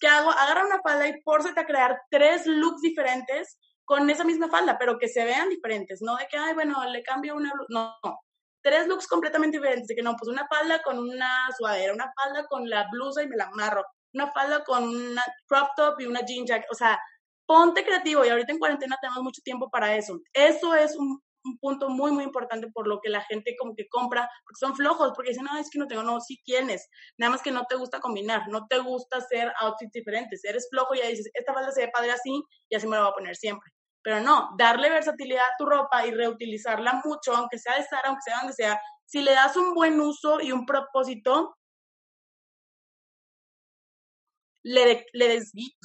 ¿qué 0.01 0.09
hago? 0.09 0.31
Agarra 0.31 0.67
una 0.67 0.81
falda 0.81 1.09
y 1.09 1.21
pórsete 1.23 1.61
a 1.61 1.67
crear 1.67 2.01
tres 2.11 2.47
looks 2.47 2.81
diferentes 2.81 3.59
con 3.85 4.11
esa 4.11 4.25
misma 4.25 4.49
falda, 4.49 4.77
pero 4.79 4.99
que 4.99 5.09
se 5.09 5.25
vean 5.25 5.49
diferentes, 5.49 6.03
no 6.03 6.17
de 6.17 6.27
que, 6.27 6.37
ay, 6.37 6.55
bueno, 6.55 6.85
le 6.91 7.03
cambio 7.03 7.37
una, 7.37 7.53
no, 7.69 7.97
no. 8.03 8.21
Tres 8.63 8.89
looks 8.89 9.07
completamente 9.07 9.59
diferentes, 9.59 9.87
de 9.87 9.95
que 9.95 10.03
no, 10.03 10.17
pues 10.17 10.29
una 10.29 10.47
falda 10.49 10.83
con 10.83 10.99
una 10.99 11.31
sudadera, 11.57 11.95
una 11.95 12.13
falda 12.17 12.47
con 12.49 12.69
la 12.69 12.89
blusa 12.91 13.23
y 13.23 13.29
me 13.29 13.37
la 13.37 13.45
amarro, 13.45 13.85
una 14.13 14.33
falda 14.33 14.65
con 14.65 14.89
una 14.89 15.23
crop 15.47 15.69
top 15.77 16.01
y 16.01 16.07
una 16.07 16.25
jean 16.25 16.45
jacket, 16.45 16.67
o 16.71 16.75
sea, 16.75 16.99
ponte 17.47 17.85
creativo 17.85 18.25
y 18.25 18.29
ahorita 18.29 18.53
en 18.53 18.59
cuarentena 18.59 18.97
tenemos 19.01 19.23
mucho 19.23 19.41
tiempo 19.45 19.71
para 19.71 19.95
eso. 19.95 20.19
Eso 20.33 20.75
es 20.75 20.97
un, 20.97 21.23
un 21.47 21.59
punto 21.59 21.89
muy, 21.89 22.13
muy 22.13 22.25
importante 22.25 22.69
por 22.73 22.87
lo 22.89 23.01
que 23.01 23.11
la 23.11 23.23
gente 23.23 23.57
como 23.59 23.75
que 23.75 23.89
compra, 23.89 24.29
porque 24.45 24.59
son 24.59 24.75
flojos, 24.77 25.13
porque 25.15 25.31
dicen, 25.31 25.45
no, 25.45 25.57
es 25.59 25.71
que 25.71 25.79
no 25.79 25.87
tengo, 25.87 26.03
no, 26.03 26.21
sí 26.21 26.41
tienes, 26.45 26.89
nada 27.19 27.31
más 27.31 27.43
que 27.43 27.51
no 27.51 27.65
te 27.69 27.77
gusta 27.77 28.01
combinar, 28.01 28.49
no 28.49 28.67
te 28.67 28.79
gusta 28.79 29.19
hacer 29.19 29.53
outfits 29.61 29.93
diferentes, 29.93 30.45
eres 30.45 30.69
flojo 30.71 30.95
y 30.95 30.99
ya 30.99 31.09
dices, 31.09 31.31
esta 31.35 31.55
falda 31.55 31.71
se 31.73 31.83
ve 31.87 31.91
padre 31.93 32.13
así 32.13 32.43
y 32.69 32.77
así 32.77 32.87
me 32.87 32.97
la 32.97 33.03
voy 33.03 33.11
a 33.11 33.15
poner 33.15 33.37
siempre. 33.37 33.71
Pero 34.03 34.21
no, 34.21 34.51
darle 34.59 34.91
versatilidad 34.91 35.45
a 35.45 35.57
tu 35.59 35.67
ropa 35.67 36.07
y 36.07 36.13
reutilizarla 36.13 37.01
mucho, 37.05 37.35
aunque 37.35 37.59
sea 37.59 37.77
de 37.77 37.85
Sara, 37.85 38.09
aunque 38.09 38.23
sea 38.23 38.39
donde 38.39 38.53
sea, 38.53 38.81
si 39.07 39.23
le 39.23 39.33
das 39.33 39.57
un 39.57 39.75
buen 39.75 40.01
uso 40.01 40.41
y 40.41 40.53
un 40.53 40.67
propósito, 40.67 41.57
le, 44.65 45.07
le, 45.13 45.41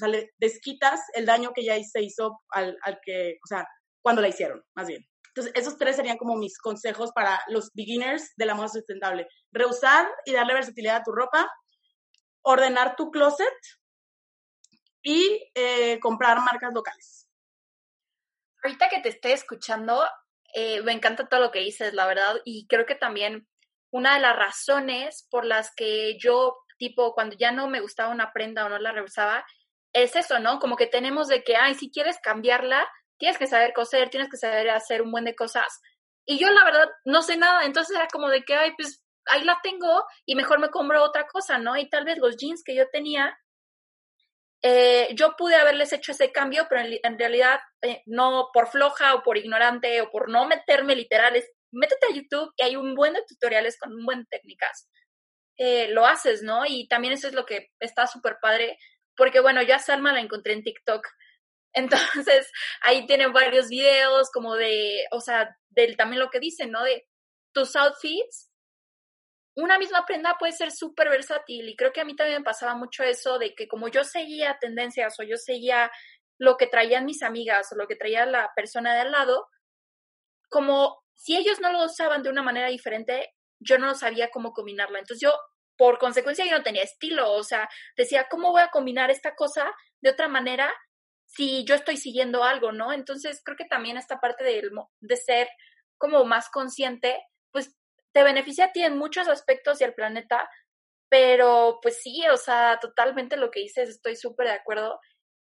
le 0.08 0.30
desquitas 0.39 1.02
el 1.13 1.26
daño 1.26 1.52
que 1.54 1.63
ya 1.63 1.78
se 1.84 2.02
hizo 2.02 2.39
al, 2.50 2.78
al 2.84 3.00
que, 3.04 3.38
o 3.43 3.47
sea, 3.47 3.65
cuando 4.04 4.21
la 4.21 4.30
hicieron, 4.30 4.63
más 4.76 4.88
bien. 4.88 5.06
Entonces, 5.34 5.54
esos 5.56 5.78
tres 5.78 5.96
serían 5.96 6.17
como 6.17 6.36
mis 6.36 6.58
consejos 6.58 7.12
para 7.13 7.41
los 7.48 7.72
beginners 7.74 8.34
de 8.36 8.46
la 8.46 8.54
moda 8.54 8.67
sustentable. 8.67 9.28
Reusar 9.52 10.10
y 10.26 10.34
darle 10.34 10.54
versatilidad 10.54 10.98
a 10.98 11.04
tu 11.04 11.13
ropa, 11.13 11.50
ordenar 12.41 12.98
tu 12.98 13.12
closet 13.12 13.48
y 15.02 15.50
eh, 15.56 16.00
comprar 16.00 16.41
marcas 16.41 16.74
locales. 16.74 17.30
Ahorita 18.63 18.89
que 18.89 19.00
te 19.00 19.10
estoy 19.10 19.32
escuchando, 19.32 20.04
eh, 20.54 20.82
me 20.82 20.91
encanta 20.91 21.28
todo 21.28 21.39
lo 21.39 21.52
que 21.52 21.60
dices, 21.60 21.94
la 21.94 22.06
verdad, 22.06 22.36
y 22.44 22.67
creo 22.67 22.86
que 22.86 22.96
también 22.96 23.48
una 23.89 24.15
de 24.15 24.20
las 24.20 24.36
razones 24.36 25.28
por 25.32 25.46
las 25.46 25.74
que 25.76 26.17
yo, 26.20 26.58
tipo, 26.78 27.13
cuando 27.13 27.38
ya 27.38 27.52
no 27.52 27.67
me 27.67 27.80
gustaba 27.80 28.12
una 28.12 28.34
prenda 28.34 28.65
o 28.65 28.70
no 28.70 28.80
la 28.80 28.91
reusaba, 28.91 29.46
es 29.94 30.15
eso, 30.15 30.39
¿no? 30.39 30.60
Como 30.60 30.76
que 30.76 30.88
tenemos 30.88 31.28
de 31.28 31.44
que, 31.44 31.56
ay, 31.56 31.76
si 31.76 31.89
quieres 31.89 32.20
cambiarla, 32.22 32.88
tienes 33.22 33.38
que 33.38 33.46
saber 33.46 33.72
coser, 33.72 34.10
tienes 34.10 34.32
que 34.32 34.38
saber 34.38 34.72
hacer 34.72 35.04
un 35.04 35.12
buen 35.12 35.26
de 35.26 35.36
cosas. 35.36 35.80
Y 36.26 36.40
yo 36.40 36.50
la 36.50 36.66
verdad 36.66 36.90
no 37.06 37.22
sé 37.22 37.38
nada, 37.38 37.66
entonces 37.66 37.96
era 37.96 38.08
como 38.08 38.30
de 38.30 38.42
que, 38.42 38.56
ay, 38.56 38.72
pues 38.76 39.04
ahí 39.28 39.44
la 39.44 39.60
tengo 39.62 40.04
y 40.26 40.34
mejor 40.34 40.60
me 40.60 40.70
compro 40.72 41.04
otra 41.04 41.28
cosa, 41.28 41.60
¿no? 41.60 41.78
Y 41.78 41.88
tal 41.88 42.04
vez 42.04 42.18
los 42.18 42.36
jeans 42.36 42.64
que 42.66 42.76
yo 42.76 42.90
tenía, 42.92 43.38
eh, 44.64 45.10
yo 45.14 45.36
pude 45.38 45.54
haberles 45.54 45.94
hecho 45.94 46.14
ese 46.14 46.32
cambio, 46.32 46.66
pero 46.68 46.82
en, 46.82 47.20
realidad 47.20 47.60
eh, 47.84 48.02
no 48.08 48.50
por 48.52 48.70
floja 48.70 49.14
o 49.14 49.22
por 49.22 49.38
ignorante 49.38 50.02
o 50.02 50.10
por 50.10 50.28
no 50.28 50.48
meterme 50.48 50.96
literales. 50.96 51.48
Métete 51.72 52.08
a 52.08 52.16
YouTube 52.16 52.52
y 52.58 52.64
hay 52.64 52.76
un 52.76 52.96
buen 52.96 53.14
de 53.14 53.24
tutoriales 53.28 53.78
con 53.78 53.94
un 53.94 54.04
buen 54.04 54.26
técnicas. 54.26 54.90
Eh, 55.58 55.90
lo 55.90 56.08
haces, 56.08 56.42
¿no? 56.42 56.64
Y 56.66 56.88
también 56.88 57.14
eso 57.14 57.28
es 57.28 57.36
lo 57.36 57.46
que 57.46 57.68
está 57.80 58.08
súper 58.08 58.38
padre, 58.42 58.80
porque 59.16 59.42
bueno, 59.42 59.62
yo 59.62 59.76
a 59.76 59.80
Salma 59.80 60.12
la 60.12 60.22
encontré 60.22 60.54
en 60.54 60.64
TikTok 60.64 61.08
entonces, 61.74 62.52
ahí 62.82 63.06
tienen 63.06 63.34
varios 63.34 63.70
videos 63.70 64.30
como 64.32 64.56
de, 64.56 65.06
o 65.12 65.22
sea, 65.22 65.56
del 65.70 65.96
también 65.98 66.20
lo 66.20 66.30
que 66.30 66.40
dicen, 66.40 66.72
¿no? 66.72 66.84
De 66.84 67.06
tus 67.54 67.76
outfits. 67.76 68.50
Una 69.56 69.78
misma 69.78 70.06
prenda 70.06 70.38
puede 70.40 70.54
ser 70.54 70.72
súper 70.72 71.10
versátil 71.10 71.68
y 71.68 71.76
creo 71.76 71.92
que 71.92 72.02
a 72.02 72.06
mí 72.06 72.16
también 72.16 72.40
me 72.40 72.46
pasaba 72.46 72.74
mucho 72.76 73.04
eso 73.04 73.38
de 73.38 73.54
que 73.54 73.68
como 73.68 73.90
yo 73.90 74.06
seguía 74.06 74.58
tendencias 74.62 75.20
o 75.20 75.24
yo 75.24 75.36
seguía 75.36 75.92
lo 76.40 76.56
que 76.56 76.68
traían 76.68 77.06
mis 77.06 77.22
amigas 77.22 77.70
o 77.72 77.76
lo 77.76 77.86
que 77.86 77.98
traía 77.98 78.26
la 78.26 78.52
persona 78.56 78.94
de 78.94 79.02
al 79.02 79.12
lado, 79.12 79.48
como 80.50 81.02
si 81.16 81.36
ellos 81.36 81.60
no 81.60 81.72
lo 81.72 81.84
usaban 81.84 82.24
de 82.24 82.30
una 82.30 82.42
manera 82.44 82.70
diferente, 82.70 83.30
yo 83.60 83.78
no 83.78 83.94
sabía 83.94 84.30
cómo 84.32 84.54
combinarla. 84.54 85.00
Entonces 85.00 85.22
yo, 85.22 85.34
por 85.78 86.00
consecuencia, 86.00 86.46
yo 86.46 86.58
no 86.58 86.64
tenía 86.64 86.84
estilo, 86.84 87.32
o 87.34 87.44
sea, 87.44 87.70
decía, 87.96 88.28
¿cómo 88.30 88.52
voy 88.52 88.62
a 88.62 88.70
combinar 88.70 89.12
esta 89.12 89.36
cosa 89.36 89.72
de 90.02 90.10
otra 90.10 90.30
manera 90.30 90.74
si 91.36 91.63
yo 91.65 91.76
estoy 91.76 91.98
siguiendo 91.98 92.44
algo, 92.44 92.72
¿no? 92.72 92.91
Entonces 92.91 93.41
creo 93.44 93.58
que 93.58 93.65
también 93.65 93.98
esta 93.98 94.20
parte 94.20 94.44
de, 94.44 94.70
de 95.00 95.15
ser 95.15 95.48
como 95.98 96.26
más 96.26 96.50
consciente, 96.50 97.22
pues 97.52 97.76
te 98.12 98.24
beneficia 98.24 98.65
a 98.65 98.72
ti 98.72 98.84
en 98.84 98.98
muchos 98.98 99.28
aspectos 99.28 99.80
y 99.80 99.84
al 99.84 99.94
planeta, 99.94 100.50
pero 101.10 101.80
pues 101.82 102.02
sí, 102.02 102.24
o 102.28 102.38
sea, 102.38 102.80
totalmente 102.82 103.38
lo 103.38 103.50
que 103.52 103.62
dices, 103.62 103.89
estoy 103.89 104.15
súper 104.15 104.48
de 104.48 104.54
acuerdo. 104.54 105.00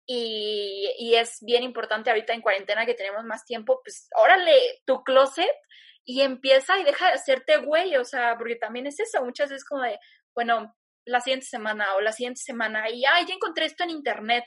Y, 0.06 0.92
y, 1.00 1.16
es 1.16 1.38
bien 1.42 1.64
importante 1.64 2.10
ahorita 2.10 2.34
en 2.34 2.42
cuarentena 2.42 2.86
que 2.86 2.94
tenemos 2.94 3.24
más 3.24 3.46
tiempo, 3.46 3.80
pues 3.84 4.10
órale 4.18 4.82
tu 4.86 5.02
closet 5.02 5.56
y 6.04 6.22
empieza 6.22 6.78
y 6.78 6.84
deja 6.84 7.08
de 7.08 7.14
hacerte 7.14 7.58
güey, 7.58 7.96
o 7.96 8.04
sea, 8.04 8.36
porque 8.38 8.58
también 8.58 8.86
es 8.86 9.00
eso, 9.00 9.24
muchas 9.24 9.50
veces 9.50 9.64
como 9.66 9.84
de, 9.84 9.98
bueno, 10.36 10.76
la 11.06 11.22
siguiente 11.22 11.46
semana 11.46 11.96
o 11.96 12.02
la 12.02 12.12
siguiente 12.12 12.42
semana 12.42 12.90
y, 12.90 13.06
ay, 13.06 13.26
ya 13.26 13.34
encontré 13.34 13.66
esto 13.66 13.84
en 13.86 13.92
internet, 13.92 14.44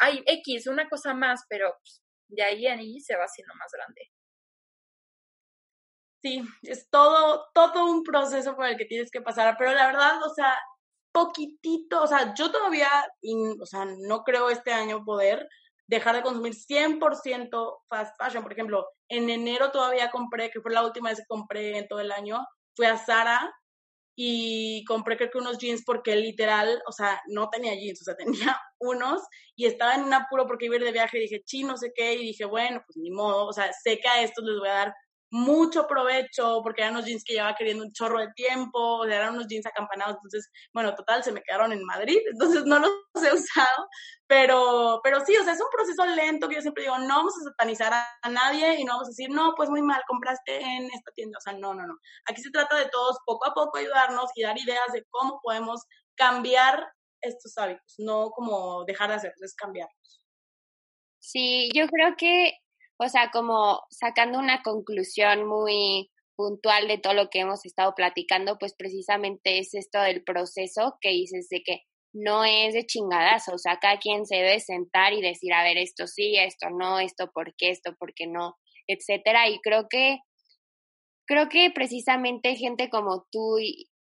hay 0.00 0.22
X, 0.26 0.66
una 0.66 0.88
cosa 0.88 1.14
más, 1.14 1.44
pero 1.48 1.72
pues, 1.80 2.02
de 2.28 2.42
ahí 2.42 2.66
en 2.66 2.78
ahí 2.78 3.00
se 3.00 3.16
va 3.16 3.24
haciendo 3.24 3.54
más 3.54 3.70
grande. 3.72 4.10
Sí, 6.22 6.42
es 6.62 6.88
todo, 6.90 7.48
todo 7.54 7.86
un 7.86 8.02
proceso 8.02 8.54
por 8.54 8.66
el 8.66 8.76
que 8.76 8.84
tienes 8.84 9.10
que 9.10 9.22
pasar, 9.22 9.56
pero 9.58 9.72
la 9.72 9.86
verdad, 9.86 10.22
o 10.22 10.34
sea, 10.34 10.54
poquitito, 11.12 12.02
o 12.02 12.06
sea, 12.06 12.34
yo 12.34 12.50
todavía, 12.50 12.88
o 13.60 13.66
sea, 13.66 13.86
no 13.86 14.22
creo 14.22 14.50
este 14.50 14.72
año 14.72 15.04
poder 15.04 15.48
dejar 15.86 16.16
de 16.16 16.22
consumir 16.22 16.54
100% 16.54 17.82
fast 17.88 18.16
fashion. 18.16 18.42
Por 18.42 18.52
ejemplo, 18.52 18.86
en 19.08 19.28
enero 19.28 19.70
todavía 19.72 20.10
compré, 20.10 20.50
que 20.50 20.60
fue 20.60 20.72
la 20.72 20.84
última 20.84 21.08
vez 21.08 21.18
que 21.18 21.26
compré 21.26 21.78
en 21.78 21.88
todo 21.88 22.00
el 22.00 22.12
año, 22.12 22.46
fui 22.76 22.86
a 22.86 22.96
Sara 22.96 23.52
y 24.22 24.84
compré 24.84 25.16
creo 25.16 25.30
que 25.30 25.38
unos 25.38 25.56
jeans 25.56 25.82
porque 25.82 26.14
literal, 26.14 26.82
o 26.86 26.92
sea, 26.92 27.22
no 27.28 27.48
tenía 27.48 27.74
jeans, 27.74 28.02
o 28.02 28.04
sea, 28.04 28.16
tenía 28.18 28.60
unos 28.78 29.22
y 29.56 29.64
estaba 29.64 29.94
en 29.94 30.02
un 30.02 30.12
apuro 30.12 30.46
porque 30.46 30.66
iba 30.66 30.74
a 30.74 30.78
ir 30.78 30.84
de 30.84 30.92
viaje 30.92 31.16
y 31.16 31.22
dije, 31.22 31.42
chi, 31.42 31.64
no 31.64 31.78
sé 31.78 31.90
qué, 31.94 32.12
y 32.12 32.26
dije, 32.26 32.44
bueno, 32.44 32.82
pues 32.86 32.98
ni 32.98 33.10
modo, 33.10 33.46
o 33.46 33.52
sea, 33.54 33.72
sé 33.72 33.98
que 33.98 34.08
a 34.08 34.22
estos 34.22 34.44
les 34.44 34.58
voy 34.58 34.68
a 34.68 34.74
dar 34.74 34.94
mucho 35.30 35.86
provecho 35.86 36.60
porque 36.62 36.82
eran 36.82 36.94
unos 36.94 37.06
jeans 37.06 37.24
que 37.24 37.34
llevaba 37.34 37.54
queriendo 37.54 37.84
un 37.84 37.92
chorro 37.92 38.18
de 38.18 38.32
tiempo, 38.34 39.04
eran 39.04 39.34
unos 39.34 39.46
jeans 39.46 39.66
acampanados, 39.66 40.16
entonces, 40.16 40.50
bueno, 40.72 40.94
total, 40.94 41.22
se 41.22 41.32
me 41.32 41.42
quedaron 41.42 41.72
en 41.72 41.84
Madrid, 41.84 42.18
entonces 42.32 42.64
no 42.64 42.78
los 42.78 42.90
he 43.24 43.32
usado, 43.32 43.88
pero, 44.26 45.00
pero 45.02 45.24
sí, 45.24 45.36
o 45.36 45.44
sea, 45.44 45.52
es 45.52 45.60
un 45.60 45.70
proceso 45.72 46.04
lento 46.04 46.48
que 46.48 46.56
yo 46.56 46.62
siempre 46.62 46.84
digo, 46.84 46.98
no 46.98 47.16
vamos 47.16 47.34
a 47.40 47.50
satanizar 47.50 47.92
a, 47.92 48.28
nadie 48.28 48.80
y 48.80 48.84
no 48.84 48.94
vamos 48.94 49.08
a 49.08 49.10
decir, 49.10 49.30
no, 49.30 49.54
pues 49.56 49.70
muy 49.70 49.82
mal, 49.82 50.02
compraste 50.06 50.60
en 50.60 50.86
esta 50.86 51.10
tienda, 51.12 51.38
o 51.38 51.40
sea, 51.40 51.52
no, 51.52 51.74
no, 51.74 51.86
no. 51.86 51.94
Aquí 52.28 52.42
se 52.42 52.50
trata 52.50 52.76
de 52.76 52.88
todos 52.88 53.18
poco 53.24 53.48
a 53.48 53.54
poco 53.54 53.78
ayudarnos 53.78 54.30
y 54.34 54.42
dar 54.42 54.58
ideas 54.58 54.92
de 54.92 55.04
cómo 55.10 55.40
podemos 55.42 55.82
cambiar 56.14 56.92
estos 57.20 57.56
hábitos, 57.58 57.94
no 57.98 58.30
como 58.30 58.84
dejar 58.84 59.10
de 59.10 59.16
hacerlos, 59.16 59.42
es 59.42 59.54
cambiarlos. 59.54 60.26
Sí, 61.18 61.68
yo 61.74 61.86
creo 61.86 62.16
que 62.16 62.54
o 63.02 63.08
sea, 63.08 63.30
como 63.32 63.80
sacando 63.88 64.38
una 64.38 64.62
conclusión 64.62 65.46
muy 65.46 66.10
puntual 66.36 66.86
de 66.86 66.98
todo 66.98 67.14
lo 67.14 67.30
que 67.30 67.40
hemos 67.40 67.64
estado 67.64 67.94
platicando, 67.94 68.58
pues 68.58 68.74
precisamente 68.76 69.58
es 69.58 69.74
esto 69.74 70.00
del 70.00 70.22
proceso 70.22 70.96
que 71.00 71.10
dices 71.10 71.48
de 71.48 71.62
que 71.62 71.80
no 72.12 72.44
es 72.44 72.74
de 72.74 72.84
chingadazo, 72.84 73.54
o 73.54 73.58
sea, 73.58 73.78
cada 73.80 73.98
quien 73.98 74.26
se 74.26 74.36
debe 74.36 74.60
sentar 74.60 75.12
y 75.14 75.22
decir, 75.22 75.52
a 75.54 75.62
ver, 75.62 75.78
esto 75.78 76.06
sí, 76.06 76.36
esto 76.36 76.68
no, 76.70 76.98
esto 76.98 77.30
por 77.32 77.54
qué, 77.56 77.70
esto 77.70 77.94
por 77.98 78.12
qué 78.14 78.26
no, 78.26 78.56
etcétera, 78.86 79.48
y 79.48 79.60
creo 79.60 79.86
que 79.88 80.18
creo 81.26 81.48
que 81.48 81.70
precisamente 81.70 82.56
gente 82.56 82.90
como 82.90 83.24
tú 83.30 83.56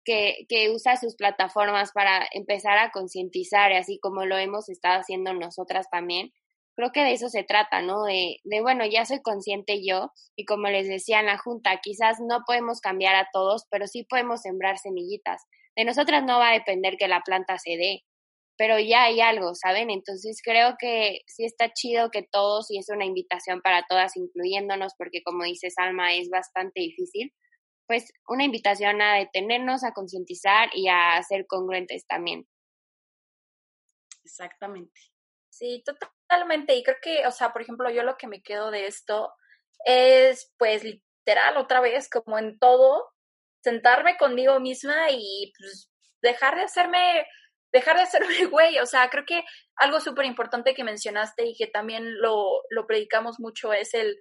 que, 0.03 0.45
que 0.49 0.71
usa 0.71 0.97
sus 0.97 1.15
plataformas 1.15 1.91
para 1.93 2.27
empezar 2.33 2.77
a 2.79 2.91
concientizar, 2.91 3.71
así 3.73 3.99
como 4.01 4.25
lo 4.25 4.37
hemos 4.37 4.67
estado 4.69 4.99
haciendo 4.99 5.33
nosotras 5.33 5.87
también, 5.91 6.31
creo 6.75 6.91
que 6.91 7.03
de 7.03 7.13
eso 7.13 7.29
se 7.29 7.43
trata, 7.43 7.81
¿no? 7.81 8.03
De, 8.03 8.37
de, 8.43 8.61
bueno, 8.61 8.85
ya 8.85 9.05
soy 9.05 9.21
consciente 9.21 9.85
yo 9.85 10.11
y 10.35 10.45
como 10.45 10.67
les 10.67 10.87
decía 10.87 11.19
en 11.19 11.27
la 11.27 11.37
junta, 11.37 11.79
quizás 11.81 12.17
no 12.19 12.41
podemos 12.45 12.81
cambiar 12.81 13.15
a 13.15 13.27
todos, 13.31 13.65
pero 13.69 13.87
sí 13.87 14.03
podemos 14.03 14.41
sembrar 14.41 14.77
semillitas. 14.77 15.41
De 15.75 15.85
nosotras 15.85 16.23
no 16.23 16.39
va 16.39 16.49
a 16.49 16.53
depender 16.53 16.97
que 16.97 17.07
la 17.07 17.21
planta 17.21 17.57
se 17.57 17.77
dé, 17.77 18.03
pero 18.57 18.77
ya 18.79 19.05
hay 19.05 19.21
algo, 19.21 19.55
¿saben? 19.55 19.89
Entonces 19.89 20.41
creo 20.43 20.75
que 20.77 21.21
sí 21.27 21.45
está 21.45 21.71
chido 21.73 22.11
que 22.11 22.23
todos, 22.23 22.69
y 22.69 22.77
es 22.77 22.89
una 22.89 23.05
invitación 23.05 23.61
para 23.61 23.85
todas, 23.87 24.15
incluyéndonos, 24.17 24.93
porque 24.97 25.23
como 25.23 25.43
dice 25.45 25.69
Salma, 25.71 26.13
es 26.13 26.29
bastante 26.29 26.81
difícil, 26.81 27.33
pues 27.87 28.13
una 28.27 28.43
invitación 28.43 29.01
a 29.01 29.15
detenernos, 29.15 29.83
a 29.83 29.93
concientizar 29.93 30.69
y 30.73 30.87
a 30.89 31.21
ser 31.23 31.45
congruentes 31.47 32.05
también. 32.07 32.47
Exactamente. 34.23 34.99
Sí, 35.49 35.83
totalmente. 36.31 36.75
Y 36.75 36.83
creo 36.83 36.97
que, 37.01 37.27
o 37.27 37.31
sea, 37.31 37.51
por 37.51 37.61
ejemplo, 37.61 37.89
yo 37.89 38.03
lo 38.03 38.17
que 38.17 38.27
me 38.27 38.41
quedo 38.41 38.71
de 38.71 38.87
esto 38.87 39.33
es, 39.85 40.53
pues, 40.57 40.83
literal, 40.83 41.57
otra 41.57 41.81
vez, 41.81 42.09
como 42.09 42.39
en 42.39 42.57
todo, 42.59 43.09
sentarme 43.63 44.17
conmigo 44.17 44.59
misma 44.59 45.11
y 45.11 45.51
pues, 45.57 45.89
dejar 46.21 46.55
de 46.55 46.63
hacerme, 46.63 47.25
dejar 47.71 47.97
de 47.97 48.03
hacerme 48.03 48.45
güey. 48.51 48.79
O 48.79 48.85
sea, 48.85 49.09
creo 49.09 49.25
que 49.25 49.43
algo 49.75 49.99
súper 49.99 50.25
importante 50.25 50.73
que 50.73 50.83
mencionaste 50.83 51.45
y 51.45 51.55
que 51.55 51.67
también 51.67 52.19
lo, 52.21 52.61
lo 52.69 52.87
predicamos 52.87 53.39
mucho 53.39 53.73
es 53.73 53.93
el, 53.93 54.17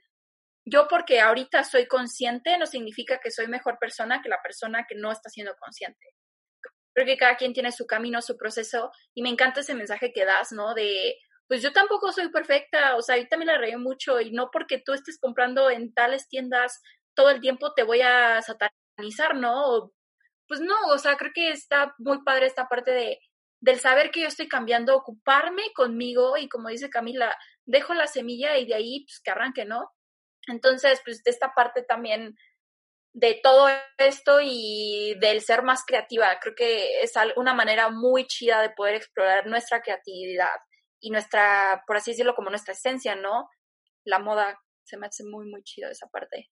yo 0.65 0.87
porque 0.89 1.21
ahorita 1.21 1.65
soy 1.65 1.87
consciente 1.87 2.59
no 2.59 2.67
significa 2.67 3.19
que 3.23 3.31
soy 3.31 3.49
mejor 3.49 3.79
persona 3.79 4.21
que 4.23 4.29
la 4.29 4.43
persona 4.43 4.87
que 4.89 4.95
no 4.95 5.11
está 5.13 5.31
siendo 5.31 5.55
consciente. 5.59 6.15
Creo 6.93 7.07
que 7.07 7.17
cada 7.17 7.37
quien 7.37 7.53
tiene 7.53 7.73
su 7.73 7.87
camino, 7.87 8.21
su 8.21 8.37
proceso, 8.37 8.91
y 9.15 9.23
me 9.23 9.31
encanta 9.31 9.61
ese 9.61 9.75
mensaje 9.75 10.13
que 10.13 10.25
das, 10.25 10.53
¿no? 10.53 10.75
De, 10.75 11.15
pues 11.51 11.63
yo 11.63 11.73
tampoco 11.73 12.13
soy 12.13 12.29
perfecta, 12.29 12.95
o 12.95 13.03
sea, 13.03 13.17
ahorita 13.17 13.37
me 13.37 13.45
la 13.45 13.59
reí 13.59 13.75
mucho, 13.75 14.21
y 14.21 14.31
no 14.31 14.51
porque 14.53 14.79
tú 14.79 14.93
estés 14.93 15.19
comprando 15.19 15.69
en 15.69 15.93
tales 15.93 16.29
tiendas 16.29 16.81
todo 17.13 17.31
el 17.31 17.41
tiempo 17.41 17.75
te 17.75 17.83
voy 17.83 18.03
a 18.03 18.41
satanizar, 18.41 19.35
¿no? 19.35 19.93
pues 20.47 20.61
no, 20.61 20.77
o 20.93 20.99
sea, 20.99 21.17
creo 21.17 21.33
que 21.35 21.51
está 21.51 21.93
muy 21.99 22.23
padre 22.23 22.47
esta 22.47 22.69
parte 22.69 22.93
de 22.93 23.19
del 23.61 23.81
saber 23.81 24.13
que 24.13 24.21
yo 24.21 24.29
estoy 24.29 24.47
cambiando, 24.49 24.97
ocuparme 24.97 25.73
conmigo 25.75 26.37
y 26.37 26.49
como 26.49 26.69
dice 26.69 26.89
Camila, 26.89 27.37
dejo 27.65 27.95
la 27.95 28.07
semilla 28.07 28.57
y 28.57 28.67
de 28.67 28.75
ahí 28.75 29.05
pues 29.07 29.21
que 29.21 29.33
arranque, 29.33 29.65
¿no? 29.65 29.91
Entonces, 30.47 31.01
pues 31.05 31.23
de 31.25 31.33
esta 31.33 31.53
parte 31.53 31.83
también 31.83 32.37
de 33.13 33.41
todo 33.43 33.69
esto 33.99 34.39
y 34.41 35.17
del 35.21 35.41
ser 35.43 35.63
más 35.65 35.85
creativa. 35.85 36.39
Creo 36.41 36.55
que 36.55 37.01
es 37.03 37.13
una 37.37 37.55
manera 37.55 37.91
muy 37.91 38.27
chida 38.29 38.63
de 38.63 38.71
poder 38.71 38.95
explorar 38.95 39.47
nuestra 39.47 39.83
creatividad 39.83 40.49
y 41.01 41.11
nuestra, 41.11 41.83
por 41.87 41.97
así 41.97 42.13
decirlo, 42.13 42.35
como 42.35 42.51
nuestra 42.51 42.75
esencia, 42.75 43.15
¿no? 43.17 43.49
La 44.05 44.19
moda 44.19 44.61
se 44.85 44.97
me 44.97 45.07
hace 45.07 45.25
muy, 45.25 45.49
muy 45.49 45.63
chido 45.63 45.91
esa 45.91 46.09
parte. 46.09 46.51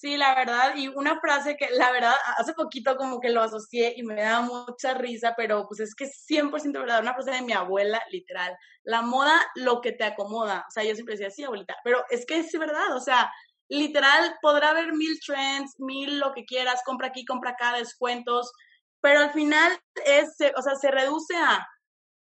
Sí, 0.00 0.16
la 0.16 0.32
verdad, 0.36 0.76
y 0.76 0.86
una 0.86 1.18
frase 1.18 1.56
que 1.56 1.70
la 1.72 1.90
verdad 1.90 2.14
hace 2.36 2.52
poquito 2.54 2.96
como 2.96 3.18
que 3.18 3.30
lo 3.30 3.42
asocié 3.42 3.94
y 3.96 4.04
me 4.04 4.22
da 4.22 4.42
mucha 4.42 4.94
risa, 4.94 5.34
pero 5.36 5.66
pues 5.66 5.80
es 5.80 5.92
que 5.96 6.04
es 6.04 6.24
100% 6.24 6.78
verdad, 6.78 7.00
una 7.02 7.14
frase 7.14 7.32
de 7.32 7.42
mi 7.42 7.52
abuela, 7.52 8.00
literal, 8.12 8.56
la 8.84 9.02
moda 9.02 9.34
lo 9.56 9.80
que 9.80 9.90
te 9.90 10.04
acomoda, 10.04 10.64
o 10.68 10.70
sea, 10.70 10.84
yo 10.84 10.94
siempre 10.94 11.16
decía, 11.16 11.30
sí, 11.30 11.42
abuelita, 11.42 11.74
pero 11.82 12.04
es 12.10 12.26
que 12.26 12.38
es 12.38 12.52
verdad, 12.52 12.94
o 12.94 13.00
sea, 13.00 13.28
literal, 13.68 14.36
podrá 14.40 14.70
haber 14.70 14.92
mil 14.92 15.18
trends, 15.18 15.74
mil 15.80 16.20
lo 16.20 16.32
que 16.32 16.44
quieras, 16.44 16.82
compra 16.84 17.08
aquí, 17.08 17.24
compra 17.24 17.50
acá, 17.50 17.76
descuentos, 17.76 18.52
pero 19.00 19.18
al 19.18 19.32
final 19.32 19.76
es, 20.06 20.36
o 20.56 20.62
sea, 20.62 20.76
se 20.76 20.92
reduce 20.92 21.34
a 21.36 21.66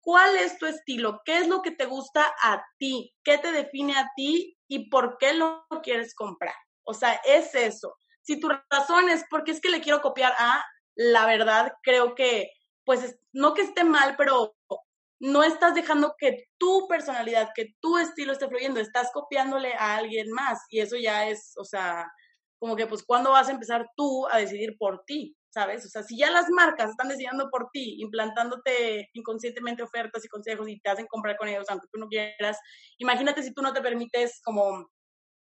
cuál 0.03 0.36
es 0.36 0.59
tu 0.59 0.66
estilo, 0.66 1.22
qué 1.24 1.38
es 1.38 1.48
lo 1.48 1.62
que 1.62 1.70
te 1.70 1.86
gusta 1.86 2.34
a 2.42 2.62
ti, 2.78 3.14
qué 3.24 3.38
te 3.38 3.53
define 3.53 3.96
a 3.96 4.11
ti 4.14 4.57
y 4.68 4.90
por 4.90 5.16
qué 5.18 5.32
lo 5.32 5.66
quieres 5.82 6.14
comprar. 6.14 6.55
O 6.84 6.92
sea, 6.92 7.20
es 7.24 7.55
eso. 7.55 7.94
Si 8.22 8.38
tu 8.38 8.48
razón 8.70 9.09
es 9.09 9.24
porque 9.30 9.53
es 9.53 9.61
que 9.61 9.70
le 9.70 9.80
quiero 9.80 10.03
copiar 10.03 10.34
a, 10.38 10.64
la 10.94 11.26
verdad 11.26 11.72
creo 11.82 12.14
que, 12.14 12.50
pues, 12.84 13.16
no 13.32 13.55
que 13.55 13.62
esté 13.62 13.84
mal, 13.84 14.16
pero 14.16 14.55
no 15.20 15.44
estás 15.44 15.74
dejando 15.74 16.16
que 16.18 16.48
tu 16.59 16.88
personalidad, 16.88 17.50
que 17.55 17.74
tu 17.80 17.96
estilo 17.96 18.32
esté 18.32 18.48
fluyendo, 18.48 18.80
estás 18.80 19.11
copiándole 19.12 19.72
a 19.74 19.96
alguien 19.96 20.30
más. 20.32 20.61
Y 20.68 20.80
eso 20.80 20.96
ya 20.96 21.28
es, 21.28 21.55
o 21.57 21.64
sea, 21.64 22.11
como 22.59 22.76
que 22.76 22.86
pues 22.86 23.05
cuándo 23.05 23.30
vas 23.30 23.48
a 23.48 23.53
empezar 23.53 23.88
tú 23.96 24.26
a 24.28 24.38
decidir 24.38 24.76
por 24.78 25.05
ti, 25.05 25.36
¿sabes? 25.53 25.84
O 25.84 25.88
sea, 25.88 26.03
si 26.03 26.16
ya 26.16 26.30
las 26.30 26.48
marcas 26.50 26.90
están 26.90 27.09
decidiendo 27.09 27.50
por 27.50 27.68
ti, 27.72 27.96
implantándote 28.00 29.11
inconscientemente 29.12 29.82
ofertas 29.82 30.24
y 30.24 30.28
consejos 30.28 30.68
y 30.68 30.80
te 30.80 30.90
hacen 30.90 31.07
comprar 31.07 31.36
con 31.36 31.48
ellos 31.48 31.66
aunque 31.68 31.88
tú 31.92 31.98
no 31.98 32.09
quieras, 32.09 32.59
imagínate 32.98 33.42
si 33.42 33.53
tú 33.53 33.62
no 33.62 33.72
te 33.72 33.82
permites 33.82 34.40
como 34.42 34.90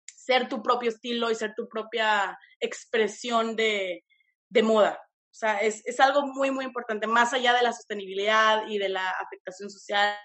ser 0.07 0.49
tu 0.49 0.63
propio 0.63 0.91
estilo 0.91 1.31
y 1.31 1.35
ser 1.35 1.55
tu 1.57 1.69
propia 1.69 2.39
expresión 2.61 3.57
de, 3.57 4.05
de 4.51 4.63
moda, 4.63 5.01
o 5.31 5.35
sea, 5.39 5.59
es, 5.59 5.87
es 5.87 6.01
algo 6.01 6.27
muy, 6.27 6.51
muy 6.51 6.65
importante, 6.65 7.07
más 7.07 7.33
allá 7.33 7.55
de 7.55 7.63
la 7.63 7.73
sostenibilidad 7.73 8.67
y 8.69 8.79
de 8.79 8.89
la 8.89 9.11
afectación 9.11 9.71
social. 9.71 10.17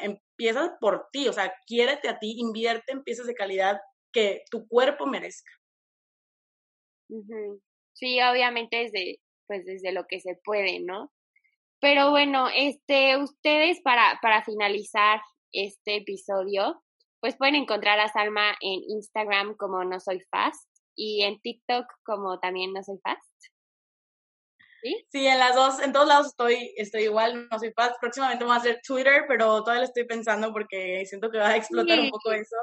Empieza 0.00 0.76
por 0.80 1.08
ti, 1.12 1.28
o 1.28 1.32
sea, 1.32 1.52
quiérete 1.66 2.08
a 2.08 2.18
ti, 2.18 2.34
invierte 2.38 2.92
en 2.92 3.02
piezas 3.02 3.26
de 3.26 3.34
calidad 3.34 3.80
que 4.12 4.44
tu 4.50 4.66
cuerpo 4.66 5.06
merezca. 5.06 5.52
Sí, 8.02 8.20
obviamente 8.20 8.78
desde, 8.78 9.20
pues 9.46 9.64
desde 9.64 9.92
lo 9.92 10.08
que 10.08 10.18
se 10.18 10.34
puede, 10.44 10.80
¿no? 10.80 11.12
Pero 11.80 12.10
bueno, 12.10 12.48
este, 12.52 13.16
ustedes 13.16 13.80
para, 13.80 14.18
para 14.20 14.42
finalizar 14.42 15.20
este 15.52 15.98
episodio, 15.98 16.82
pues 17.20 17.36
pueden 17.36 17.54
encontrar 17.54 18.00
a 18.00 18.08
Salma 18.08 18.56
en 18.60 18.80
Instagram 18.88 19.54
como 19.56 19.84
No 19.84 20.00
Soy 20.00 20.20
Fast 20.32 20.68
y 20.96 21.22
en 21.22 21.40
TikTok 21.40 21.86
como 22.02 22.40
también 22.40 22.72
No 22.72 22.82
Soy 22.82 22.98
Fast. 23.04 23.22
¿Sí? 24.82 25.06
en 25.12 25.38
las 25.38 25.54
dos, 25.54 25.80
en 25.80 25.92
todos 25.92 26.08
lados 26.08 26.26
estoy, 26.26 26.74
estoy 26.76 27.04
igual, 27.04 27.48
no 27.48 27.56
soy 27.56 27.72
fast. 27.72 28.00
Próximamente 28.00 28.42
voy 28.44 28.54
a 28.54 28.56
hacer 28.56 28.80
Twitter, 28.84 29.26
pero 29.28 29.62
todavía 29.62 29.82
lo 29.82 29.86
estoy 29.86 30.06
pensando 30.06 30.52
porque 30.52 31.06
siento 31.06 31.30
que 31.30 31.38
va 31.38 31.50
a 31.50 31.56
explotar 31.56 32.00
un 32.00 32.10
poco 32.10 32.32
eso. 32.32 32.56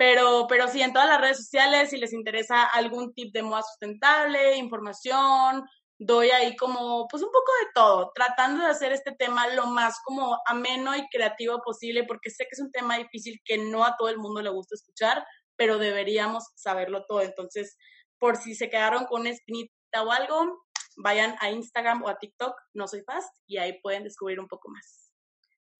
Pero, 0.00 0.46
pero 0.48 0.66
sí, 0.66 0.80
en 0.80 0.94
todas 0.94 1.10
las 1.10 1.20
redes 1.20 1.36
sociales, 1.36 1.90
si 1.90 1.98
les 1.98 2.14
interesa 2.14 2.64
algún 2.64 3.12
tip 3.12 3.34
de 3.34 3.42
moda 3.42 3.62
sustentable, 3.62 4.56
información, 4.56 5.62
doy 5.98 6.30
ahí 6.30 6.56
como, 6.56 7.06
pues 7.06 7.22
un 7.22 7.28
poco 7.28 7.52
de 7.60 7.68
todo, 7.74 8.10
tratando 8.14 8.64
de 8.64 8.70
hacer 8.70 8.92
este 8.92 9.12
tema 9.12 9.46
lo 9.48 9.66
más 9.66 10.00
como 10.02 10.38
ameno 10.46 10.96
y 10.96 11.06
creativo 11.10 11.60
posible, 11.62 12.04
porque 12.04 12.30
sé 12.30 12.44
que 12.44 12.52
es 12.52 12.60
un 12.60 12.72
tema 12.72 12.96
difícil 12.96 13.42
que 13.44 13.58
no 13.58 13.84
a 13.84 13.94
todo 13.98 14.08
el 14.08 14.16
mundo 14.16 14.40
le 14.40 14.48
gusta 14.48 14.74
escuchar, 14.74 15.22
pero 15.54 15.76
deberíamos 15.76 16.44
saberlo 16.54 17.04
todo. 17.06 17.20
Entonces, 17.20 17.76
por 18.18 18.38
si 18.38 18.54
se 18.54 18.70
quedaron 18.70 19.04
con 19.04 19.20
una 19.20 19.30
espinita 19.30 19.74
o 20.02 20.10
algo, 20.10 20.64
vayan 20.96 21.36
a 21.40 21.50
Instagram 21.50 22.02
o 22.04 22.08
a 22.08 22.18
TikTok, 22.18 22.54
no 22.72 22.88
soy 22.88 23.02
fast, 23.02 23.28
y 23.46 23.58
ahí 23.58 23.78
pueden 23.82 24.04
descubrir 24.04 24.40
un 24.40 24.48
poco 24.48 24.70
más. 24.70 24.99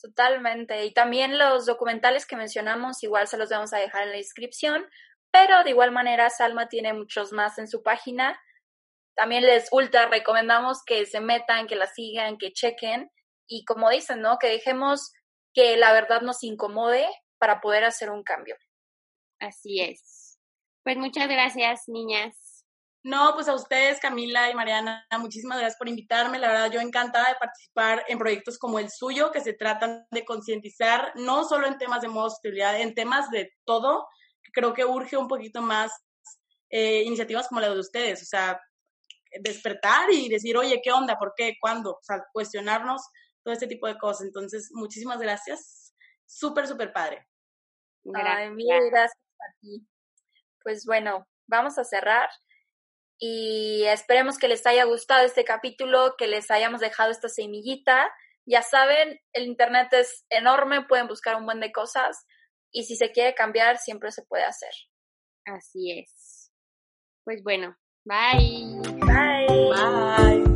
Totalmente. 0.01 0.85
Y 0.85 0.93
también 0.93 1.39
los 1.39 1.67
documentales 1.67 2.27
que 2.27 2.37
mencionamos, 2.37 3.03
igual 3.03 3.29
se 3.29 3.37
los 3.37 3.51
vamos 3.51 3.73
a 3.73 3.79
dejar 3.79 4.05
en 4.05 4.11
la 4.11 4.17
descripción, 4.17 4.87
pero 5.31 5.63
de 5.63 5.71
igual 5.71 5.93
manera 5.93 6.31
Salma 6.31 6.69
tiene 6.69 6.93
muchos 6.93 7.33
más 7.33 7.59
en 7.59 7.69
su 7.69 7.83
página. 7.83 8.41
también 9.17 9.45
les 9.45 9.69
ultra 9.73 10.07
recomendamos 10.09 10.83
que 10.87 11.05
se 11.07 11.21
metan, 11.21 11.67
que 11.67 11.77
la 11.77 11.87
sigan, 11.87 12.39
que 12.39 12.53
chequen 12.53 13.11
y 13.47 13.65
como 13.67 13.91
dicen, 13.91 14.23
¿no? 14.23 14.39
Que 14.39 14.49
dejemos 14.49 15.13
que 15.53 15.77
la 15.77 15.93
verdad 15.93 16.23
nos 16.23 16.43
incomode 16.45 17.07
para 17.39 17.61
poder 17.61 17.85
hacer 17.85 18.11
un 18.11 18.23
cambio. 18.23 18.57
Así 19.41 19.81
es. 19.83 20.39
Pues 20.85 20.97
muchas 20.97 21.29
gracias, 21.29 21.85
niñas. 21.89 22.40
No, 23.03 23.33
pues 23.35 23.49
a 23.49 23.55
ustedes, 23.55 23.99
Camila 23.99 24.51
y 24.51 24.55
Mariana, 24.55 25.07
muchísimas 25.19 25.59
gracias 25.59 25.79
por 25.79 25.89
invitarme. 25.89 26.39
La 26.39 26.49
verdad, 26.49 26.71
yo 26.71 26.81
encantada 26.81 27.31
de 27.31 27.37
participar 27.37 28.05
en 28.09 28.19
proyectos 28.19 28.59
como 28.59 28.79
el 28.79 28.91
suyo, 28.91 29.31
que 29.31 29.41
se 29.41 29.55
tratan 29.55 30.07
de 30.11 30.25
concientizar 30.25 31.13
no 31.15 31.45
solo 31.45 31.67
en 31.67 31.79
temas 31.79 32.03
de 32.03 32.09
moda 32.09 32.79
en 32.79 32.95
temas 32.95 33.31
de 33.31 33.55
todo. 33.65 34.07
Creo 34.53 34.75
que 34.75 34.85
urge 34.85 35.17
un 35.17 35.29
poquito 35.29 35.63
más 35.63 35.91
eh, 36.69 37.03
iniciativas 37.05 37.49
como 37.49 37.63
la 37.63 37.71
de 37.71 37.81
ustedes, 37.81 38.23
o 38.23 38.27
sea, 38.27 38.61
despertar 39.41 40.11
y 40.11 40.29
decir, 40.29 40.57
oye, 40.59 40.81
¿qué 40.83 40.93
onda? 40.93 41.19
¿Por 41.19 41.33
qué? 41.35 41.57
¿Cuándo? 41.59 41.93
O 41.93 42.03
sea, 42.03 42.23
cuestionarnos 42.33 43.03
todo 43.43 43.55
este 43.55 43.67
tipo 43.67 43.87
de 43.87 43.97
cosas. 43.97 44.27
Entonces, 44.27 44.69
muchísimas 44.73 45.19
gracias. 45.19 45.95
Súper, 46.27 46.67
súper 46.67 46.93
padre. 46.93 47.27
Ay, 48.15 48.51
gracias 48.91 49.19
a 49.41 49.59
ti. 49.61 49.87
Pues 50.63 50.85
bueno, 50.85 51.27
vamos 51.47 51.79
a 51.79 51.85
cerrar 51.85 52.29
y 53.21 53.85
esperemos 53.85 54.39
que 54.39 54.49
les 54.49 54.67
haya 54.67 54.85
gustado 54.85 55.25
este 55.27 55.45
capítulo, 55.45 56.15
que 56.17 56.27
les 56.27 56.51
hayamos 56.51 56.81
dejado 56.81 57.11
esta 57.11 57.29
semillita. 57.29 58.11
Ya 58.47 58.63
saben, 58.63 59.21
el 59.35 59.45
Internet 59.45 59.93
es 59.93 60.25
enorme, 60.31 60.87
pueden 60.87 61.07
buscar 61.07 61.37
un 61.37 61.45
buen 61.45 61.61
de 61.61 61.71
cosas 61.71 62.27
y 62.73 62.85
si 62.85 62.97
se 62.97 63.13
quiere 63.13 63.35
cambiar, 63.35 63.77
siempre 63.77 64.11
se 64.11 64.23
puede 64.23 64.45
hacer. 64.45 64.73
Así 65.45 65.99
es. 65.99 66.51
Pues 67.25 67.43
bueno, 67.43 67.77
bye. 68.05 68.81
Bye. 69.07 70.41
Bye. 70.41 70.50